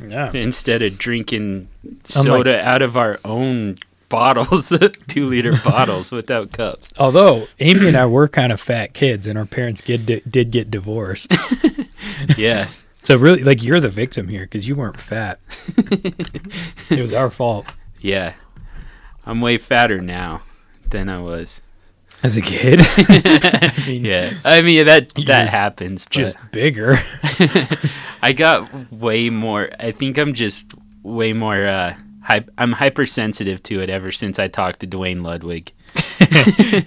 Yeah. 0.00 0.30
instead 0.32 0.82
of 0.82 0.98
drinking 0.98 1.68
soda 2.04 2.60
out 2.60 2.82
of 2.82 2.96
our 2.96 3.18
own 3.24 3.78
bottles, 4.08 4.72
two 5.08 5.28
liter 5.28 5.52
bottles 5.64 6.12
without 6.12 6.52
cups. 6.52 6.92
Although 6.98 7.46
Amy 7.60 7.88
and 7.88 7.96
I 7.96 8.06
were 8.06 8.28
kind 8.28 8.52
of 8.52 8.60
fat 8.60 8.94
kids, 8.94 9.26
and 9.26 9.38
our 9.38 9.46
parents 9.46 9.80
did 9.80 10.22
did 10.28 10.50
get 10.50 10.70
divorced, 10.70 11.32
Yeah, 12.36 12.68
so 13.02 13.16
really, 13.16 13.42
like 13.44 13.62
you're 13.62 13.80
the 13.80 13.88
victim 13.88 14.28
here 14.28 14.42
because 14.42 14.66
you 14.68 14.74
weren't 14.76 15.00
fat. 15.00 15.38
it 16.90 17.00
was 17.00 17.12
our 17.12 17.30
fault 17.30 17.66
yeah. 18.00 18.34
I'm 19.24 19.40
way 19.40 19.58
fatter 19.58 20.00
now 20.00 20.42
than 20.88 21.08
I 21.08 21.20
was. 21.20 21.60
As 22.22 22.36
a 22.36 22.40
kid. 22.40 22.80
I 22.96 23.72
mean, 23.86 24.04
Yeah, 24.04 24.32
I 24.44 24.62
mean 24.62 24.86
that 24.86 25.12
that 25.26 25.48
happens. 25.48 26.04
But 26.04 26.12
just 26.12 26.38
bigger. 26.50 26.98
I 28.22 28.32
got 28.32 28.92
way 28.92 29.30
more. 29.30 29.68
I 29.78 29.92
think 29.92 30.18
I'm 30.18 30.34
just 30.34 30.72
way 31.02 31.32
more. 31.32 31.64
Uh, 31.64 31.94
hy- 32.22 32.44
I'm 32.58 32.72
hypersensitive 32.72 33.62
to 33.64 33.80
it 33.80 33.90
ever 33.90 34.10
since 34.10 34.38
I 34.38 34.48
talked 34.48 34.80
to 34.80 34.86
Duane 34.86 35.22
Ludwig. 35.22 35.72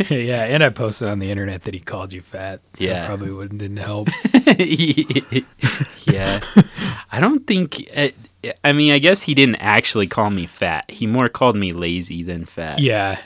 yeah, 0.10 0.46
and 0.46 0.64
I 0.64 0.70
posted 0.70 1.08
on 1.08 1.20
the 1.20 1.32
internet 1.32 1.64
that 1.64 1.74
he 1.74 1.80
called 1.80 2.12
you 2.14 2.22
fat. 2.22 2.62
That 2.74 2.82
Yeah. 2.82 3.06
probably 3.08 3.32
wouldn't 3.32 3.60
didn't 3.60 3.78
help. 3.78 4.10
yeah, 6.06 6.40
I 7.12 7.20
don't 7.20 7.46
think. 7.48 7.80
It, 7.80 8.16
I 8.64 8.72
mean, 8.74 8.92
I 8.94 9.00
guess 9.00 9.22
he 9.24 9.34
didn't 9.34 9.58
actually 9.58 10.08
call 10.08 10.30
me 10.32 10.46
fat. 10.46 10.90
He 10.90 11.08
more 11.08 11.30
called 11.30 11.56
me 11.56 11.74
lazy 11.74 12.24
than 12.24 12.46
fat. 12.46 12.80
Yeah, 12.80 13.20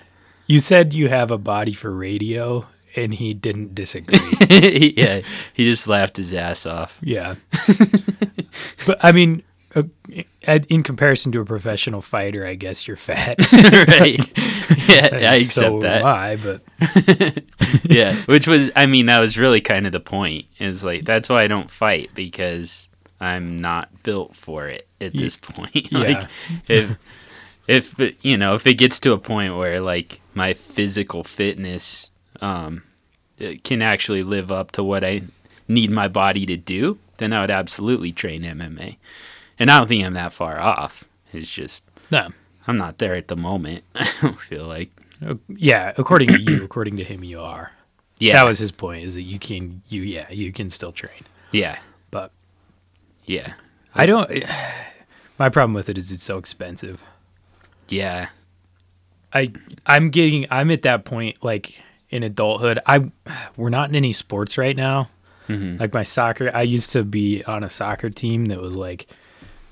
you 0.47 0.59
said 0.59 0.93
you 0.93 1.09
have 1.09 1.31
a 1.31 1.37
body 1.37 1.73
for 1.73 1.91
radio, 1.91 2.65
and 2.95 3.13
he 3.13 3.33
didn't 3.33 3.75
disagree. 3.75 4.19
yeah, 4.97 5.21
he 5.53 5.69
just 5.69 5.87
laughed 5.87 6.17
his 6.17 6.33
ass 6.33 6.65
off. 6.65 6.97
yeah, 7.01 7.35
but 8.85 9.03
I 9.03 9.11
mean, 9.11 9.43
uh, 9.75 9.83
in 10.69 10.83
comparison 10.83 11.31
to 11.31 11.41
a 11.41 11.45
professional 11.45 12.01
fighter, 12.01 12.45
I 12.45 12.55
guess 12.55 12.87
you're 12.87 12.97
fat. 12.97 13.39
right? 13.51 14.19
Yeah, 14.87 15.09
I 15.31 15.35
accept 15.35 15.53
so 15.53 15.79
that. 15.79 16.03
I, 16.05 16.35
but 16.35 16.61
yeah, 17.83 18.15
which 18.25 18.47
was, 18.47 18.71
I 18.75 18.85
mean, 18.85 19.07
that 19.07 19.19
was 19.19 19.37
really 19.37 19.61
kind 19.61 19.85
of 19.85 19.91
the 19.91 19.99
point. 19.99 20.45
Is 20.59 20.83
like 20.83 21.05
that's 21.05 21.29
why 21.29 21.43
I 21.43 21.47
don't 21.47 21.71
fight 21.71 22.11
because 22.13 22.89
I'm 23.19 23.57
not 23.57 24.03
built 24.03 24.35
for 24.35 24.67
it 24.67 24.87
at 25.01 25.13
this 25.13 25.35
point. 25.35 25.91
yeah. 25.91 25.99
like 25.99 26.29
if 26.67 26.97
if 27.67 27.99
it- 27.99 28.17
you 28.21 28.37
know 28.37 28.55
if 28.55 28.65
it 28.67 28.75
gets 28.75 28.99
to 29.01 29.11
a 29.13 29.17
point 29.17 29.55
where 29.55 29.79
like 29.79 30.21
my 30.33 30.53
physical 30.53 31.23
fitness 31.23 32.09
um 32.41 32.83
it 33.39 33.63
can 33.63 33.81
actually 33.81 34.23
live 34.23 34.51
up 34.51 34.71
to 34.71 34.83
what 34.83 35.03
I 35.03 35.23
need 35.67 35.89
my 35.89 36.07
body 36.07 36.45
to 36.45 36.55
do, 36.57 36.99
then 37.17 37.33
I 37.33 37.41
would 37.41 37.49
absolutely 37.49 38.11
train 38.11 38.43
MMA. 38.43 38.97
And 39.57 39.71
I 39.71 39.79
don't 39.79 39.87
think 39.87 40.05
I'm 40.05 40.13
that 40.13 40.33
far 40.33 40.59
off. 40.59 41.03
It's 41.31 41.49
just 41.49 41.83
no. 42.11 42.29
I'm 42.67 42.77
not 42.77 42.97
there 42.99 43.15
at 43.15 43.27
the 43.27 43.35
moment. 43.35 43.83
I 43.95 44.09
don't 44.21 44.39
feel 44.39 44.65
like. 44.65 44.91
Uh, 45.25 45.35
Yeah, 45.49 45.93
according 45.97 46.29
to 46.29 46.39
you, 46.39 46.63
according 46.63 46.95
to 46.97 47.03
him, 47.03 47.23
you 47.23 47.41
are. 47.41 47.71
Yeah. 48.19 48.33
That 48.35 48.45
was 48.45 48.59
his 48.59 48.71
point. 48.71 49.03
Is 49.03 49.15
that 49.15 49.23
you 49.23 49.39
can 49.39 49.81
you 49.89 50.01
yeah 50.03 50.29
you 50.31 50.51
can 50.53 50.69
still 50.69 50.91
train, 50.91 51.23
yeah. 51.51 51.79
but 52.11 52.31
Yeah. 53.25 53.53
I 53.95 54.05
don't. 54.05 54.29
My 55.39 55.49
problem 55.49 55.73
with 55.73 55.89
it 55.89 55.97
is 55.97 56.11
it's 56.11 56.23
so 56.23 56.37
expensive. 56.37 57.01
Yeah. 57.93 58.29
I 59.33 59.51
I'm 59.85 60.09
getting 60.09 60.45
I'm 60.51 60.71
at 60.71 60.83
that 60.83 61.05
point 61.05 61.43
like 61.43 61.79
in 62.09 62.23
adulthood. 62.23 62.79
I 62.85 63.11
we're 63.57 63.69
not 63.69 63.89
in 63.89 63.95
any 63.95 64.13
sports 64.13 64.57
right 64.57 64.75
now. 64.75 65.09
Mhm. 65.47 65.79
Like 65.79 65.93
my 65.93 66.03
soccer, 66.03 66.51
I 66.53 66.61
used 66.61 66.91
to 66.91 67.03
be 67.03 67.43
on 67.43 67.63
a 67.63 67.69
soccer 67.69 68.09
team 68.09 68.45
that 68.45 68.61
was 68.61 68.75
like 68.75 69.07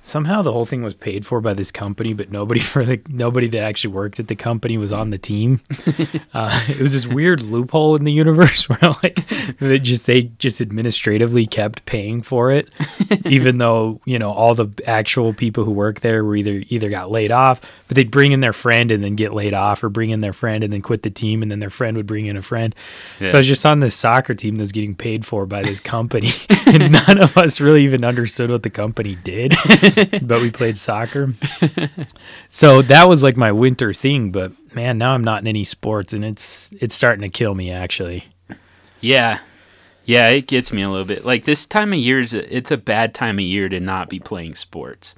somehow 0.01 0.41
the 0.41 0.51
whole 0.51 0.65
thing 0.65 0.81
was 0.83 0.93
paid 0.93 1.25
for 1.25 1.41
by 1.41 1.53
this 1.53 1.71
company, 1.71 2.13
but 2.13 2.31
nobody 2.31 2.59
for 2.71 2.85
the 2.85 3.01
nobody 3.07 3.47
that 3.47 3.63
actually 3.63 3.93
worked 3.93 4.19
at 4.19 4.27
the 4.27 4.35
company 4.35 4.77
was 4.77 4.91
on 4.91 5.09
the 5.09 5.17
team. 5.17 5.61
uh, 6.33 6.65
it 6.69 6.79
was 6.79 6.93
this 6.93 7.07
weird 7.07 7.43
loophole 7.43 7.95
in 7.95 8.03
the 8.03 8.11
universe 8.11 8.67
where 8.67 8.79
like 9.03 9.27
they 9.59 9.79
just 9.79 10.05
they 10.05 10.23
just 10.39 10.61
administratively 10.61 11.45
kept 11.45 11.85
paying 11.85 12.21
for 12.21 12.51
it, 12.51 12.69
even 13.25 13.57
though 13.57 14.01
you 14.05 14.19
know 14.19 14.31
all 14.31 14.55
the 14.55 14.69
actual 14.85 15.33
people 15.33 15.63
who 15.63 15.71
work 15.71 16.01
there 16.01 16.23
were 16.23 16.35
either 16.35 16.63
either 16.69 16.89
got 16.89 17.11
laid 17.11 17.31
off, 17.31 17.61
but 17.87 17.95
they'd 17.95 18.11
bring 18.11 18.31
in 18.31 18.39
their 18.39 18.53
friend 18.53 18.91
and 18.91 19.03
then 19.03 19.15
get 19.15 19.33
laid 19.33 19.53
off, 19.53 19.83
or 19.83 19.89
bring 19.89 20.09
in 20.09 20.21
their 20.21 20.33
friend 20.33 20.63
and 20.63 20.73
then 20.73 20.81
quit 20.81 21.03
the 21.03 21.09
team, 21.09 21.41
and 21.41 21.51
then 21.51 21.59
their 21.59 21.69
friend 21.69 21.97
would 21.97 22.07
bring 22.07 22.25
in 22.25 22.37
a 22.37 22.41
friend. 22.41 22.75
Yeah. 23.19 23.29
So 23.29 23.33
I 23.35 23.37
was 23.37 23.47
just 23.47 23.65
on 23.65 23.79
this 23.79 23.95
soccer 23.95 24.33
team 24.33 24.55
that 24.55 24.61
was 24.61 24.71
getting 24.71 24.95
paid 24.95 25.25
for 25.25 25.45
by 25.45 25.61
this 25.61 25.79
company, 25.79 26.31
and 26.65 26.91
none 26.91 27.21
of 27.21 27.37
us 27.37 27.59
really 27.59 27.83
even 27.83 28.03
understood 28.03 28.49
what 28.49 28.63
the 28.63 28.69
company 28.69 29.15
did, 29.23 29.53
but 30.21 30.41
we 30.41 30.51
played 30.51 30.77
soccer. 30.77 31.33
So 32.49 32.81
that 32.83 33.07
was 33.07 33.23
like 33.23 33.37
my 33.37 33.51
winter 33.51 33.93
thing. 33.93 34.31
But 34.31 34.51
man, 34.75 34.97
now 34.97 35.13
I'm 35.13 35.23
not 35.23 35.41
in 35.41 35.47
any 35.47 35.63
sports, 35.63 36.11
and 36.13 36.23
it's 36.25 36.69
it's 36.79 36.93
starting 36.93 37.21
to 37.21 37.29
kill 37.29 37.55
me 37.55 37.71
actually. 37.71 38.25
Yeah. 38.99 39.39
Yeah, 40.03 40.29
it 40.29 40.47
gets 40.47 40.73
me 40.73 40.81
a 40.81 40.89
little 40.89 41.05
bit. 41.05 41.23
Like 41.25 41.45
this 41.45 41.65
time 41.65 41.93
of 41.93 41.99
year 41.99 42.19
is 42.19 42.33
a, 42.33 42.55
it's 42.55 42.71
a 42.71 42.77
bad 42.77 43.13
time 43.13 43.37
of 43.39 43.45
year 43.45 43.69
to 43.69 43.79
not 43.79 44.09
be 44.09 44.19
playing 44.19 44.55
sports. 44.55 45.15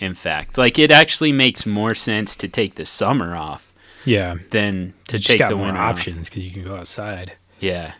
In 0.00 0.14
fact, 0.14 0.58
like 0.58 0.78
it 0.78 0.90
actually 0.90 1.32
makes 1.32 1.64
more 1.64 1.94
sense 1.94 2.36
to 2.36 2.48
take 2.48 2.74
the 2.74 2.84
summer 2.86 3.34
off 3.34 3.72
Yeah, 4.04 4.36
than 4.50 4.94
to 5.08 5.16
you 5.16 5.18
just 5.20 5.28
take 5.28 5.38
got 5.38 5.48
the 5.50 5.56
more 5.56 5.66
winter 5.66 5.80
options 5.80 6.28
because 6.28 6.44
you 6.46 6.52
can 6.52 6.64
go 6.64 6.76
outside. 6.76 7.34
Yeah. 7.60 7.94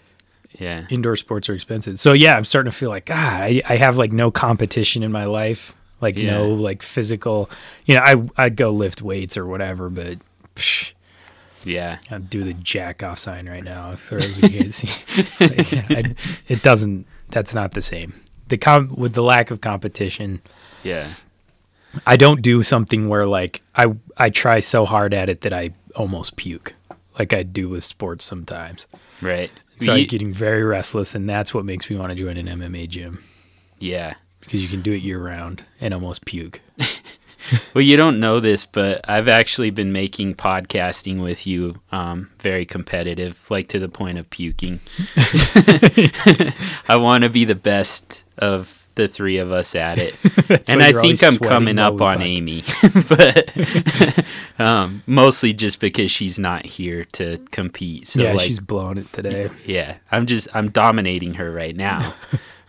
Yeah. 0.59 0.87
Indoor 0.91 1.17
sports 1.17 1.49
are 1.49 1.55
expensive. 1.55 1.99
So 2.01 2.13
yeah, 2.13 2.37
I'm 2.37 2.45
starting 2.45 2.71
to 2.73 2.77
feel 2.77 2.91
like 2.91 3.07
God, 3.07 3.43
I, 3.43 3.63
I 3.67 3.77
have 3.77 3.97
like 3.97 4.13
no 4.13 4.31
competition 4.31 5.03
in 5.03 5.13
my 5.13 5.25
life, 5.25 5.75
like 6.01 6.17
no 6.17 6.49
like 6.49 6.83
physical. 6.83 7.51
You 7.87 7.97
know, 7.97 8.01
I 8.37 8.45
I'd 8.45 8.57
go 8.57 8.71
lift 8.71 9.03
weights 9.03 9.37
or 9.37 9.47
whatever, 9.47 9.91
but. 9.91 10.19
Psh, 10.57 10.93
Yeah. 11.65 11.99
I'd 12.11 12.29
do 12.31 12.43
the 12.45 12.55
jack 12.55 13.03
off 13.03 13.19
sign 13.19 13.49
right 13.49 13.63
now 13.65 13.93
if 13.93 14.09
there 14.11 14.19
was 14.19 14.37
a 14.39 14.41
can't. 14.49 15.41
Like, 15.41 15.91
I, 15.91 16.15
it 16.49 16.63
doesn't. 16.63 17.07
That's 17.31 17.55
not 17.55 17.73
the 17.73 17.83
same. 17.83 18.15
The 18.49 18.59
com 18.59 18.95
with 18.97 19.13
the 19.15 19.23
lack 19.23 19.51
of 19.51 19.61
competition, 19.61 20.41
Yeah. 20.83 21.07
I 22.07 22.17
don't 22.17 22.41
do 22.43 22.63
something 22.63 23.09
where 23.09 23.27
like 23.27 23.61
I 23.75 23.87
I 24.17 24.31
try 24.31 24.61
so 24.61 24.85
hard 24.87 25.13
at 25.15 25.29
it 25.29 25.41
that 25.43 25.53
I 25.53 25.71
almost 25.97 26.37
puke, 26.37 26.75
like 27.19 27.33
I 27.33 27.43
do 27.43 27.69
with 27.69 27.85
sports 27.85 28.25
sometimes. 28.25 28.87
Right. 29.21 29.51
So 29.81 29.95
You- 29.95 30.03
I'm 30.03 30.07
getting 30.09 30.33
very 30.33 30.63
restless, 30.65 31.15
and 31.15 31.29
that's 31.29 31.53
what 31.55 31.65
makes 31.65 31.89
me 31.91 31.97
want 31.97 32.11
to 32.11 32.15
join 32.17 32.37
an 32.37 32.47
MMA 32.47 32.89
gym 32.89 33.23
yeah. 33.79 34.15
Because 34.41 34.63
you 34.63 34.69
can 34.69 34.83
do 34.83 34.93
it 34.93 35.03
year 35.03 35.23
round 35.23 35.65
and 35.81 35.95
almost 35.95 36.25
puke. 36.25 36.61
Well, 37.75 37.83
you 37.83 37.97
don't 37.97 38.21
know 38.21 38.41
this, 38.41 38.67
but 38.67 39.01
I've 39.09 39.29
actually 39.29 39.71
been 39.71 39.93
making 39.93 40.35
podcasting 40.35 41.23
with 41.23 41.47
you 41.47 41.81
um, 41.91 42.31
very 42.39 42.67
competitive, 42.67 43.51
like 43.51 43.69
to 43.69 43.79
the 43.79 43.89
point 43.89 44.19
of 44.19 44.29
puking. 44.31 44.81
I 46.89 46.97
want 46.97 47.25
to 47.25 47.31
be 47.31 47.45
the 47.45 47.55
best 47.55 48.25
of 48.39 48.89
the 48.97 49.09
three 49.09 49.39
of 49.39 49.53
us 49.53 49.75
at 49.75 49.99
it, 49.99 50.15
and 50.69 50.83
I 50.83 50.93
think 50.93 51.23
I'm 51.23 51.39
coming 51.39 51.79
up 51.79 52.01
on 52.01 52.21
Amy, 52.23 52.65
but 53.09 54.27
um, 54.59 55.03
mostly 55.07 55.53
just 55.53 55.81
because 55.81 56.11
she's 56.11 56.39
not 56.39 56.67
here 56.67 57.05
to 57.13 57.39
compete. 57.51 58.09
So 58.09 58.23
yeah, 58.23 58.33
like, 58.33 58.47
she's 58.47 58.61
blowing 58.61 58.99
it 58.99 59.13
today. 59.13 59.51
yeah, 59.65 59.97
I'm 60.13 60.27
just 60.27 60.49
I'm 60.55 60.71
dominating 60.71 61.35
her 61.35 61.51
right 61.51 61.75
now. 61.75 62.15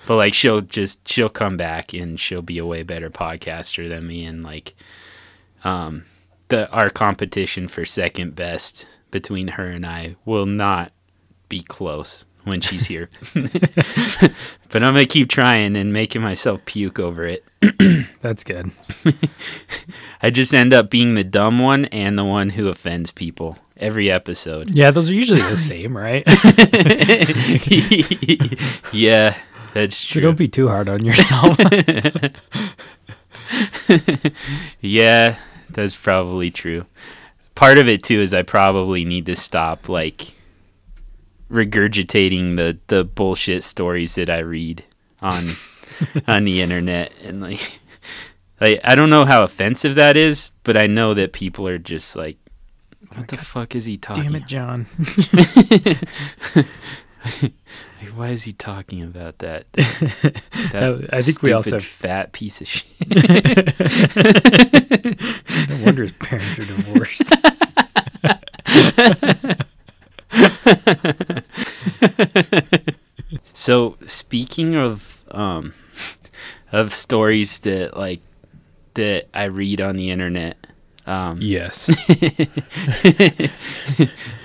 But 0.05 0.15
like 0.15 0.33
she'll 0.33 0.61
just 0.61 1.07
she'll 1.07 1.29
come 1.29 1.57
back 1.57 1.93
and 1.93 2.19
she'll 2.19 2.41
be 2.41 2.57
a 2.57 2.65
way 2.65 2.83
better 2.83 3.09
podcaster 3.09 3.87
than 3.87 4.07
me 4.07 4.25
and 4.25 4.43
like 4.43 4.75
um 5.63 6.05
the 6.47 6.69
our 6.71 6.89
competition 6.89 7.67
for 7.67 7.85
second 7.85 8.35
best 8.35 8.85
between 9.09 9.49
her 9.49 9.67
and 9.67 9.85
I 9.85 10.15
will 10.25 10.45
not 10.45 10.91
be 11.49 11.61
close 11.61 12.25
when 12.43 12.61
she's 12.61 12.85
here. 12.85 13.09
but 13.33 14.83
I'm 14.83 14.93
going 14.93 14.95
to 14.95 15.05
keep 15.05 15.29
trying 15.29 15.75
and 15.75 15.93
making 15.93 16.21
myself 16.21 16.65
puke 16.65 16.99
over 16.99 17.25
it. 17.25 17.45
That's 18.21 18.43
good. 18.43 18.71
I 20.21 20.29
just 20.29 20.53
end 20.53 20.73
up 20.73 20.89
being 20.89 21.13
the 21.13 21.23
dumb 21.23 21.59
one 21.59 21.85
and 21.85 22.17
the 22.17 22.25
one 22.25 22.51
who 22.51 22.69
offends 22.69 23.11
people 23.11 23.57
every 23.77 24.09
episode. 24.09 24.71
Yeah, 24.71 24.91
those 24.91 25.09
are 25.09 25.15
usually 25.15 25.41
the 25.41 25.57
same, 25.57 25.95
right? 25.95 26.23
yeah, 28.93 29.37
that's 29.73 29.95
so 29.97 30.13
true. 30.13 30.21
don't 30.21 30.37
be 30.37 30.47
too 30.47 30.67
hard 30.67 30.89
on 30.89 31.03
yourself. 31.05 31.57
Yeah, 34.79 35.37
that's 35.69 35.95
probably 35.95 36.51
true. 36.51 36.85
Part 37.55 37.77
of 37.77 37.87
it 37.87 38.03
too 38.03 38.19
is 38.19 38.33
I 38.33 38.43
probably 38.43 39.05
need 39.05 39.25
to 39.27 39.35
stop 39.35 39.89
like 39.89 40.33
regurgitating 41.49 42.55
the 42.55 42.77
the 42.87 43.03
bullshit 43.03 43.63
stories 43.63 44.15
that 44.15 44.29
I 44.29 44.39
read 44.39 44.83
on 45.21 45.49
on 46.27 46.45
the 46.45 46.61
internet 46.61 47.11
and 47.23 47.41
like 47.41 47.79
like 48.61 48.79
I 48.83 48.95
don't 48.95 49.09
know 49.09 49.25
how 49.25 49.43
offensive 49.43 49.95
that 49.95 50.15
is, 50.15 50.51
but 50.63 50.77
I 50.77 50.87
know 50.87 51.13
that 51.13 51.33
people 51.33 51.67
are 51.67 51.77
just 51.77 52.15
like 52.15 52.37
What 53.13 53.27
the 53.27 53.37
fuck 53.37 53.75
is 53.75 53.85
he 53.85 53.97
talking? 53.97 54.23
Damn 54.23 54.35
it, 54.35 54.47
John. 54.47 54.87
Why 58.15 58.29
is 58.29 58.43
he 58.43 58.53
talking 58.53 59.03
about 59.03 59.37
that? 59.39 59.71
That 59.73 61.09
I 61.11 61.21
think 61.21 61.41
we 61.41 61.51
also 61.53 61.79
stupid 61.79 61.85
fat 61.85 62.31
piece 62.33 62.61
of 62.61 62.67
shit. 62.67 62.85
no 65.69 65.85
wonder 65.85 66.03
his 66.03 66.11
parents 66.13 66.59
are 66.59 66.65
divorced. 66.65 67.23
So 73.53 73.97
speaking 74.05 74.75
of 74.75 75.23
um 75.31 75.73
of 76.71 76.93
stories 76.93 77.59
that 77.59 77.95
like 77.95 78.21
that 78.95 79.27
I 79.33 79.45
read 79.45 79.81
on 79.81 79.97
the 79.97 80.09
internet, 80.09 80.57
um 81.05 81.39
yes. 81.41 81.85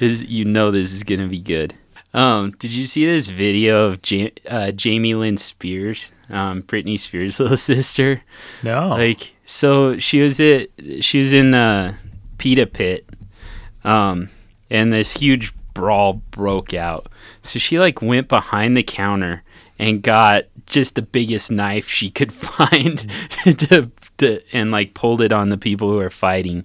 this, 0.00 0.22
you 0.22 0.44
know 0.44 0.70
this 0.70 0.92
is 0.92 1.02
gonna 1.02 1.28
be 1.28 1.40
good. 1.40 1.74
Um, 2.16 2.52
did 2.58 2.72
you 2.72 2.84
see 2.86 3.04
this 3.04 3.28
video 3.28 3.88
of 3.88 4.00
ja- 4.10 4.30
uh, 4.48 4.72
Jamie 4.72 5.14
Lynn 5.14 5.36
Spears, 5.36 6.12
um, 6.30 6.62
Britney 6.62 6.98
Spears' 6.98 7.38
little 7.40 7.58
sister? 7.58 8.22
No. 8.62 8.88
Like, 8.88 9.34
so 9.44 9.98
she 9.98 10.22
was 10.22 10.40
at 10.40 10.70
she 11.00 11.18
was 11.18 11.32
in 11.34 11.54
uh, 11.54 11.94
Pita 12.38 12.66
Pit, 12.66 13.06
um, 13.84 14.30
and 14.70 14.92
this 14.92 15.18
huge 15.18 15.52
brawl 15.74 16.14
broke 16.30 16.72
out. 16.72 17.08
So 17.42 17.58
she 17.58 17.78
like 17.78 18.00
went 18.00 18.28
behind 18.28 18.76
the 18.76 18.82
counter 18.82 19.42
and 19.78 20.02
got 20.02 20.44
just 20.64 20.94
the 20.94 21.02
biggest 21.02 21.50
knife 21.52 21.88
she 21.88 22.10
could 22.10 22.32
find 22.32 22.98
to, 23.44 23.90
to 24.16 24.40
and 24.56 24.70
like 24.70 24.94
pulled 24.94 25.20
it 25.20 25.32
on 25.32 25.50
the 25.50 25.58
people 25.58 25.90
who 25.90 25.96
were 25.96 26.08
fighting. 26.08 26.64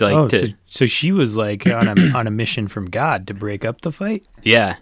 Like, 0.00 0.14
oh, 0.14 0.28
to, 0.28 0.48
so, 0.48 0.54
so 0.66 0.86
she 0.86 1.12
was 1.12 1.36
like 1.36 1.66
on 1.66 1.88
a 1.88 2.16
on 2.16 2.26
a 2.26 2.30
mission 2.30 2.68
from 2.68 2.90
God 2.90 3.26
to 3.28 3.34
break 3.34 3.64
up 3.64 3.80
the 3.82 3.92
fight. 3.92 4.26
Yeah. 4.42 4.76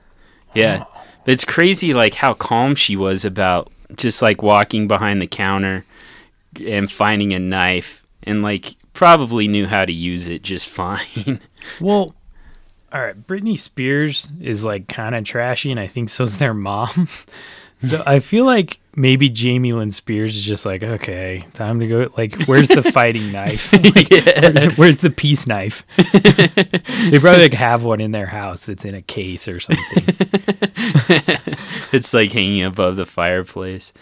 Yeah. 0.54 0.84
Oh. 0.86 1.02
But 1.24 1.32
it's 1.32 1.44
crazy 1.44 1.94
like 1.94 2.14
how 2.14 2.34
calm 2.34 2.74
she 2.74 2.96
was 2.96 3.24
about 3.24 3.70
just 3.96 4.22
like 4.22 4.42
walking 4.42 4.88
behind 4.88 5.20
the 5.20 5.26
counter 5.26 5.84
and 6.64 6.90
finding 6.90 7.32
a 7.32 7.38
knife 7.38 8.06
and 8.22 8.42
like 8.42 8.76
probably 8.92 9.48
knew 9.48 9.66
how 9.66 9.84
to 9.84 9.92
use 9.92 10.26
it 10.26 10.42
just 10.42 10.68
fine. 10.68 11.40
Well, 11.80 12.14
all 12.92 13.02
right. 13.02 13.26
Britney 13.26 13.58
Spears 13.58 14.30
is 14.40 14.64
like 14.64 14.88
kind 14.88 15.14
of 15.14 15.24
trashy, 15.24 15.70
and 15.70 15.80
I 15.80 15.86
think 15.86 16.08
so's 16.08 16.38
their 16.38 16.54
mom. 16.54 17.08
so 17.86 18.02
I 18.06 18.18
feel 18.20 18.44
like 18.44 18.78
maybe 18.96 19.28
Jamie 19.28 19.72
Lynn 19.72 19.90
Spears 19.90 20.36
is 20.36 20.42
just 20.42 20.66
like, 20.66 20.82
okay, 20.82 21.44
time 21.54 21.78
to 21.80 21.86
go. 21.86 22.12
Like, 22.16 22.44
where's 22.46 22.68
the 22.68 22.82
fighting 22.82 23.30
knife? 23.32 23.72
Like, 23.72 24.10
where's, 24.10 24.76
where's 24.78 24.96
the 25.02 25.10
peace 25.10 25.46
knife? 25.46 25.84
they 25.96 27.18
probably 27.18 27.42
like 27.42 27.52
have 27.54 27.84
one 27.84 28.00
in 28.00 28.10
their 28.12 28.26
house 28.26 28.66
that's 28.66 28.84
in 28.84 28.94
a 28.94 29.02
case 29.02 29.46
or 29.48 29.60
something. 29.60 30.04
it's 31.92 32.12
like 32.14 32.32
hanging 32.32 32.62
above 32.64 32.96
the 32.96 33.06
fireplace. 33.06 33.92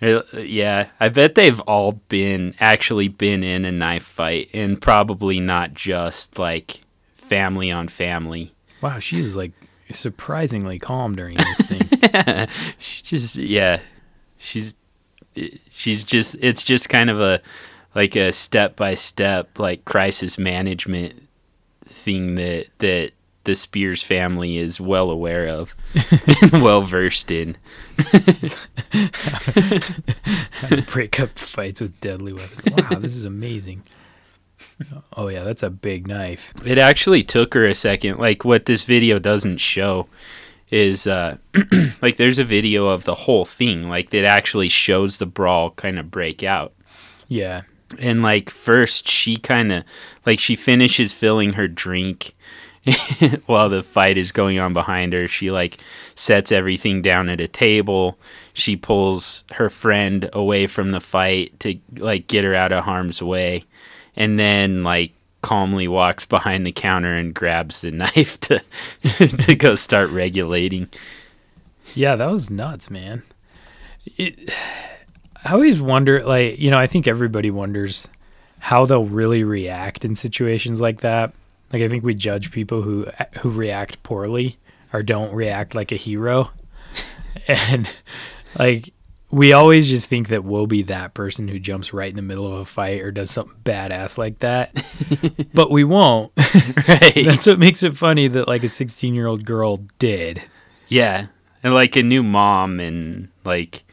Uh, 0.00 0.22
Yeah, 0.34 0.88
I 1.00 1.08
bet 1.08 1.34
they've 1.34 1.60
all 1.60 1.92
been 2.08 2.54
actually 2.60 3.08
been 3.08 3.42
in 3.44 3.64
a 3.64 3.72
knife 3.72 4.02
fight 4.04 4.50
and 4.52 4.80
probably 4.80 5.40
not 5.40 5.74
just 5.74 6.38
like 6.38 6.80
family 7.14 7.70
on 7.70 7.88
family. 7.88 8.52
Wow, 8.80 8.98
she 8.98 9.20
is 9.20 9.36
like 9.36 9.52
surprisingly 9.92 10.78
calm 10.78 11.14
during 11.14 11.36
this 11.36 11.66
thing. 11.66 11.81
she's 12.78 13.02
just 13.02 13.36
yeah 13.36 13.80
she's 14.38 14.74
she's 15.70 16.04
just 16.04 16.36
it's 16.40 16.64
just 16.64 16.88
kind 16.88 17.10
of 17.10 17.20
a 17.20 17.40
like 17.94 18.16
a 18.16 18.32
step 18.32 18.76
by 18.76 18.94
step 18.94 19.58
like 19.58 19.84
crisis 19.84 20.38
management 20.38 21.28
thing 21.86 22.36
that 22.36 22.66
that 22.78 23.12
the 23.44 23.54
Spears 23.54 24.02
family 24.02 24.56
is 24.56 24.80
well 24.80 25.10
aware 25.10 25.48
of 25.48 25.74
and 26.52 26.62
well 26.62 26.82
versed 26.82 27.30
in. 27.30 27.56
How 27.96 28.18
to 30.68 30.84
break 30.88 31.18
up 31.18 31.38
fights 31.38 31.80
with 31.80 31.98
deadly 32.00 32.32
weapons. 32.32 32.62
Wow, 32.70 33.00
this 33.00 33.16
is 33.16 33.24
amazing. 33.24 33.82
Oh 35.16 35.28
yeah, 35.28 35.42
that's 35.42 35.62
a 35.62 35.70
big 35.70 36.06
knife. 36.06 36.52
It 36.64 36.78
actually 36.78 37.24
took 37.24 37.54
her 37.54 37.64
a 37.64 37.74
second. 37.74 38.18
Like 38.18 38.44
what 38.44 38.66
this 38.66 38.84
video 38.84 39.18
doesn't 39.18 39.58
show 39.58 40.06
is 40.72 41.06
uh 41.06 41.36
like 42.02 42.16
there's 42.16 42.40
a 42.40 42.44
video 42.44 42.86
of 42.86 43.04
the 43.04 43.14
whole 43.14 43.44
thing 43.44 43.88
like 43.88 44.10
that 44.10 44.24
actually 44.24 44.68
shows 44.70 45.18
the 45.18 45.26
brawl 45.26 45.70
kind 45.72 45.98
of 45.98 46.10
break 46.10 46.42
out. 46.42 46.72
Yeah. 47.28 47.62
and 47.98 48.22
like 48.22 48.50
first 48.50 49.06
she 49.06 49.36
kind 49.36 49.70
of 49.70 49.84
like 50.26 50.38
she 50.40 50.56
finishes 50.56 51.12
filling 51.12 51.52
her 51.52 51.68
drink 51.68 52.34
while 53.46 53.68
the 53.68 53.82
fight 53.82 54.16
is 54.16 54.32
going 54.32 54.58
on 54.58 54.72
behind 54.72 55.12
her 55.12 55.28
she 55.28 55.50
like 55.50 55.78
sets 56.14 56.50
everything 56.50 57.00
down 57.02 57.28
at 57.28 57.40
a 57.40 57.46
table 57.46 58.18
she 58.54 58.76
pulls 58.76 59.44
her 59.52 59.68
friend 59.70 60.28
away 60.32 60.66
from 60.66 60.90
the 60.90 61.00
fight 61.00 61.58
to 61.60 61.78
like 61.98 62.26
get 62.26 62.44
her 62.44 62.54
out 62.54 62.72
of 62.72 62.84
harm's 62.84 63.22
way 63.22 63.64
and 64.16 64.38
then 64.38 64.82
like 64.82 65.12
calmly 65.42 65.88
walks 65.88 66.24
behind 66.24 66.64
the 66.66 66.72
counter 66.72 67.14
and 67.14 67.34
grabs 67.34 67.80
the 67.80 67.90
knife 67.90 68.38
to 68.40 68.62
to 69.18 69.54
go 69.54 69.74
start 69.74 70.08
regulating 70.10 70.88
Yeah, 71.94 72.16
that 72.16 72.30
was 72.30 72.50
nuts, 72.50 72.90
man. 72.90 73.22
It, 74.16 74.50
I 75.44 75.52
always 75.52 75.80
wonder, 75.80 76.22
like, 76.24 76.58
you 76.58 76.70
know, 76.70 76.78
I 76.78 76.86
think 76.86 77.06
everybody 77.06 77.50
wonders 77.50 78.08
how 78.58 78.86
they'll 78.86 79.04
really 79.04 79.44
react 79.44 80.04
in 80.04 80.14
situations 80.14 80.80
like 80.80 81.00
that. 81.00 81.34
Like, 81.72 81.82
I 81.82 81.88
think 81.88 82.04
we 82.04 82.14
judge 82.14 82.50
people 82.52 82.82
who 82.82 83.06
who 83.40 83.50
react 83.50 84.02
poorly 84.02 84.56
or 84.92 85.02
don't 85.02 85.34
react 85.34 85.74
like 85.74 85.90
a 85.90 85.96
hero, 85.96 86.50
and 87.48 87.88
like 88.58 88.92
we 89.32 89.52
always 89.54 89.88
just 89.88 90.08
think 90.08 90.28
that 90.28 90.44
we'll 90.44 90.66
be 90.66 90.82
that 90.82 91.14
person 91.14 91.48
who 91.48 91.58
jumps 91.58 91.92
right 91.92 92.10
in 92.10 92.16
the 92.16 92.22
middle 92.22 92.46
of 92.46 92.52
a 92.60 92.64
fight 92.64 93.00
or 93.00 93.10
does 93.10 93.30
something 93.30 93.56
badass 93.64 94.18
like 94.18 94.38
that, 94.40 94.84
but 95.54 95.70
we 95.70 95.82
won't. 95.84 96.32
right 96.88 97.12
That's 97.24 97.46
what 97.46 97.58
makes 97.58 97.82
it 97.82 97.96
funny 97.96 98.28
that 98.28 98.46
like 98.46 98.62
a 98.62 98.68
16 98.68 99.14
year 99.14 99.26
old 99.26 99.44
girl 99.44 99.78
did. 99.98 100.42
Yeah, 100.88 101.26
and 101.62 101.74
like 101.74 101.96
a 101.96 102.02
new 102.02 102.22
mom 102.22 102.78
and 102.78 103.28
like 103.44 103.84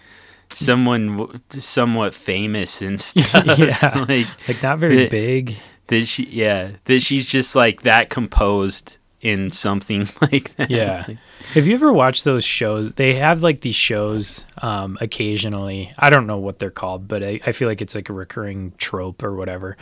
someone 0.53 1.17
w- 1.17 1.39
somewhat 1.49 2.13
famous 2.13 2.81
and 2.81 2.99
stuff. 3.01 3.57
Yeah. 3.57 4.05
like 4.07 4.27
Like 4.47 4.61
not 4.61 4.79
very 4.79 5.03
Yeah. 5.03 5.09
big. 5.09 5.55
that 5.87 6.05
she, 6.05 6.25
yeah, 6.29 6.71
that 6.85 6.99
she's 7.01 7.25
just 7.25 7.55
like 7.55 7.81
that 7.83 8.09
composed 8.09 8.97
in 9.21 9.51
something 9.51 10.07
like 10.21 10.55
that. 10.55 10.69
Yeah. 10.69 11.07
Have 11.53 11.67
you 11.67 11.73
ever 11.73 11.91
watched 11.91 12.23
those 12.23 12.43
shows? 12.43 12.93
They 12.93 13.15
have 13.15 13.43
like 13.43 13.61
these 13.61 13.75
shows 13.75 14.45
um, 14.61 14.97
occasionally. 15.01 15.91
I 15.97 16.09
don't 16.09 16.27
know 16.27 16.37
what 16.37 16.59
they're 16.59 16.69
called, 16.69 17.07
but 17.07 17.23
I, 17.23 17.39
I 17.45 17.51
feel 17.51 17.67
like 17.67 17.81
it's 17.81 17.95
like 17.95 18.09
a 18.09 18.13
recurring 18.13 18.73
trope 18.77 19.23
or 19.23 19.35
whatever, 19.35 19.77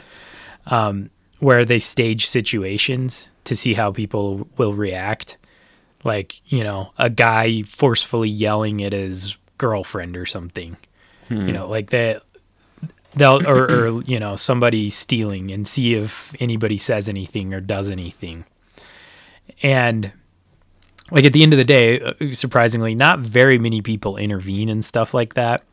um, 0.65 1.09
where 1.39 1.65
they 1.65 1.79
stage 1.79 2.27
situations 2.27 3.29
to 3.45 3.55
see 3.55 3.73
how 3.73 3.91
people 3.91 4.47
will 4.57 4.73
react. 4.73 5.37
Like, 6.03 6.41
you 6.45 6.63
know, 6.63 6.93
a 6.97 7.09
guy 7.09 7.63
forcefully 7.63 8.29
yelling 8.29 8.83
at 8.83 8.93
his 8.93 9.35
girlfriend 9.57 10.15
or 10.15 10.25
something. 10.25 10.77
You 11.29 11.51
know, 11.51 11.67
like 11.67 11.89
that. 11.89 12.23
They'll 13.15 13.45
or, 13.47 13.71
or 13.71 14.01
you 14.03 14.19
know 14.19 14.35
somebody 14.35 14.89
stealing 14.91 15.49
and 15.51 15.67
see 15.67 15.95
if 15.95 16.35
anybody 16.39 16.77
says 16.77 17.09
anything 17.09 17.53
or 17.53 17.59
does 17.59 17.89
anything. 17.89 18.45
And 19.63 20.11
like 21.11 21.25
at 21.25 21.33
the 21.33 21.43
end 21.43 21.53
of 21.53 21.57
the 21.57 21.63
day, 21.65 22.01
uh, 22.01 22.13
surprisingly, 22.33 22.95
not 22.95 23.19
very 23.19 23.57
many 23.57 23.81
people 23.81 24.17
intervene 24.17 24.69
and 24.69 24.83
stuff 24.83 25.13
like 25.13 25.35
that. 25.35 25.63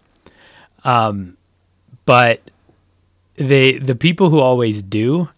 Um, 0.85 1.37
but 2.05 2.41
they 3.37 3.79
the 3.79 3.95
people 3.95 4.31
who 4.31 4.39
always 4.39 4.83
do, 4.83 5.29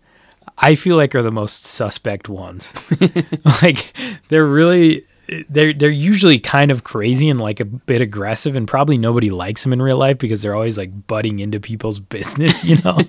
I 0.59 0.74
feel 0.74 0.97
like 0.97 1.14
are 1.14 1.22
the 1.22 1.32
most 1.32 1.64
suspect 1.64 2.28
ones. 2.28 2.72
like 3.62 3.97
they're 4.28 4.47
really 4.47 5.07
they're 5.49 5.72
they're 5.72 5.91
usually 5.91 6.39
kind 6.39 6.70
of 6.70 6.84
crazy 6.84 7.28
and 7.28 7.41
like 7.41 7.61
a 7.61 7.64
bit 7.64 8.01
aggressive 8.01 8.55
and 8.55 8.68
probably 8.68 8.99
nobody 8.99 9.30
likes 9.30 9.62
them 9.62 9.72
in 9.72 9.82
real 9.82 9.97
life 9.97 10.18
because 10.18 10.43
they're 10.43 10.55
always 10.55 10.78
like 10.78 11.07
butting 11.07 11.39
into 11.39 11.59
people's 11.61 11.99
business, 12.14 12.64
you 12.64 12.76
know. 12.82 12.99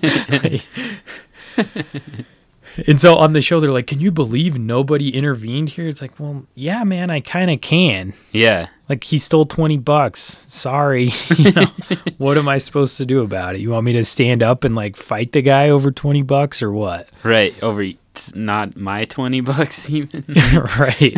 Like- 1.56 2.26
and 2.86 3.00
so 3.00 3.16
on 3.16 3.32
the 3.32 3.40
show 3.40 3.60
they're 3.60 3.70
like, 3.70 3.86
"Can 3.86 4.00
you 4.00 4.10
believe 4.10 4.58
nobody 4.58 5.14
intervened 5.14 5.70
here?" 5.70 5.88
It's 5.88 6.02
like, 6.02 6.18
"Well, 6.18 6.46
yeah, 6.54 6.84
man, 6.84 7.10
I 7.10 7.20
kind 7.20 7.50
of 7.50 7.60
can." 7.60 8.14
yeah, 8.32 8.68
Like 8.88 9.04
he 9.04 9.18
stole 9.18 9.46
20 9.46 9.78
bucks. 9.78 10.46
Sorry. 10.48 11.10
you 11.36 11.52
know, 11.52 11.66
what 12.18 12.38
am 12.38 12.48
I 12.48 12.58
supposed 12.58 12.96
to 12.98 13.06
do 13.06 13.22
about 13.22 13.54
it? 13.54 13.60
You 13.60 13.70
want 13.70 13.84
me 13.84 13.92
to 13.94 14.04
stand 14.04 14.42
up 14.42 14.64
and 14.64 14.74
like 14.74 14.96
fight 14.96 15.32
the 15.32 15.42
guy 15.42 15.70
over 15.70 15.90
20 15.90 16.22
bucks 16.22 16.62
or 16.62 16.72
what? 16.72 17.08
right. 17.22 17.54
Over 17.62 17.84
not 18.34 18.76
my 18.76 19.04
twenty 19.04 19.40
bucks 19.40 19.88
even. 19.90 20.24
right. 20.78 21.14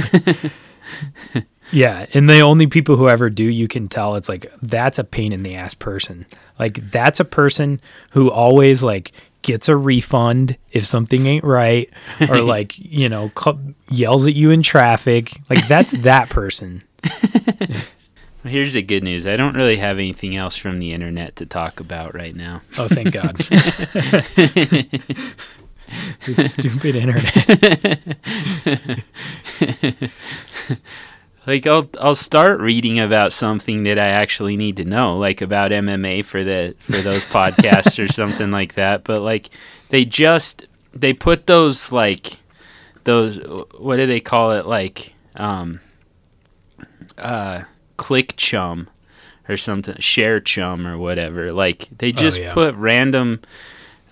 yeah, 1.73 2.07
and 2.13 2.29
the 2.29 2.41
only 2.41 2.67
people 2.67 2.97
who 2.97 3.09
ever 3.09 3.31
do 3.31 3.45
you 3.45 3.69
can 3.69 3.89
tell 3.89 4.17
it's 4.17 4.29
like 4.29 4.53
that's 4.63 4.99
a 4.99 5.05
pain 5.05 5.33
in 5.33 5.43
the 5.43 5.55
ass 5.55 5.75
person. 5.75 6.27
Like 6.59 6.91
that's 6.91 7.21
a 7.21 7.25
person 7.25 7.81
who 8.13 8.31
always 8.31 8.83
like 8.83 9.13
gets 9.43 9.69
a 9.69 9.77
refund 9.77 10.57
if 10.73 10.87
something 10.87 11.27
ain't 11.27 11.45
right 11.45 11.91
or 12.29 12.39
like, 12.43 12.79
you 12.79 13.09
know, 13.09 13.31
cu- 13.35 13.75
yells 13.91 14.27
at 14.27 14.35
you 14.35 14.51
in 14.51 14.63
traffic. 14.63 15.37
Like 15.49 15.67
that's 15.69 15.93
that 16.03 16.29
person. 16.29 16.83
Here's 18.45 18.73
the 18.73 18.83
good 18.83 19.05
news. 19.05 19.27
I 19.27 19.37
don't 19.37 19.55
really 19.55 19.77
have 19.77 19.99
anything 19.99 20.37
else 20.37 20.57
from 20.57 20.79
the 20.79 20.93
internet 20.93 21.37
to 21.37 21.47
talk 21.47 21.79
about 21.79 22.15
right 22.15 22.35
now. 22.35 22.63
Oh, 22.79 22.89
thank 22.89 23.13
God. 23.13 23.37
this 26.27 26.55
stupid 26.55 26.97
internet. 26.97 27.99
Like 31.47 31.67
I'll 31.67 31.89
I'll 31.99 32.15
start 32.15 32.61
reading 32.61 32.99
about 32.99 33.33
something 33.33 33.85
that 33.85 33.99
I 33.99 34.09
actually 34.09 34.57
need 34.57 34.77
to 34.77 34.85
know, 34.85 35.19
like 35.19 35.41
about 35.41 35.71
MMA 35.71 36.25
for 36.25 36.45
the 36.45 36.75
for 36.79 36.99
those 36.99 37.25
podcasts 37.37 38.03
or 38.03 38.09
something 38.09 38.51
like 38.51 38.75
that. 38.75 39.05
But 39.05 39.21
like 39.21 39.51
they 39.89 40.05
just 40.05 40.67
they 40.95 41.13
put 41.13 41.47
those 41.47 41.93
like 41.93 42.39
those 43.05 43.39
what 43.79 43.97
do 43.97 44.07
they 44.07 44.21
call 44.21 44.53
it 44.53 44.67
like 44.67 45.15
um 45.37 45.81
uh 47.17 47.63
click 47.97 48.35
chum 48.37 48.89
or 49.49 49.57
something 49.57 49.97
share 49.99 50.41
chum 50.41 50.87
or 50.87 50.99
whatever 50.99 51.53
like 51.53 51.89
they 51.99 52.13
just 52.13 52.39
yeah. 52.39 52.53
put 52.53 52.75
random 52.75 53.41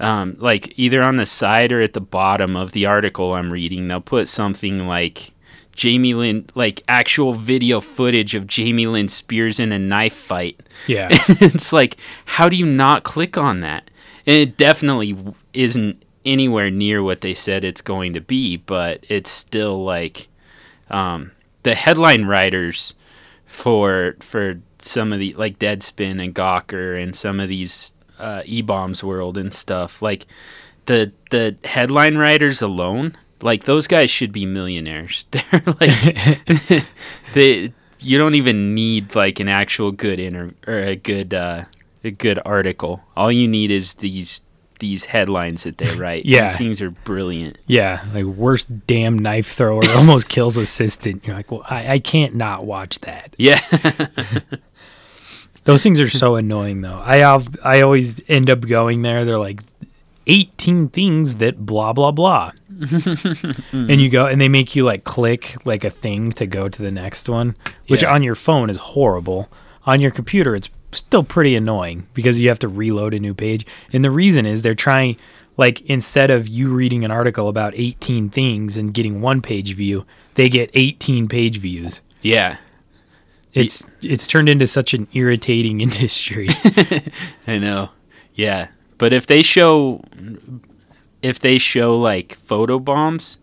um, 0.00 0.36
like 0.38 0.78
either 0.78 1.02
on 1.02 1.16
the 1.16 1.26
side 1.26 1.72
or 1.72 1.80
at 1.80 1.92
the 1.92 2.00
bottom 2.00 2.56
of 2.56 2.72
the 2.72 2.86
article 2.86 3.34
I'm 3.34 3.52
reading, 3.52 3.88
they'll 3.88 4.00
put 4.00 4.28
something 4.28 4.86
like 4.86 5.32
Jamie 5.78 6.12
Lynn, 6.12 6.44
like 6.56 6.82
actual 6.88 7.34
video 7.34 7.80
footage 7.80 8.34
of 8.34 8.48
Jamie 8.48 8.88
Lynn 8.88 9.06
Spears 9.06 9.60
in 9.60 9.70
a 9.70 9.78
knife 9.78 10.12
fight. 10.12 10.60
Yeah. 10.88 11.06
it's 11.10 11.72
like, 11.72 11.96
how 12.24 12.48
do 12.48 12.56
you 12.56 12.66
not 12.66 13.04
click 13.04 13.38
on 13.38 13.60
that? 13.60 13.88
And 14.26 14.34
it 14.36 14.56
definitely 14.56 15.16
isn't 15.54 16.02
anywhere 16.24 16.68
near 16.68 17.00
what 17.00 17.20
they 17.20 17.32
said 17.32 17.62
it's 17.62 17.80
going 17.80 18.12
to 18.14 18.20
be, 18.20 18.56
but 18.56 19.04
it's 19.08 19.30
still 19.30 19.84
like 19.84 20.26
um, 20.90 21.30
the 21.62 21.76
headline 21.76 22.24
writers 22.24 22.94
for 23.46 24.16
for 24.18 24.60
some 24.80 25.12
of 25.12 25.20
the 25.20 25.32
like 25.34 25.60
Deadspin 25.60 26.20
and 26.20 26.34
Gawker 26.34 27.00
and 27.00 27.14
some 27.14 27.38
of 27.38 27.48
these 27.48 27.94
uh, 28.18 28.42
E 28.44 28.62
Bombs 28.62 29.04
World 29.04 29.38
and 29.38 29.54
stuff. 29.54 30.02
Like 30.02 30.26
the 30.86 31.12
the 31.30 31.56
headline 31.62 32.18
writers 32.18 32.62
alone, 32.62 33.16
like 33.42 33.64
those 33.64 33.86
guys 33.86 34.10
should 34.10 34.32
be 34.32 34.46
millionaires. 34.46 35.26
They're 35.30 35.62
like 35.80 36.84
they. 37.34 37.72
You 38.00 38.16
don't 38.16 38.36
even 38.36 38.76
need 38.76 39.16
like 39.16 39.40
an 39.40 39.48
actual 39.48 39.90
good 39.90 40.20
inter 40.20 40.54
or 40.68 40.78
a 40.78 40.94
good 40.94 41.34
uh, 41.34 41.64
a 42.04 42.10
good 42.12 42.38
article. 42.44 43.02
All 43.16 43.32
you 43.32 43.48
need 43.48 43.72
is 43.72 43.94
these 43.94 44.40
these 44.78 45.06
headlines 45.06 45.64
that 45.64 45.78
they 45.78 45.94
write. 45.96 46.24
Yeah. 46.24 46.48
these 46.48 46.58
things 46.58 46.80
are 46.82 46.90
brilliant. 46.90 47.58
Yeah. 47.66 48.04
Like 48.14 48.24
worst 48.24 48.86
damn 48.86 49.18
knife 49.18 49.48
thrower 49.48 49.82
almost 49.96 50.28
kills 50.28 50.56
assistant. 50.56 51.26
You're 51.26 51.34
like, 51.36 51.50
well, 51.50 51.64
I, 51.68 51.94
I 51.94 51.98
can't 51.98 52.36
not 52.36 52.64
watch 52.64 53.00
that. 53.00 53.34
Yeah, 53.36 53.60
Those 55.64 55.82
things 55.82 56.00
are 56.00 56.08
so 56.08 56.36
annoying 56.36 56.80
though. 56.80 57.02
I 57.04 57.16
have, 57.16 57.56
I 57.62 57.82
always 57.82 58.22
end 58.28 58.48
up 58.48 58.60
going 58.60 59.02
there. 59.02 59.24
They're 59.24 59.36
like 59.36 59.60
18 60.28 60.88
things 60.90 61.36
that 61.36 61.64
blah 61.66 61.92
blah 61.92 62.12
blah. 62.12 62.52
and 63.72 64.00
you 64.00 64.08
go 64.08 64.26
and 64.26 64.40
they 64.40 64.48
make 64.48 64.76
you 64.76 64.84
like 64.84 65.04
click 65.04 65.56
like 65.64 65.84
a 65.84 65.90
thing 65.90 66.32
to 66.32 66.46
go 66.46 66.68
to 66.68 66.82
the 66.82 66.90
next 66.90 67.28
one, 67.28 67.56
which 67.88 68.02
Yeah. 68.02 68.12
on 68.14 68.22
your 68.22 68.34
phone 68.34 68.70
is 68.70 68.76
horrible. 68.76 69.50
On 69.86 70.00
your 70.00 70.10
computer 70.10 70.54
it's 70.54 70.68
still 70.92 71.24
pretty 71.24 71.54
annoying 71.56 72.06
because 72.14 72.40
you 72.40 72.48
have 72.48 72.58
to 72.60 72.68
reload 72.68 73.14
a 73.14 73.20
new 73.20 73.34
page. 73.34 73.66
And 73.92 74.04
the 74.04 74.10
reason 74.10 74.46
is 74.46 74.62
they're 74.62 74.74
trying 74.74 75.16
like 75.56 75.80
instead 75.82 76.30
of 76.30 76.46
you 76.46 76.72
reading 76.72 77.04
an 77.04 77.10
article 77.10 77.48
about 77.48 77.74
18 77.74 78.30
things 78.30 78.76
and 78.76 78.94
getting 78.94 79.20
one 79.20 79.42
page 79.42 79.74
view, 79.74 80.06
they 80.34 80.48
get 80.48 80.70
18 80.74 81.28
page 81.28 81.58
views. 81.58 82.00
yeah. 82.22 82.58
It's 83.54 83.84
it's 84.02 84.26
turned 84.26 84.48
into 84.50 84.66
such 84.66 84.92
an 84.94 85.08
irritating 85.14 85.80
industry. 85.86 86.48
I 87.46 87.58
know. 87.58 87.88
Yeah. 88.34 88.68
But 88.98 89.12
if 89.12 89.26
they 89.26 89.42
show 89.42 90.02
if 91.22 91.38
they 91.40 91.58
show 91.58 91.98
like 91.98 92.34
photo 92.34 92.78
bombs, 92.78 93.38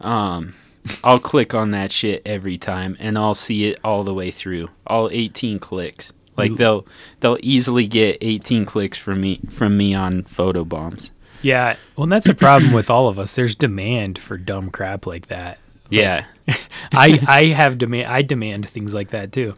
um 0.00 0.54
I'll 1.02 1.18
click 1.18 1.54
on 1.54 1.70
that 1.70 1.90
shit 1.92 2.20
every 2.26 2.58
time 2.58 2.96
and 3.00 3.16
I'll 3.16 3.34
see 3.34 3.64
it 3.70 3.80
all 3.82 4.04
the 4.04 4.12
way 4.12 4.30
through. 4.30 4.68
All 4.86 5.08
18 5.10 5.58
clicks. 5.58 6.12
Like 6.36 6.56
they'll 6.56 6.86
they'll 7.20 7.38
easily 7.42 7.86
get 7.86 8.18
18 8.20 8.64
clicks 8.64 8.98
from 8.98 9.20
me 9.20 9.40
from 9.48 9.76
me 9.76 9.94
on 9.94 10.24
photo 10.24 10.64
bombs. 10.64 11.10
yeah, 11.42 11.76
well, 11.96 12.04
and 12.04 12.12
that's 12.12 12.26
a 12.28 12.34
problem 12.34 12.72
with 12.72 12.90
all 12.90 13.08
of 13.08 13.18
us. 13.18 13.34
There's 13.34 13.54
demand 13.54 14.18
for 14.18 14.36
dumb 14.36 14.70
crap 14.70 15.06
like 15.06 15.28
that. 15.28 15.58
Yeah. 15.90 16.24
I 16.92 17.20
I 17.26 17.44
have 17.46 17.78
demand. 17.78 18.06
I 18.06 18.22
demand 18.22 18.68
things 18.68 18.94
like 18.94 19.10
that 19.10 19.30
too. 19.30 19.54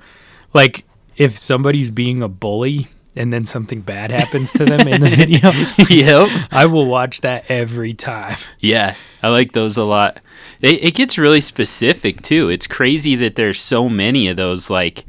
Like 0.53 0.85
if 1.17 1.39
somebody's 1.39 1.91
being 1.91 2.23
a 2.23 2.29
bully 2.29 2.89
and 3.17 3.33
then 3.33 3.45
something 3.47 3.81
bad 3.81 4.11
happens 4.11 4.53
to 4.53 4.65
them 4.65 4.87
in 4.87 5.01
the 5.01 5.09
video, 5.11 5.51
yep. 5.89 6.49
I 6.53 6.67
will 6.67 6.87
watch 6.87 7.23
that 7.23 7.45
every 7.51 7.95
time. 7.95 8.37
Yeah, 8.61 8.95
I 9.23 9.29
like 9.29 9.53
those 9.53 9.77
a 9.77 9.85
lot. 9.85 10.21
It, 10.61 10.83
it 10.85 10.95
gets 10.95 11.19
really 11.19 11.41
specific 11.41 12.23
too. 12.23 12.49
It's 12.49 12.67
crazy 12.67 13.17
that 13.17 13.35
there's 13.37 13.61
so 13.61 13.89
many 13.89 14.29
of 14.29 14.37
those. 14.37 14.71
Like, 14.71 15.05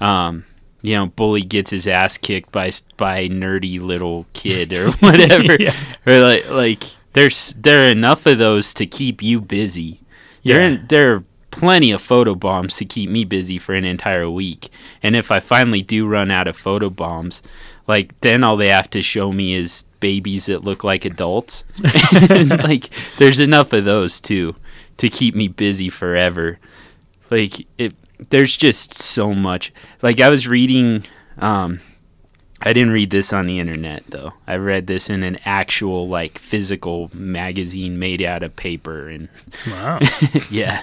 um, 0.00 0.44
you 0.82 0.94
know, 0.94 1.06
bully 1.06 1.42
gets 1.42 1.70
his 1.70 1.86
ass 1.86 2.18
kicked 2.18 2.50
by 2.52 2.68
s- 2.68 2.82
by 2.96 3.28
nerdy 3.28 3.80
little 3.80 4.26
kid 4.32 4.72
or 4.72 4.90
whatever. 5.00 5.56
Yeah. 5.60 5.74
Or 6.06 6.18
like 6.20 6.48
like 6.50 6.82
there's 7.14 7.54
there 7.54 7.86
are 7.86 7.90
enough 7.92 8.26
of 8.26 8.38
those 8.38 8.74
to 8.74 8.86
keep 8.86 9.22
you 9.22 9.40
busy. 9.40 10.00
Yeah. 10.42 10.56
are- 10.58 10.76
there 10.88 11.14
are 11.14 11.24
plenty 11.52 11.92
of 11.92 12.02
photo 12.02 12.34
bombs 12.34 12.76
to 12.78 12.84
keep 12.84 13.08
me 13.08 13.24
busy 13.24 13.58
for 13.58 13.74
an 13.74 13.84
entire 13.84 14.28
week. 14.28 14.70
And 15.02 15.14
if 15.14 15.30
I 15.30 15.38
finally 15.38 15.82
do 15.82 16.08
run 16.08 16.32
out 16.32 16.48
of 16.48 16.56
photo 16.56 16.90
bombs, 16.90 17.42
like 17.86 18.20
then 18.22 18.42
all 18.42 18.56
they 18.56 18.70
have 18.70 18.90
to 18.90 19.02
show 19.02 19.30
me 19.32 19.54
is 19.54 19.84
babies 20.00 20.46
that 20.46 20.64
look 20.64 20.82
like 20.82 21.04
adults. 21.04 21.64
like 22.28 22.90
there's 23.18 23.38
enough 23.38 23.72
of 23.72 23.84
those 23.84 24.20
too 24.20 24.56
to 24.96 25.08
keep 25.08 25.34
me 25.36 25.46
busy 25.46 25.88
forever. 25.88 26.58
Like 27.30 27.66
it 27.78 27.94
there's 28.30 28.56
just 28.56 28.94
so 28.94 29.34
much. 29.34 29.72
Like 30.00 30.20
I 30.20 30.30
was 30.30 30.48
reading 30.48 31.04
um 31.38 31.80
I 32.64 32.72
didn't 32.72 32.92
read 32.92 33.10
this 33.10 33.32
on 33.32 33.46
the 33.46 33.58
internet 33.58 34.04
though. 34.08 34.32
I 34.46 34.56
read 34.56 34.86
this 34.86 35.10
in 35.10 35.22
an 35.22 35.38
actual 35.44 36.08
like 36.08 36.38
physical 36.38 37.10
magazine 37.12 37.98
made 37.98 38.22
out 38.22 38.42
of 38.42 38.56
paper 38.56 39.08
and 39.08 39.28
Wow. 39.66 39.98
yeah. 40.50 40.82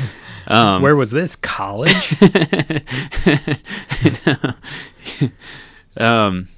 um 0.46 0.82
Where 0.82 0.96
was 0.96 1.10
this? 1.10 1.36
College? 1.36 2.16
um 5.96 6.48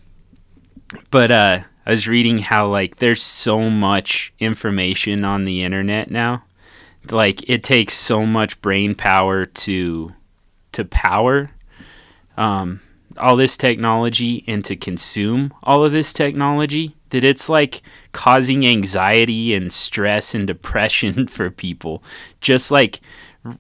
but 1.11 1.31
uh 1.31 1.61
I 1.85 1.91
was 1.91 2.07
reading 2.07 2.39
how 2.39 2.69
like 2.69 2.97
there's 2.97 3.23
so 3.23 3.69
much 3.69 4.33
information 4.39 5.25
on 5.25 5.45
the 5.45 5.65
internet 5.65 6.11
now. 6.11 6.45
Like 7.11 7.49
it 7.51 7.65
takes 7.65 7.95
so 7.95 8.25
much 8.25 8.61
brain 8.63 8.95
power 8.95 9.47
to 9.47 10.13
to 10.73 10.85
power 10.85 11.51
um 12.37 12.81
all 13.19 13.37
this 13.37 13.57
technology 13.57 14.45
and 14.47 14.65
to 14.65 14.77
consume 14.77 15.53
all 15.63 15.85
of 15.85 15.93
this 15.93 16.13
technology 16.13 16.97
that 17.11 17.25
it's 17.25 17.49
like 17.49 17.83
causing 18.13 18.67
anxiety 18.67 19.55
and 19.55 19.73
stress 19.73 20.35
and 20.35 20.47
depression 20.47 21.27
for 21.27 21.51
people. 21.51 22.03
Just 22.41 22.71
like 22.71 23.01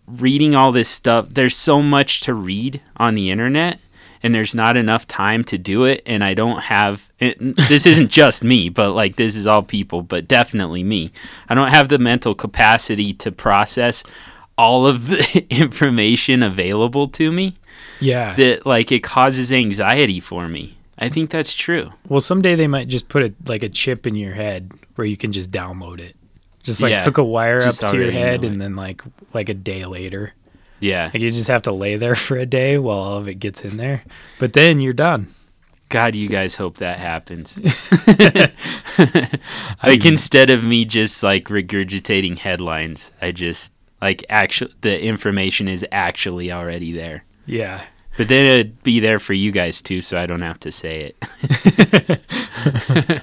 reading 0.07 0.55
all 0.55 0.72
this 0.72 0.88
stuff, 0.88 1.28
there's 1.30 1.57
so 1.57 1.82
much 1.82 2.20
to 2.22 2.34
read 2.34 2.80
on 2.96 3.14
the 3.14 3.30
internet 3.30 3.78
and 4.22 4.34
there's 4.34 4.55
not 4.55 4.76
enough 4.76 5.07
time 5.07 5.42
to 5.42 5.59
do 5.59 5.84
it 5.84 6.03
and 6.07 6.22
I 6.22 6.34
don't 6.34 6.61
have 6.61 7.11
it, 7.18 7.38
this 7.68 7.86
isn't 7.86 8.11
just 8.11 8.44
me, 8.44 8.68
but 8.68 8.92
like 8.92 9.16
this 9.16 9.36
is 9.36 9.46
all 9.46 9.62
people, 9.62 10.03
but 10.03 10.28
definitely 10.28 10.82
me. 10.82 11.12
I 11.48 11.55
don't 11.55 11.70
have 11.70 11.88
the 11.88 11.98
mental 11.98 12.34
capacity 12.34 13.12
to 13.14 13.32
process 13.32 14.05
all 14.57 14.86
of 14.86 15.09
the 15.09 15.46
information 15.50 16.42
available 16.42 17.09
to 17.09 17.32
me 17.32 17.55
yeah. 18.00 18.34
that 18.34 18.66
like 18.66 18.92
it 18.92 19.00
causes 19.00 19.53
anxiety 19.53 20.20
for 20.20 20.48
me. 20.48 20.76
I 20.98 21.09
think 21.09 21.30
that's 21.30 21.55
true. 21.55 21.92
Well, 22.09 22.20
someday 22.20 22.55
they 22.55 22.68
might 22.68 22.88
just 22.88 23.09
put 23.09 23.24
a 23.24 23.34
like 23.46 23.62
a 23.62 23.68
chip 23.68 24.07
in 24.07 24.14
your 24.14 24.34
head 24.34 24.70
where 24.94 25.07
you 25.07 25.16
can 25.16 25.32
just 25.32 25.50
download 25.50 26.00
it. 26.00 26.16
Just 26.62 26.80
like 26.80 26.90
Yeah, 26.90 27.05
hook 27.05 27.18
a 27.18 27.24
wire 27.24 27.59
up 27.59 27.74
to 27.74 27.96
your 27.96 28.12
head 28.12 28.44
and 28.44 28.61
then 28.61 28.76
like 28.76 29.03
like 29.32 29.48
a 29.48 29.55
day 29.55 29.84
later. 29.84 30.32
Yeah. 30.80 31.11
Like 31.12 31.22
you 31.22 31.30
just 31.30 31.48
have 31.48 31.62
to 31.62 31.72
lay 31.72 31.96
there 31.96 32.14
for 32.14 32.36
a 32.36 32.46
day 32.46 32.78
while 32.78 32.98
all 32.98 33.18
of 33.18 33.28
it 33.28 33.36
gets 33.36 33.64
in 33.64 33.76
there. 33.76 34.05
But 34.38 34.53
then 34.53 34.80
you're 34.80 34.92
done. 34.92 35.34
God, 35.88 36.14
you 36.14 36.28
guys 36.28 36.55
hope 36.55 36.78
that 36.78 36.98
happens. 36.98 37.59
like 39.82 40.07
instead 40.07 40.50
of 40.50 40.64
me 40.64 40.86
just 40.86 41.22
like 41.22 41.48
regurgitating 41.48 42.38
headlines, 42.38 43.12
I 43.20 43.32
just 43.32 43.74
like 44.03 44.26
actually 44.28 44.74
the 44.82 45.03
information 45.03 45.68
is 45.68 45.86
actually 45.92 46.53
already 46.53 46.92
there. 46.92 47.24
Yeah. 47.46 47.82
But 48.18 48.28
then 48.28 48.44
it'd 48.44 48.82
be 48.82 49.00
there 49.00 49.18
for 49.18 49.32
you 49.32 49.53
guys 49.53 49.80
too, 49.80 50.03
so 50.03 50.18
I 50.18 50.26
don't 50.26 50.42
have 50.42 50.61
to 50.61 50.72
say 50.72 51.14
it. 51.14 51.16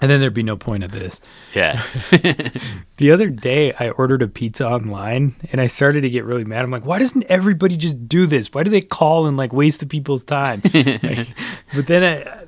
and 0.00 0.10
then 0.10 0.20
there'd 0.20 0.32
be 0.32 0.42
no 0.42 0.56
point 0.56 0.84
of 0.84 0.92
this. 0.92 1.20
Yeah. 1.54 1.82
The 2.98 3.10
other 3.10 3.28
day, 3.28 3.74
I 3.74 3.90
ordered 3.90 4.22
a 4.22 4.26
pizza 4.26 4.66
online 4.66 5.36
and 5.52 5.60
I 5.60 5.66
started 5.66 6.00
to 6.00 6.08
get 6.08 6.24
really 6.24 6.44
mad. 6.44 6.64
I'm 6.64 6.70
like, 6.70 6.86
why 6.86 6.98
doesn't 6.98 7.24
everybody 7.24 7.76
just 7.76 8.08
do 8.08 8.24
this? 8.24 8.54
Why 8.54 8.62
do 8.62 8.70
they 8.70 8.80
call 8.80 9.26
and 9.26 9.36
like 9.36 9.52
waste 9.52 9.80
the 9.80 9.86
people's 9.86 10.24
time? 10.24 10.62
Like, 10.74 11.28
but 11.74 11.86
then 11.88 12.02
I, 12.02 12.45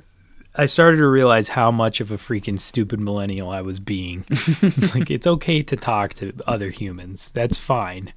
I 0.55 0.65
started 0.65 0.97
to 0.97 1.07
realize 1.07 1.49
how 1.49 1.71
much 1.71 2.01
of 2.01 2.11
a 2.11 2.17
freaking 2.17 2.59
stupid 2.59 2.99
millennial 2.99 3.49
I 3.49 3.61
was 3.61 3.79
being. 3.79 4.25
it's 4.29 4.93
like, 4.95 5.09
it's 5.11 5.27
okay 5.27 5.61
to 5.63 5.75
talk 5.75 6.13
to 6.15 6.33
other 6.47 6.69
humans. 6.69 7.31
That's 7.31 7.57
fine. 7.57 8.13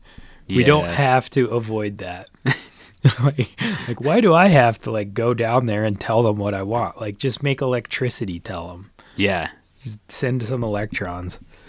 We 0.48 0.64
don't 0.64 0.90
have 0.90 1.30
to 1.30 1.46
avoid 1.48 1.98
that. 1.98 2.28
like, 3.24 3.50
like, 3.88 4.00
why 4.00 4.20
do 4.20 4.34
I 4.34 4.48
have 4.48 4.78
to 4.80 4.90
like 4.90 5.14
go 5.14 5.34
down 5.34 5.66
there 5.66 5.84
and 5.84 5.98
tell 6.00 6.22
them 6.22 6.36
what 6.36 6.52
I 6.52 6.62
want? 6.62 7.00
Like, 7.00 7.18
just 7.18 7.42
make 7.42 7.60
electricity 7.62 8.38
tell 8.40 8.68
them. 8.68 8.90
Yeah. 9.16 9.50
Just 9.82 10.10
send 10.10 10.42
some 10.42 10.62
electrons. 10.62 11.38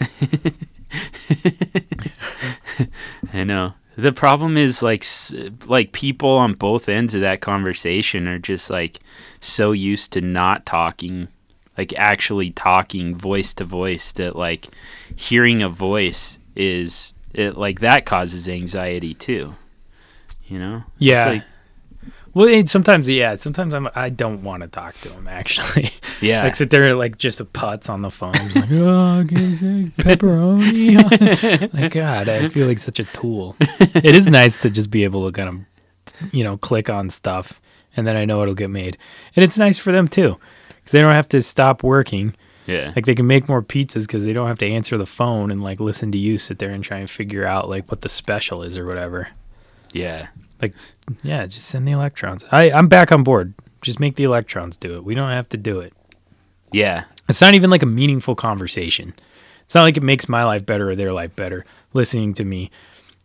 I 3.32 3.44
know. 3.44 3.74
The 3.96 4.12
problem 4.12 4.56
is 4.56 4.82
like 4.82 5.02
s- 5.02 5.32
like 5.66 5.92
people 5.92 6.30
on 6.30 6.54
both 6.54 6.88
ends 6.88 7.14
of 7.14 7.20
that 7.20 7.40
conversation 7.40 8.26
are 8.26 8.38
just 8.40 8.68
like 8.70 9.00
so 9.44 9.72
used 9.72 10.12
to 10.14 10.20
not 10.20 10.64
talking, 10.66 11.28
like 11.76 11.92
actually 11.96 12.50
talking 12.50 13.14
voice 13.16 13.52
to 13.54 13.64
voice 13.64 14.12
that 14.12 14.36
like 14.36 14.68
hearing 15.16 15.62
a 15.62 15.68
voice 15.68 16.38
is 16.56 17.14
it 17.32 17.56
like 17.56 17.80
that 17.80 18.06
causes 18.06 18.48
anxiety 18.48 19.14
too. 19.14 19.54
You 20.46 20.58
know? 20.58 20.76
It's 20.96 21.00
Yeah. 21.00 21.24
like- 21.26 21.42
Well, 22.32 22.66
sometimes, 22.66 23.08
yeah, 23.08 23.36
sometimes 23.36 23.74
I'm, 23.74 23.88
I 23.94 24.08
don't 24.10 24.42
want 24.42 24.62
to 24.62 24.68
talk 24.68 25.00
to 25.02 25.08
him 25.10 25.28
actually. 25.28 25.90
yeah. 26.20 26.42
like 26.44 26.56
sit 26.56 26.70
there 26.70 26.94
like 26.94 27.16
just 27.18 27.40
a 27.40 27.44
putz 27.44 27.88
on 27.88 28.02
the 28.02 28.10
phone, 28.10 28.34
just 28.34 28.56
like, 28.56 28.70
oh, 28.72 29.24
can 29.28 29.38
you 29.38 29.54
say 29.56 29.90
pepperoni. 30.02 31.72
like 31.74 31.92
God, 31.92 32.28
I 32.28 32.48
feel 32.48 32.66
like 32.66 32.78
such 32.78 32.98
a 33.00 33.04
tool. 33.04 33.56
it 33.60 34.16
is 34.16 34.26
nice 34.28 34.56
to 34.62 34.70
just 34.70 34.90
be 34.90 35.04
able 35.04 35.24
to 35.26 35.32
kind 35.32 35.48
of, 35.48 36.32
you 36.32 36.44
know, 36.44 36.56
click 36.56 36.88
on 36.90 37.08
stuff, 37.10 37.60
and 37.96 38.06
then 38.06 38.16
I 38.16 38.24
know 38.24 38.42
it'll 38.42 38.54
get 38.54 38.70
made, 38.70 38.96
and 39.36 39.44
it's 39.44 39.58
nice 39.58 39.78
for 39.78 39.92
them 39.92 40.08
too, 40.08 40.38
because 40.68 40.92
they 40.92 41.00
don't 41.00 41.12
have 41.12 41.28
to 41.30 41.42
stop 41.42 41.82
working. 41.82 42.34
yeah. 42.66 42.92
Like 42.96 43.06
they 43.06 43.14
can 43.14 43.26
make 43.26 43.48
more 43.48 43.62
pizzas 43.62 44.06
because 44.06 44.24
they 44.24 44.32
don't 44.32 44.48
have 44.48 44.58
to 44.58 44.66
answer 44.66 44.96
the 44.98 45.06
phone 45.06 45.50
and 45.50 45.62
like 45.62 45.80
listen 45.80 46.10
to 46.12 46.18
you 46.18 46.38
sit 46.38 46.58
there 46.58 46.70
and 46.70 46.82
try 46.84 46.98
and 46.98 47.08
figure 47.10 47.44
out 47.44 47.68
like 47.68 47.90
what 47.90 48.00
the 48.00 48.08
special 48.08 48.62
is 48.62 48.76
or 48.76 48.86
whatever. 48.86 49.28
yeah. 49.92 50.28
Like, 50.62 50.72
yeah, 51.22 51.44
just 51.46 51.66
send 51.66 51.86
the 51.86 51.92
electrons. 51.92 52.44
I, 52.50 52.70
I'm 52.70 52.88
back 52.88 53.12
on 53.12 53.22
board. 53.22 53.52
Just 53.82 54.00
make 54.00 54.16
the 54.16 54.24
electrons 54.24 54.78
do 54.78 54.94
it. 54.94 55.04
We 55.04 55.14
don't 55.14 55.28
have 55.28 55.48
to 55.50 55.58
do 55.58 55.80
it. 55.80 55.92
Yeah. 56.72 57.04
It's 57.28 57.40
not 57.42 57.54
even 57.54 57.68
like 57.68 57.82
a 57.82 57.86
meaningful 57.86 58.34
conversation. 58.34 59.12
It's 59.64 59.74
not 59.74 59.82
like 59.82 59.98
it 59.98 60.02
makes 60.02 60.26
my 60.28 60.44
life 60.44 60.64
better 60.64 60.88
or 60.88 60.94
their 60.94 61.12
life 61.12 61.34
better 61.36 61.66
listening 61.92 62.32
to 62.34 62.44
me 62.44 62.70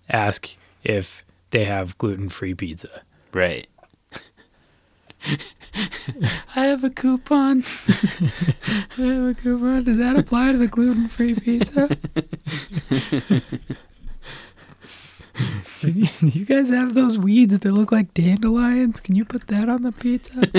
ask 0.10 0.50
if 0.84 1.24
they 1.52 1.66
have 1.66 1.98
gluten 1.98 2.28
free 2.30 2.56
pizza. 2.56 3.04
Right. 3.32 3.68
I 6.56 6.66
have 6.66 6.84
a 6.84 6.90
coupon. 6.90 7.64
I 8.98 9.02
have 9.02 9.26
a 9.28 9.34
coupon. 9.34 9.84
Does 9.84 9.98
that 9.98 10.18
apply 10.18 10.54
to 10.54 10.58
the 10.58 10.68
gluten 10.68 11.08
free 11.08 11.36
pizza? 11.36 11.98
You, 15.82 16.06
you 16.22 16.46
guys 16.46 16.70
have 16.70 16.94
those 16.94 17.18
weeds 17.18 17.58
that 17.58 17.72
look 17.72 17.92
like 17.92 18.14
dandelions? 18.14 19.00
Can 19.00 19.16
you 19.16 19.24
put 19.24 19.48
that 19.48 19.70
on 19.70 19.84
the 19.84 19.94
pizza? 19.94 20.50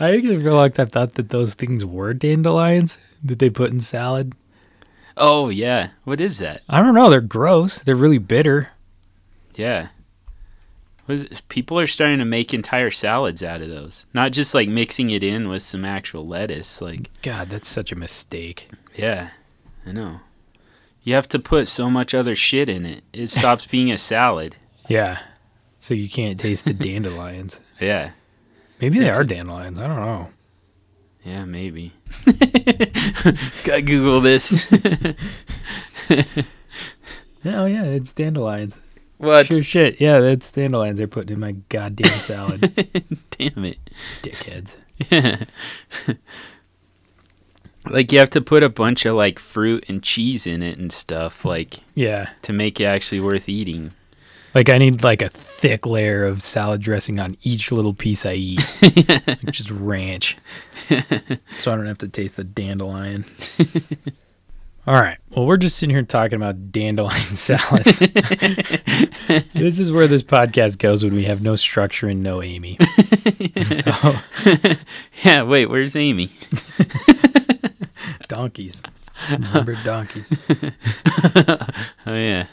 I 0.00 0.14
actually 0.14 0.40
for 0.42 0.48
a 0.48 0.54
long 0.54 0.72
time 0.72 0.88
thought 0.88 1.14
that 1.14 1.30
those 1.30 1.54
things 1.54 1.84
were 1.84 2.12
dandelions 2.14 2.98
that 3.24 3.38
they 3.38 3.50
put 3.50 3.70
in 3.70 3.80
salad. 3.80 4.34
Oh 5.16 5.48
yeah. 5.48 5.88
What 6.04 6.20
is 6.20 6.38
that? 6.38 6.62
I 6.68 6.82
don't 6.82 6.94
know. 6.94 7.08
They're 7.10 7.20
gross. 7.20 7.78
They're 7.78 7.96
really 7.96 8.18
bitter. 8.18 8.70
Yeah. 9.58 9.88
What 11.06 11.14
is 11.16 11.22
it? 11.22 11.42
People 11.48 11.78
are 11.80 11.86
starting 11.86 12.18
to 12.18 12.24
make 12.24 12.52
entire 12.54 12.90
salads 12.90 13.42
out 13.42 13.60
of 13.62 13.68
those. 13.70 14.06
Not 14.14 14.32
just 14.32 14.54
like 14.54 14.68
mixing 14.68 15.10
it 15.10 15.22
in 15.22 15.48
with 15.48 15.62
some 15.62 15.84
actual 15.84 16.26
lettuce. 16.26 16.80
Like, 16.80 17.10
God, 17.22 17.48
that's 17.50 17.68
such 17.68 17.92
a 17.92 17.96
mistake. 17.96 18.70
yeah, 18.94 19.30
I 19.86 19.92
know. 19.92 20.20
You 21.02 21.14
have 21.14 21.28
to 21.28 21.38
put 21.38 21.68
so 21.68 21.88
much 21.88 22.12
other 22.14 22.36
shit 22.36 22.68
in 22.68 22.84
it. 22.84 23.02
It 23.12 23.28
stops 23.28 23.66
being 23.70 23.90
a 23.90 23.96
salad. 23.98 24.56
Yeah. 24.88 25.20
So 25.80 25.94
you 25.94 26.08
can't 26.08 26.38
taste 26.38 26.64
the 26.64 26.74
dandelions. 26.74 27.60
Yeah. 27.80 28.10
Maybe 28.80 28.98
they 28.98 29.08
are 29.10 29.22
dandelions. 29.24 29.78
I 29.78 29.86
don't 29.86 30.00
know. 30.00 30.28
Yeah, 31.24 31.44
maybe. 31.44 31.92
Gotta 33.64 33.82
Google 33.82 34.20
this. 34.20 34.66
Oh 37.44 37.66
yeah, 37.66 37.84
it's 37.84 38.12
dandelions. 38.12 38.76
What? 39.18 39.46
Sure 39.46 39.62
shit. 39.62 40.00
Yeah, 40.00 40.20
that's 40.20 40.50
dandelions 40.50 40.98
they're 40.98 41.06
putting 41.08 41.34
in 41.34 41.40
my 41.40 41.52
goddamn 41.68 42.10
salad. 42.18 42.60
Damn 43.38 43.64
it. 43.64 43.78
Dickheads. 44.22 44.74
Yeah. 45.10 45.44
like 47.90 48.12
you 48.12 48.18
have 48.18 48.30
to 48.30 48.40
put 48.40 48.62
a 48.62 48.68
bunch 48.68 49.06
of 49.06 49.14
like 49.14 49.38
fruit 49.38 49.84
and 49.88 50.02
cheese 50.02 50.46
in 50.46 50.62
it 50.62 50.78
and 50.78 50.92
stuff 50.92 51.44
like 51.44 51.76
Yeah. 51.94 52.30
to 52.42 52.52
make 52.52 52.80
it 52.80 52.84
actually 52.84 53.20
worth 53.20 53.48
eating. 53.48 53.92
Like 54.54 54.68
I 54.70 54.78
need 54.78 55.02
like 55.04 55.22
a 55.22 55.28
thick 55.28 55.86
layer 55.86 56.24
of 56.24 56.42
salad 56.42 56.80
dressing 56.80 57.18
on 57.20 57.36
each 57.42 57.70
little 57.70 57.94
piece 57.94 58.24
I 58.26 58.32
eat. 58.34 58.60
just 59.50 59.70
ranch. 59.70 60.36
so 60.88 61.70
I 61.70 61.76
don't 61.76 61.86
have 61.86 61.98
to 61.98 62.08
taste 62.08 62.36
the 62.36 62.44
dandelion. 62.44 63.24
All 64.88 64.94
right. 64.94 65.18
Well, 65.30 65.44
we're 65.44 65.58
just 65.58 65.76
sitting 65.76 65.94
here 65.94 66.02
talking 66.02 66.36
about 66.36 66.72
dandelion 66.72 67.20
salad. 67.36 67.84
this 69.52 69.78
is 69.78 69.92
where 69.92 70.06
this 70.06 70.22
podcast 70.22 70.78
goes 70.78 71.04
when 71.04 71.12
we 71.14 71.24
have 71.24 71.42
no 71.42 71.56
structure 71.56 72.08
and 72.08 72.22
no 72.22 72.42
Amy. 72.42 72.78
so, 73.68 74.14
Yeah, 75.22 75.42
wait, 75.42 75.66
where's 75.66 75.94
Amy? 75.94 76.30
donkeys. 78.28 78.80
Remember 79.30 79.74
donkeys. 79.84 80.32
Oh 82.06 82.14
yeah. 82.14 82.46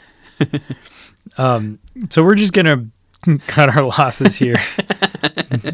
Um, 1.38 1.78
so 2.10 2.22
we're 2.22 2.34
just 2.34 2.52
gonna 2.52 2.86
cut 3.46 3.74
our 3.74 3.82
losses 3.84 4.36
here. 4.36 4.56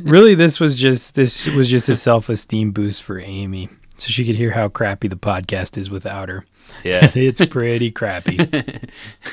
really, 0.02 0.36
this 0.36 0.60
was 0.60 0.76
just 0.76 1.16
this 1.16 1.46
was 1.48 1.68
just 1.68 1.88
a 1.88 1.96
self 1.96 2.28
esteem 2.28 2.70
boost 2.70 3.02
for 3.02 3.18
Amy, 3.18 3.68
so 3.96 4.08
she 4.10 4.24
could 4.24 4.36
hear 4.36 4.52
how 4.52 4.68
crappy 4.68 5.08
the 5.08 5.16
podcast 5.16 5.76
is 5.76 5.90
without 5.90 6.28
her. 6.28 6.44
Yeah. 6.84 7.08
it's 7.14 7.44
pretty 7.46 7.90
crappy. 7.90 8.38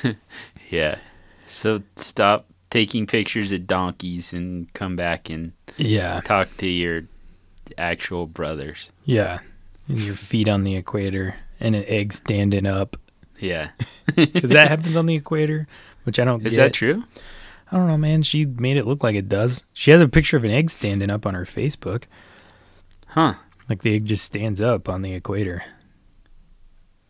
yeah. 0.70 1.00
So 1.48 1.82
stop 1.96 2.46
taking 2.70 3.08
pictures 3.08 3.52
of 3.52 3.66
donkeys 3.66 4.34
and 4.34 4.72
come 4.74 4.96
back 4.96 5.30
and 5.30 5.54
Yeah, 5.78 6.22
talk 6.22 6.56
to 6.58 6.70
your 6.70 7.04
actual 7.78 8.28
brothers. 8.28 8.92
yeah. 9.06 9.40
And 9.88 9.98
your 10.00 10.14
feet 10.14 10.48
on 10.48 10.64
the 10.66 10.76
equator 10.76 11.36
and 11.60 11.76
an 11.76 11.84
egg 11.88 12.14
standing 12.14 12.68
up 12.68 12.96
Yeah. 13.40 13.70
because 14.16 14.52
that 14.52 14.68
happens 14.68 14.96
on 14.96 15.08
the 15.08 15.16
equator, 15.16 15.68
which 16.04 16.20
I 16.20 16.26
don't. 16.26 16.46
Is 16.46 16.56
get. 16.58 16.62
that 16.64 16.74
true? 16.74 17.04
I 17.72 17.78
don't 17.78 17.88
know, 17.88 17.98
man. 17.98 18.22
She 18.24 18.46
made 18.46 18.78
it 18.78 18.86
look 18.86 19.04
like 19.04 19.16
it 19.16 19.28
does. 19.30 19.64
She 19.74 19.90
has 19.92 20.02
a 20.02 20.08
picture 20.08 20.38
of 20.38 20.44
an 20.44 20.52
egg 20.52 20.70
standing 20.70 21.10
up 21.10 21.26
on 21.26 21.34
her 21.34 21.46
Facebook. 21.46 22.04
Huh. 23.08 23.34
Like 23.68 23.82
the 23.82 23.96
egg 23.96 24.06
just 24.06 24.26
stands 24.26 24.62
up 24.62 24.88
on 24.90 25.02
the 25.02 25.14
equator. 25.14 25.64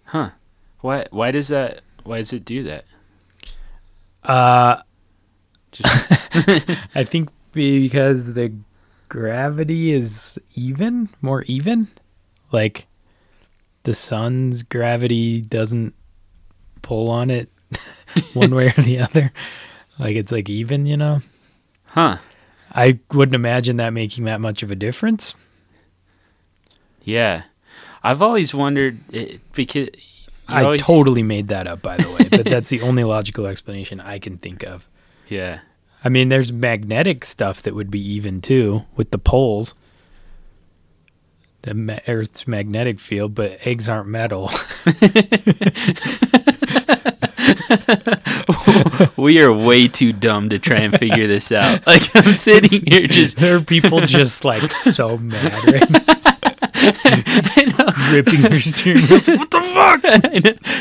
Huh. 0.10 0.32
Why 0.82 1.06
why 1.12 1.30
does 1.30 1.50
that 1.50 1.82
why 2.04 2.18
does 2.18 2.34
it 2.34 2.44
do 2.44 2.64
that? 2.64 2.86
Uh, 4.24 4.82
Just 5.72 5.88
I 6.96 7.04
think 7.04 7.30
because 7.52 8.34
the 8.34 8.52
gravity 9.08 9.92
is 9.92 10.40
even, 10.56 11.10
more 11.22 11.44
even. 11.44 11.90
Like 12.52 12.88
the 13.84 13.94
sun's 13.94 14.64
gravity 14.64 15.42
doesn't 15.42 15.94
pull 16.82 17.12
on 17.12 17.30
it 17.30 17.50
one 18.34 18.56
way 18.56 18.74
or 18.76 18.82
the 18.82 19.00
other. 19.00 19.32
Like 20.00 20.16
it's 20.16 20.32
like 20.32 20.50
even, 20.50 20.88
you 20.88 20.98
know. 20.98 21.22
Huh. 21.86 22.18
I 22.72 23.00
wouldn't 23.12 23.36
imagine 23.36 23.78
that 23.78 23.94
making 23.94 24.26
that 24.26 24.42
much 24.42 24.64
of 24.64 24.72
a 24.72 24.76
difference. 24.76 25.36
Yeah. 27.04 27.44
I've 28.04 28.22
always 28.22 28.54
wondered 28.54 29.00
it, 29.14 29.42
because 29.54 29.90
I 30.48 30.64
always- 30.64 30.82
totally 30.82 31.24
made 31.24 31.50
that 31.50 31.68
up, 31.68 31.82
by 31.82 31.98
the 31.98 32.10
way, 32.12 32.28
but 32.30 32.46
that's 32.46 32.70
the 32.70 32.82
only 32.82 33.04
logical 33.04 33.46
explanation 33.46 34.00
I 34.00 34.20
can 34.20 34.38
think 34.38 34.64
of. 34.64 34.88
Yeah. 35.28 35.60
I 36.04 36.10
mean, 36.10 36.30
there's 36.30 36.52
magnetic 36.52 37.24
stuff 37.24 37.62
that 37.64 37.76
would 37.76 37.92
be 37.92 38.00
even 38.14 38.42
too 38.42 38.86
with 38.96 39.12
the 39.12 39.20
poles. 39.20 39.76
The 41.64 41.76
ma- 41.76 42.00
Earth's 42.08 42.48
magnetic 42.48 43.00
field, 43.00 43.36
but 43.36 43.60
eggs 43.68 43.88
aren't 43.90 44.08
metal. 44.08 44.50
we 49.18 49.42
are 49.42 49.52
way 49.54 49.88
too 49.88 50.14
dumb 50.14 50.50
to 50.50 50.60
try 50.60 50.78
and 50.78 50.98
figure 50.98 51.28
this 51.28 51.52
out. 51.52 51.80
Like 51.90 52.10
I'm 52.16 52.34
sitting 52.34 52.84
here 52.88 53.08
just 53.08 53.38
There 53.38 53.58
are 53.58 53.62
people 53.62 54.00
just 54.02 54.46
like 54.46 54.72
so 54.72 55.18
mad 55.18 55.54
right 55.66 55.90
now. 58.10 58.22
gripping 58.22 58.42
their 58.42 58.60
steering 58.60 59.06
wheels. 59.06 59.28
What 59.28 59.52
the 59.52 59.62
fuck? 59.62 60.02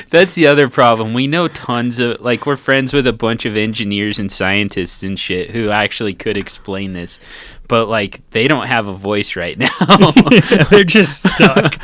That's 0.10 0.34
the 0.34 0.46
other 0.46 0.68
problem. 0.68 1.14
We 1.14 1.26
know 1.26 1.48
tons 1.48 1.98
of 1.98 2.20
like 2.20 2.46
we're 2.46 2.56
friends 2.56 2.92
with 2.92 3.06
a 3.06 3.12
bunch 3.12 3.44
of 3.44 3.56
engineers 3.56 4.18
and 4.18 4.30
scientists 4.30 5.02
and 5.02 5.18
shit 5.18 5.50
who 5.50 5.70
actually 5.70 6.14
could 6.14 6.36
explain 6.36 6.92
this. 6.92 7.20
But 7.68 7.86
like 7.86 8.22
they 8.30 8.48
don't 8.48 8.66
have 8.66 8.86
a 8.86 8.94
voice 8.94 9.36
right 9.36 9.58
now. 9.58 9.68
Yeah, 9.80 10.64
they're 10.70 10.84
just 10.84 11.20
stuck. 11.20 11.76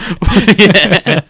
Yeah. 0.58 1.20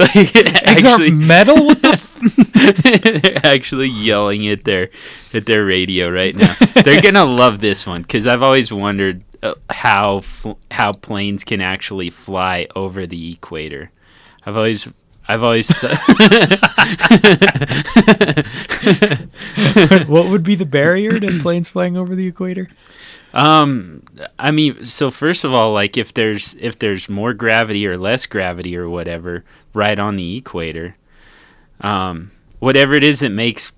like, 0.00 0.36
Eggs 0.36 0.84
aren't 0.84 1.02
actually, 1.02 1.12
metal. 1.12 1.66
What 1.66 1.82
the 1.82 3.20
they're 3.22 3.46
actually 3.46 3.88
yelling 3.88 4.46
at 4.48 4.64
their 4.64 4.90
at 5.32 5.46
their 5.46 5.64
radio 5.64 6.10
right 6.10 6.34
now. 6.34 6.54
They're 6.84 7.02
gonna 7.02 7.24
love 7.24 7.60
this 7.60 7.86
one 7.86 8.02
because 8.02 8.26
I've 8.26 8.42
always 8.42 8.72
wondered 8.72 9.24
how 9.70 10.20
fl- 10.20 10.52
how 10.70 10.92
planes 10.92 11.44
can 11.44 11.60
actually 11.60 12.10
fly 12.10 12.66
over 12.76 13.06
the 13.06 13.32
equator. 13.32 13.90
I've 14.46 14.56
always 14.56 14.88
I've 15.28 15.42
always 15.42 15.68
th- 15.68 15.92
what 20.08 20.28
would 20.28 20.42
be 20.42 20.54
the 20.54 20.66
barrier 20.66 21.18
to 21.18 21.40
planes 21.40 21.68
flying 21.68 21.96
over 21.96 22.14
the 22.14 22.26
equator? 22.26 22.68
um 23.34 24.02
I 24.38 24.50
mean 24.50 24.84
so 24.84 25.10
first 25.10 25.44
of 25.44 25.54
all 25.54 25.72
like 25.72 25.96
if 25.96 26.12
there's 26.12 26.54
if 26.60 26.78
there's 26.78 27.08
more 27.08 27.32
gravity 27.32 27.86
or 27.86 27.96
less 27.96 28.26
gravity 28.26 28.76
or 28.76 28.90
whatever 28.90 29.42
right 29.72 29.98
on 29.98 30.16
the 30.16 30.36
equator 30.36 30.96
um 31.80 32.30
whatever 32.58 32.94
it 32.94 33.02
is 33.02 33.20
that 33.20 33.30
makes 33.30 33.72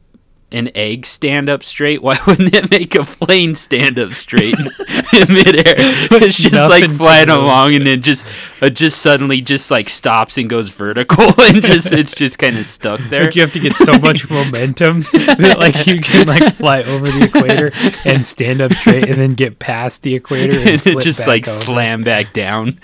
an 0.54 0.70
egg 0.74 1.04
stand 1.04 1.48
up 1.48 1.64
straight, 1.64 2.02
why 2.02 2.18
wouldn't 2.26 2.54
it 2.54 2.70
make 2.70 2.94
a 2.94 3.04
plane 3.04 3.54
stand 3.54 3.98
up 3.98 4.14
straight 4.14 4.54
in 4.58 5.34
midair? 5.34 5.74
It's 5.76 6.36
just 6.36 6.54
like 6.54 6.82
Nothing 6.82 6.90
to 6.90 6.96
flying 6.96 7.28
along 7.28 7.74
and 7.74 7.86
then 7.86 8.02
just 8.02 8.26
uh, 8.62 8.70
just 8.70 9.02
suddenly 9.02 9.40
just 9.40 9.70
like 9.70 9.88
stops 9.88 10.38
and 10.38 10.48
goes 10.48 10.68
vertical 10.68 11.24
and 11.38 11.62
just 11.62 11.92
it's 11.92 12.14
just 12.14 12.38
kind 12.38 12.56
of 12.56 12.64
stuck 12.66 13.00
there. 13.10 13.24
Like 13.24 13.34
you 13.34 13.42
have 13.42 13.52
to 13.52 13.60
get 13.60 13.76
so 13.76 13.98
much 13.98 14.30
momentum 14.30 15.00
that 15.12 15.56
like 15.58 15.86
you 15.86 16.00
can 16.00 16.26
like 16.26 16.54
fly 16.54 16.82
over 16.82 17.10
the 17.10 17.24
equator 17.24 17.72
and 18.04 18.26
stand 18.26 18.60
up 18.60 18.72
straight 18.72 19.08
and 19.08 19.16
then 19.16 19.34
get 19.34 19.58
past 19.58 20.02
the 20.02 20.14
equator 20.14 20.58
and, 20.58 20.86
and 20.86 21.00
just 21.00 21.26
like 21.26 21.46
over. 21.48 21.64
slam 21.64 22.04
back 22.04 22.32
down. 22.32 22.78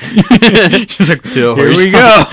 Just 0.87 1.09
like 1.09 1.25
here 1.27 1.55
we 1.55 1.91
go. 1.91 2.25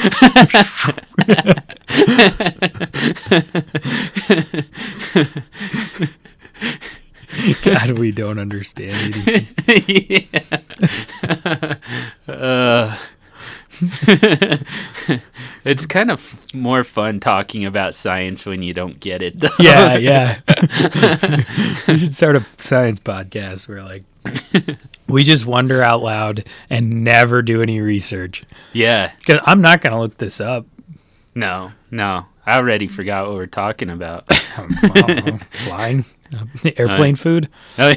God, 7.64 7.92
we 7.92 8.12
don't 8.12 8.40
understand 8.40 9.16
anything. 9.16 10.28
yeah. 11.28 11.76
uh, 12.28 12.98
it's 15.64 15.86
kind 15.86 16.10
of 16.10 16.54
more 16.54 16.84
fun 16.84 17.20
talking 17.20 17.66
about 17.66 17.94
science 17.94 18.46
when 18.46 18.64
you 18.64 18.74
don't 18.74 19.00
get 19.00 19.22
it. 19.22 19.40
Though. 19.40 19.50
Yeah, 19.60 19.98
yeah. 19.98 20.40
we 21.88 22.00
should 22.00 22.16
start 22.16 22.36
a 22.36 22.46
science 22.58 23.00
podcast 23.00 23.68
where 23.68 23.84
like 23.84 24.04
we 25.08 25.24
just 25.24 25.46
wonder 25.46 25.84
out 25.84 26.02
loud 26.02 26.46
and 26.70 27.04
never 27.04 27.42
do 27.42 27.62
any 27.62 27.80
research. 27.80 28.44
yeah. 28.74 29.12
Because 29.20 29.42
I'm 29.46 29.62
not 29.62 29.82
gonna 29.82 30.00
look 30.00 30.18
this 30.18 30.42
up. 30.42 30.66
No, 31.36 31.72
no. 31.92 32.26
I 32.48 32.58
already 32.58 32.88
forgot 32.88 33.28
what 33.28 33.36
we're 33.36 33.46
talking 33.46 33.90
about. 33.90 34.24
I 34.30 34.94
don't 34.96 35.26
know, 35.26 35.38
flying, 35.50 36.06
uh, 36.34 36.46
airplane 36.78 37.18
food. 37.18 37.50
Oh, 37.78 37.90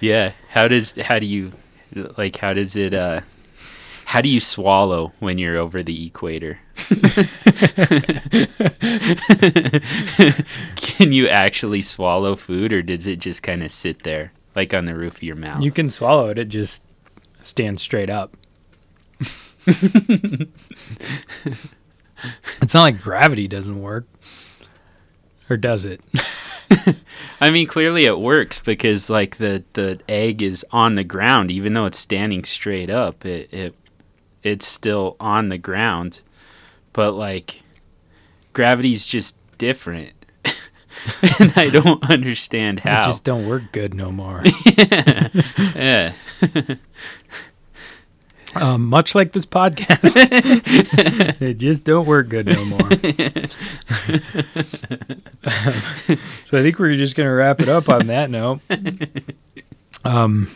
yeah. 0.00 0.32
How 0.48 0.66
does 0.66 0.96
how 0.96 1.18
do 1.18 1.26
you 1.26 1.52
like 2.16 2.36
how 2.36 2.54
does 2.54 2.74
it 2.74 2.94
uh 2.94 3.20
how 4.06 4.22
do 4.22 4.30
you 4.30 4.40
swallow 4.40 5.12
when 5.18 5.36
you're 5.36 5.58
over 5.58 5.82
the 5.82 6.06
equator? 6.06 6.58
Can 10.76 11.12
you 11.12 11.28
actually 11.28 11.82
swallow 11.82 12.34
food 12.34 12.72
or 12.72 12.80
does 12.80 13.06
it 13.06 13.18
just 13.18 13.42
kind 13.42 13.62
of 13.62 13.70
sit 13.70 14.04
there 14.04 14.32
like 14.56 14.72
on 14.72 14.86
the 14.86 14.96
roof 14.96 15.16
of 15.16 15.22
your 15.22 15.36
mouth? 15.36 15.62
You 15.62 15.70
can 15.70 15.90
swallow 15.90 16.30
it. 16.30 16.38
It 16.38 16.48
just 16.48 16.82
stands 17.42 17.82
straight 17.82 18.08
up. 18.08 18.34
it's 22.62 22.74
not 22.74 22.82
like 22.82 23.02
gravity 23.02 23.46
doesn't 23.46 23.80
work, 23.80 24.06
or 25.50 25.56
does 25.56 25.84
it? 25.84 26.00
I 27.40 27.50
mean, 27.50 27.66
clearly 27.66 28.04
it 28.04 28.18
works 28.18 28.58
because 28.58 29.10
like 29.10 29.36
the 29.36 29.64
the 29.74 30.00
egg 30.08 30.42
is 30.42 30.64
on 30.70 30.94
the 30.94 31.04
ground, 31.04 31.50
even 31.50 31.74
though 31.74 31.84
it's 31.84 31.98
standing 31.98 32.44
straight 32.44 32.88
up. 32.88 33.26
It 33.26 33.52
it 33.52 33.74
it's 34.42 34.66
still 34.66 35.16
on 35.20 35.50
the 35.50 35.58
ground, 35.58 36.22
but 36.92 37.12
like 37.12 37.62
gravity's 38.54 39.04
just 39.04 39.36
different, 39.58 40.14
and 41.40 41.52
I 41.56 41.68
don't 41.68 42.08
understand 42.10 42.80
how. 42.80 43.02
It 43.02 43.04
just 43.04 43.24
don't 43.24 43.46
work 43.46 43.70
good 43.72 43.92
no 43.92 44.10
more. 44.10 44.42
yeah, 45.74 46.12
um, 48.60 48.86
much 48.86 49.14
like 49.14 49.32
this 49.32 49.46
podcast, 49.46 50.16
it 51.40 51.54
just 51.54 51.84
don't 51.84 52.06
work 52.06 52.28
good 52.28 52.46
no 52.46 52.64
more. 52.64 52.78
so 56.44 56.58
I 56.58 56.62
think 56.62 56.78
we're 56.78 56.96
just 56.96 57.16
gonna 57.16 57.34
wrap 57.34 57.60
it 57.60 57.68
up 57.68 57.88
on 57.88 58.08
that 58.08 58.30
note. 58.30 58.60
Um, 60.04 60.50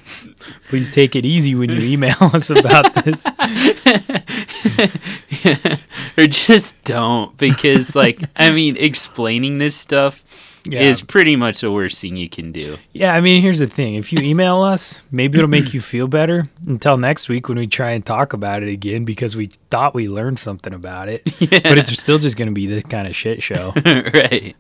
please 0.69 0.89
take 0.89 1.17
it 1.17 1.27
easy 1.27 1.55
when 1.55 1.71
you 1.71 1.81
email 1.81 2.17
us 2.21 2.51
about 2.51 2.95
this. 3.05 3.27
or 6.17 6.27
just 6.27 6.83
don't 6.85 7.37
because 7.37 7.97
like 7.97 8.23
I 8.37 8.53
mean, 8.53 8.77
explaining 8.79 9.59
this 9.59 9.77
stuff 9.77 10.22
Yeah. 10.65 10.83
is 10.83 11.03
pretty 11.03 11.35
much 11.35 11.61
the 11.61 11.71
worst 11.73 12.01
thing 12.01 12.17
you 12.17 12.29
can 12.29 12.53
do. 12.53 12.79
Yeah, 12.93 13.15
I 13.15 13.21
mean, 13.21 13.43
here's 13.43 13.59
the 13.59 13.67
thing. 13.67 13.95
If 13.95 14.13
you 14.13 14.21
email 14.21 14.63
us, 14.63 15.03
maybe 15.11 15.39
it'll 15.39 15.51
make 15.51 15.75
you 15.75 15.81
feel 15.81 16.07
better 16.07 16.49
until 16.67 16.97
next 16.99 17.29
week 17.29 17.49
when 17.49 17.59
we 17.59 17.67
try 17.67 17.91
and 17.93 18.05
talk 18.07 18.33
about 18.33 18.63
it 18.63 18.69
again 18.69 19.05
because 19.05 19.35
we 19.35 19.51
thought 19.71 19.95
we 19.95 20.09
learned 20.09 20.39
something 20.39 20.73
about 20.73 21.09
it. 21.09 21.23
But 21.63 21.79
it's 21.79 21.99
still 21.99 22.19
just 22.19 22.37
going 22.37 22.49
to 22.49 22.55
be 22.55 22.67
this 22.67 22.85
kind 22.85 23.07
of 23.09 23.15
shit 23.17 23.43
show. 23.43 23.73
right. 23.87 24.55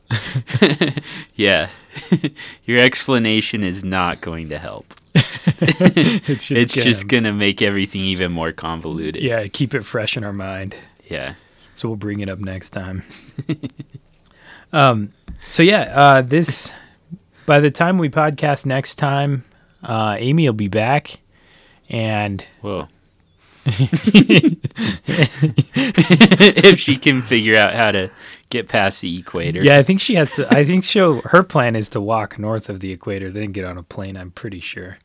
yeah. 1.34 1.68
Your 2.64 2.78
explanation 2.78 3.62
is 3.64 3.84
not 3.84 4.20
going 4.20 4.48
to 4.48 4.58
help. 4.58 4.94
it's 5.14 6.46
just 6.46 6.50
it's 6.50 6.74
gonna, 6.74 6.84
just 6.84 7.08
going 7.08 7.24
to 7.24 7.32
make 7.32 7.60
everything 7.62 8.00
even 8.02 8.32
more 8.32 8.52
convoluted. 8.52 9.22
yeah, 9.22 9.46
keep 9.48 9.74
it 9.74 9.84
fresh 9.84 10.16
in 10.16 10.24
our 10.24 10.32
mind. 10.32 10.74
Yeah. 11.08 11.34
So 11.74 11.88
we'll 11.88 11.96
bring 11.96 12.20
it 12.20 12.28
up 12.28 12.38
next 12.38 12.70
time. 12.70 13.02
Um, 14.72 15.12
so 15.48 15.62
yeah, 15.62 15.92
uh, 15.94 16.22
this 16.22 16.72
by 17.46 17.58
the 17.60 17.70
time 17.70 17.98
we 17.98 18.08
podcast 18.08 18.66
next 18.66 18.94
time, 18.96 19.44
uh, 19.82 20.16
Amy 20.18 20.46
will 20.48 20.52
be 20.54 20.68
back, 20.68 21.18
and 21.88 22.44
Whoa. 22.60 22.88
if 25.34 26.80
she 26.80 26.96
can 26.96 27.22
figure 27.22 27.56
out 27.56 27.74
how 27.74 27.92
to 27.92 28.10
get 28.50 28.68
past 28.68 29.00
the 29.02 29.18
equator. 29.18 29.62
yeah, 29.62 29.76
I 29.76 29.82
think 29.82 30.00
she 30.00 30.14
has 30.16 30.30
to. 30.32 30.52
I 30.52 30.64
think 30.64 30.84
she'll. 30.84 31.22
Her 31.22 31.42
plan 31.42 31.76
is 31.76 31.88
to 31.90 32.00
walk 32.00 32.38
north 32.38 32.68
of 32.68 32.80
the 32.80 32.90
equator, 32.92 33.30
then 33.30 33.52
get 33.52 33.64
on 33.64 33.78
a 33.78 33.82
plane. 33.82 34.16
I'm 34.16 34.30
pretty 34.30 34.60
sure. 34.60 34.98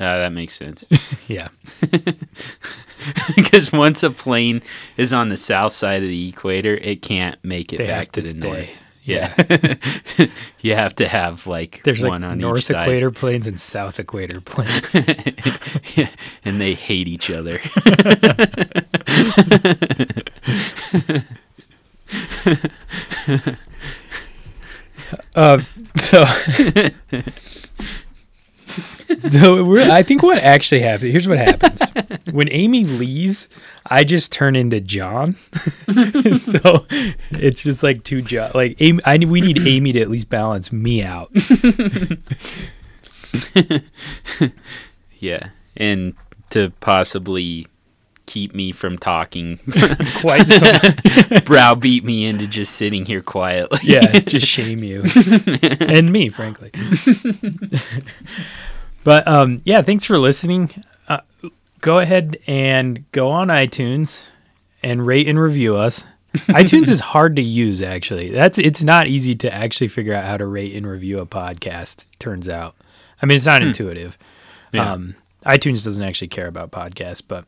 Ah, 0.00 0.18
that 0.18 0.32
makes 0.32 0.54
sense. 0.54 0.84
Yeah, 1.28 1.48
Because 3.36 3.70
once 3.70 4.02
a 4.02 4.08
plane 4.10 4.62
is 4.96 5.12
on 5.12 5.28
the 5.28 5.36
south 5.36 5.72
side 5.72 6.02
of 6.02 6.08
the 6.08 6.28
equator, 6.30 6.74
it 6.74 7.02
can't 7.02 7.36
make 7.44 7.72
it 7.74 7.76
They 7.78 7.86
back 7.86 8.12
to, 8.12 8.22
to 8.22 8.26
the 8.26 8.28
stay. 8.40 8.48
north. 8.50 8.80
Yeah. 9.08 9.32
you 10.60 10.74
have 10.74 10.94
to 10.96 11.08
have 11.08 11.46
like 11.46 11.82
there's 11.82 12.02
one 12.02 12.22
like 12.22 12.30
on 12.30 12.38
north 12.38 12.58
each 12.58 12.64
side. 12.66 12.82
equator 12.82 13.10
planes 13.10 13.46
and 13.46 13.58
south 13.58 13.98
equator 13.98 14.40
planes. 14.40 14.94
yeah, 15.96 16.10
and 16.44 16.60
they 16.60 16.74
hate 16.74 17.08
each 17.08 17.30
other. 17.30 17.60
Uh, 25.34 25.60
so, 25.96 26.24
so 29.30 29.78
I 29.90 30.02
think 30.02 30.22
what 30.22 30.38
actually 30.38 30.82
happened. 30.82 31.10
Here's 31.10 31.28
what 31.28 31.38
happens 31.38 31.82
when 32.30 32.48
Amy 32.50 32.84
leaves. 32.84 33.48
I 33.86 34.04
just 34.04 34.32
turn 34.32 34.56
into 34.56 34.80
John. 34.80 35.34
so 36.40 36.86
it's 37.30 37.62
just 37.62 37.82
like 37.82 38.04
two 38.04 38.22
John. 38.22 38.52
Like 38.54 38.76
Amy, 38.80 39.00
I 39.04 39.18
we 39.18 39.40
need 39.40 39.66
Amy 39.66 39.92
to 39.92 40.00
at 40.00 40.10
least 40.10 40.28
balance 40.28 40.72
me 40.72 41.02
out. 41.02 41.30
yeah, 45.18 45.48
and 45.76 46.14
to 46.50 46.72
possibly 46.80 47.66
keep 48.28 48.54
me 48.54 48.70
from 48.72 48.98
talking, 48.98 49.58
Quite 50.20 50.46
so. 50.46 51.40
browbeat 51.44 52.04
me 52.04 52.26
into 52.26 52.46
just 52.46 52.74
sitting 52.74 53.06
here 53.06 53.22
quietly. 53.22 53.78
yeah, 53.82 54.12
just 54.20 54.46
shame 54.46 54.84
you 54.84 55.02
and 55.80 56.12
me, 56.12 56.28
frankly. 56.28 56.70
but 59.02 59.26
um, 59.26 59.60
yeah, 59.64 59.82
thanks 59.82 60.04
for 60.04 60.18
listening. 60.18 60.70
Uh, 61.08 61.20
go 61.80 61.98
ahead 61.98 62.36
and 62.46 63.10
go 63.12 63.30
on 63.30 63.48
iTunes 63.48 64.28
and 64.82 65.06
rate 65.06 65.26
and 65.26 65.40
review 65.40 65.76
us. 65.76 66.04
iTunes 66.48 66.88
is 66.90 67.00
hard 67.00 67.34
to 67.36 67.42
use 67.42 67.80
actually. 67.80 68.30
That's 68.30 68.58
it's 68.58 68.82
not 68.82 69.06
easy 69.06 69.34
to 69.36 69.52
actually 69.52 69.88
figure 69.88 70.12
out 70.12 70.24
how 70.24 70.36
to 70.36 70.46
rate 70.46 70.76
and 70.76 70.86
review 70.86 71.18
a 71.18 71.26
podcast, 71.26 72.04
turns 72.18 72.48
out. 72.48 72.74
I 73.22 73.26
mean, 73.26 73.36
it's 73.36 73.46
not 73.46 73.62
intuitive. 73.62 74.18
Yeah. 74.72 74.92
Um, 74.92 75.16
iTunes 75.46 75.82
doesn't 75.82 76.02
actually 76.04 76.28
care 76.28 76.46
about 76.46 76.70
podcasts, 76.70 77.22
but 77.26 77.46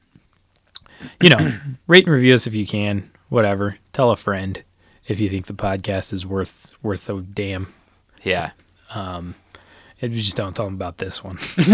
you 1.21 1.29
know, 1.31 1.53
rate 1.87 2.07
and 2.07 2.15
review 2.15 2.35
us 2.35 2.47
if 2.47 2.55
you 2.55 2.67
can. 2.67 3.11
Whatever. 3.29 3.79
Tell 3.93 4.11
a 4.11 4.17
friend 4.17 4.63
if 5.07 5.21
you 5.21 5.29
think 5.29 5.47
the 5.47 5.53
podcast 5.55 6.13
is 6.13 6.27
worth 6.27 6.73
worth 6.83 7.09
a 7.11 7.21
damn. 7.21 7.73
yeah. 8.23 8.51
Um, 8.95 9.35
and 10.03 10.13
you 10.15 10.21
just 10.21 10.37
don't 10.37 10.55
tell 10.57 10.65
them 10.65 10.75
about 10.75 10.99
this 10.99 11.23
one. 11.23 11.39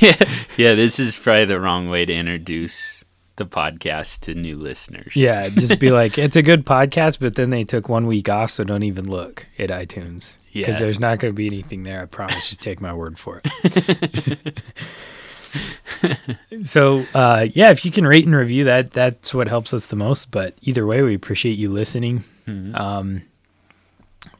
yeah, 0.00 0.16
yeah. 0.56 0.74
This 0.74 0.98
is 0.98 1.16
probably 1.16 1.44
the 1.46 1.60
wrong 1.60 1.88
way 1.90 2.04
to 2.06 2.14
introduce 2.14 3.04
the 3.36 3.44
podcast 3.46 4.20
to 4.20 4.34
new 4.34 4.56
listeners. 4.56 5.14
yeah, 5.14 5.48
just 5.48 5.78
be 5.78 5.90
like, 5.92 6.16
it's 6.18 6.34
a 6.36 6.42
good 6.42 6.64
podcast, 6.64 7.18
but 7.20 7.34
then 7.36 7.50
they 7.50 7.62
took 7.64 7.88
one 7.88 8.06
week 8.06 8.28
off, 8.28 8.50
so 8.50 8.64
don't 8.64 8.82
even 8.84 9.08
look 9.08 9.46
at 9.58 9.70
iTunes 9.70 10.38
because 10.52 10.74
Yeah. 10.74 10.78
there's 10.80 10.98
not 10.98 11.18
going 11.18 11.32
to 11.32 11.36
be 11.36 11.46
anything 11.46 11.82
there. 11.84 12.02
I 12.02 12.06
promise. 12.06 12.48
Just 12.48 12.62
take 12.62 12.80
my 12.80 12.92
word 12.94 13.18
for 13.18 13.40
it. 13.44 14.60
so 16.62 17.04
uh, 17.14 17.46
yeah, 17.52 17.70
if 17.70 17.84
you 17.84 17.90
can 17.90 18.06
rate 18.06 18.24
and 18.26 18.34
review 18.34 18.64
that, 18.64 18.90
that's 18.90 19.34
what 19.34 19.48
helps 19.48 19.72
us 19.74 19.86
the 19.86 19.96
most. 19.96 20.30
But 20.30 20.54
either 20.62 20.86
way, 20.86 21.02
we 21.02 21.14
appreciate 21.14 21.58
you 21.58 21.70
listening. 21.70 22.24
Um, 22.74 23.22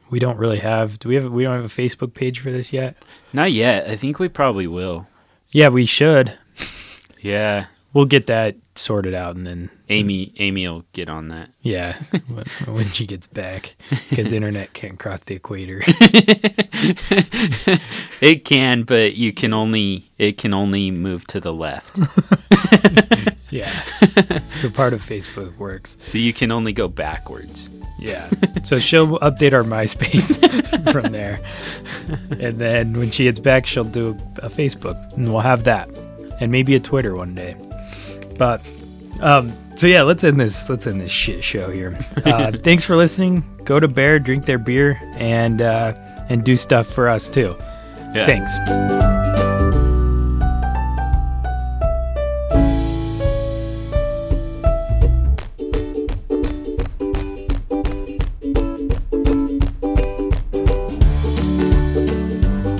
we 0.09 0.19
don't 0.19 0.37
really 0.37 0.59
have. 0.59 0.97
Do 0.99 1.09
we 1.09 1.15
have? 1.15 1.31
We 1.31 1.43
don't 1.43 1.61
have 1.61 1.65
a 1.65 1.81
Facebook 1.81 2.13
page 2.13 2.39
for 2.39 2.51
this 2.51 2.73
yet. 2.73 2.97
Not 3.33 3.51
yet. 3.51 3.87
I 3.87 3.95
think 3.95 4.19
we 4.19 4.27
probably 4.29 4.67
will. 4.67 5.07
Yeah, 5.51 5.69
we 5.69 5.85
should. 5.85 6.37
Yeah. 7.21 7.67
We'll 7.93 8.05
get 8.05 8.27
that 8.27 8.55
sorted 8.79 9.13
out, 9.13 9.35
and 9.35 9.45
then 9.45 9.69
Amy 9.89 10.33
Amy 10.37 10.67
will 10.67 10.85
get 10.93 11.09
on 11.09 11.27
that. 11.29 11.49
yeah, 11.61 11.93
when, 12.27 12.45
when 12.75 12.85
she 12.87 13.05
gets 13.05 13.27
back, 13.27 13.75
because 14.09 14.33
internet 14.33 14.73
can't 14.73 14.97
cross 14.99 15.21
the 15.21 15.35
equator. 15.35 15.81
It 18.21 18.45
can, 18.45 18.83
but 18.83 19.15
you 19.15 19.31
can 19.33 19.53
only 19.53 20.09
it 20.17 20.37
can 20.37 20.53
only 20.53 20.91
move 20.91 21.25
to 21.27 21.39
the 21.39 21.53
left. 21.53 21.97
Yeah. 23.51 23.71
so 24.41 24.69
part 24.69 24.93
of 24.93 25.01
Facebook 25.01 25.57
works. 25.57 25.97
so 26.03 26.19
you 26.19 26.33
can 26.33 26.51
only 26.51 26.71
go 26.71 26.87
backwards. 26.87 27.67
Yeah. 27.97 28.29
So 28.63 28.77
she'll 28.77 29.17
update 29.19 29.53
our 29.53 29.63
MySpace 29.63 30.37
from 30.93 31.11
there. 31.11 31.39
And 32.39 32.59
then 32.59 32.93
when 32.95 33.09
she 33.09 33.23
gets 33.23 33.39
back, 33.39 33.65
she'll 33.65 33.83
do 33.85 34.09
a 34.43 34.49
Facebook 34.49 34.95
and 35.13 35.31
we'll 35.31 35.41
have 35.41 35.63
that. 35.63 35.89
And 36.39 36.51
maybe 36.51 36.75
a 36.75 36.79
Twitter 36.79 37.15
one 37.15 37.33
day. 37.33 37.55
But 38.39 38.65
um 39.21 39.53
so 39.75 39.85
yeah, 39.85 40.01
let's 40.01 40.23
end 40.23 40.39
this 40.39 40.67
let's 40.69 40.87
end 40.87 40.99
this 40.99 41.11
shit 41.11 41.43
show 41.43 41.69
here. 41.69 41.99
Uh 42.25 42.51
thanks 42.63 42.83
for 42.83 42.95
listening. 42.95 43.43
Go 43.65 43.79
to 43.79 43.87
Baere, 43.87 44.17
drink 44.17 44.45
their 44.45 44.57
beer 44.57 44.99
and 45.17 45.61
uh 45.61 45.93
and 46.29 46.43
do 46.43 46.55
stuff 46.55 46.87
for 46.87 47.07
us 47.07 47.29
too. 47.29 47.55
Yeah. 48.15 48.25
Thanks. 48.25 48.55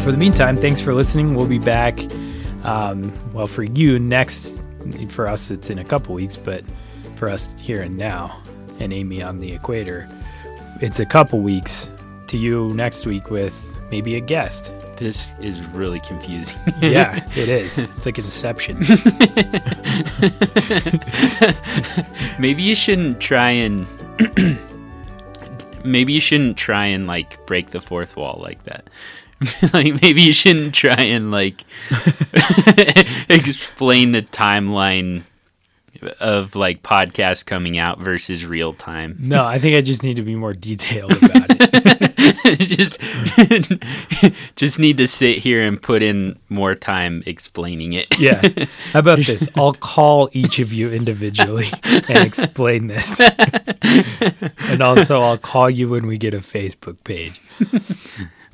For 0.04 0.14
the 0.14 0.18
meantime, 0.18 0.58
thanks 0.58 0.82
for 0.82 0.96
listening. 0.96 1.36
We'll 1.36 1.46
be 1.46 1.60
back. 1.60 2.00
Um, 2.64 3.14
well, 3.32 3.46
for 3.46 3.62
you 3.62 4.00
next, 4.00 4.64
for 5.10 5.28
us, 5.28 5.52
it's 5.52 5.70
in 5.70 5.80
a 5.80 5.84
couple 5.84 6.16
weeks, 6.16 6.38
but 6.38 6.64
for 7.16 7.30
us 7.30 7.54
here 7.60 7.82
and 7.82 7.98
now, 7.98 8.42
and 8.80 8.94
Amy 8.94 9.22
on 9.22 9.40
the 9.40 9.52
equator, 9.52 10.08
it's 10.82 11.00
a 11.00 11.06
couple 11.06 11.40
weeks 11.40 11.92
to 12.28 12.38
you 12.38 12.74
next 12.74 13.06
week 13.06 13.30
with 13.30 13.66
maybe 13.92 14.16
a 14.16 14.20
guest. 14.20 14.72
This 14.98 15.32
is 15.42 15.62
really 15.68 16.00
confusing. 16.02 16.58
Yeah, 16.82 17.26
it 17.36 17.50
is. 17.50 17.80
It's 17.80 18.06
like 18.06 18.18
Inception. 18.18 18.80
maybe 22.40 22.64
you 22.64 22.76
shouldn't 22.76 23.20
try 23.20 23.50
and 23.50 23.88
maybe 25.84 26.14
you 26.14 26.20
shouldn't 26.20 26.58
try 26.58 26.86
and 26.86 27.08
like 27.08 27.46
break 27.46 27.72
the 27.72 27.82
fourth 27.82 28.16
wall 28.16 28.40
like 28.42 28.64
that. 28.64 28.90
like 29.74 30.02
maybe 30.02 30.22
you 30.22 30.34
shouldn't 30.34 30.74
try 30.74 31.02
and 31.02 31.32
like 31.32 31.64
explain 33.30 34.12
the 34.12 34.22
timeline 34.22 35.24
of 36.20 36.56
like 36.56 36.82
podcasts 36.84 37.46
coming 37.46 37.78
out 37.78 38.00
versus 38.00 38.46
real 38.46 38.74
time. 38.74 39.18
No, 39.20 39.44
I 39.44 39.60
think 39.60 39.76
I 39.76 39.82
just 39.82 40.04
need 40.04 40.16
to 40.18 40.22
be 40.22 40.36
more 40.36 40.54
detailed 40.54 41.12
about 41.12 41.48
it. 41.50 42.60
just 42.60 43.02
just 44.56 44.80
need 44.80 44.98
to 44.98 45.08
sit 45.08 45.40
here 45.40 45.62
and 45.62 45.82
put 45.82 46.02
in 46.02 46.38
more 46.50 46.76
time 46.76 47.24
explaining 47.26 47.94
it. 47.94 48.08
Yeah. 48.20 48.42
How 48.94 49.00
about 49.00 49.20
this? 49.20 49.50
I'll 49.56 49.74
call 49.74 50.30
each 50.34 50.60
of 50.60 50.72
you 50.74 50.90
individually 50.90 51.68
and 51.84 52.18
explain 52.20 52.88
this. 52.88 53.20
and 54.70 54.82
also, 54.82 55.22
I'll 55.22 55.38
call 55.38 55.70
you 55.70 55.90
when 55.90 56.08
we 56.08 56.18
get 56.18 56.34
a 56.34 56.40
Facebook 56.40 56.98
page. 57.04 57.42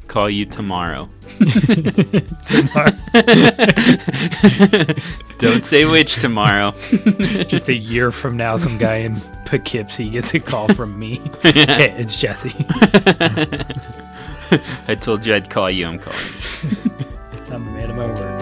Call 0.07 0.29
you 0.29 0.45
tomorrow. 0.45 1.09
Tomorrow. 2.45 2.91
Don't 5.39 5.65
say 5.65 5.85
which 5.85 6.15
tomorrow. 6.15 6.71
Just 7.47 7.67
a 7.69 7.75
year 7.75 8.11
from 8.11 8.37
now, 8.37 8.55
some 8.57 8.77
guy 8.77 8.97
in 8.97 9.19
Poughkeepsie 9.45 10.09
gets 10.09 10.33
a 10.33 10.39
call 10.39 10.67
from 10.73 10.97
me. 10.97 11.19
hey, 11.43 11.93
it's 11.97 12.19
Jesse. 12.19 12.53
I 14.87 14.95
told 14.95 15.25
you 15.25 15.33
I'd 15.33 15.49
call 15.49 15.69
you. 15.69 15.87
I'm 15.87 15.99
calling 15.99 16.19
you. 17.49 18.34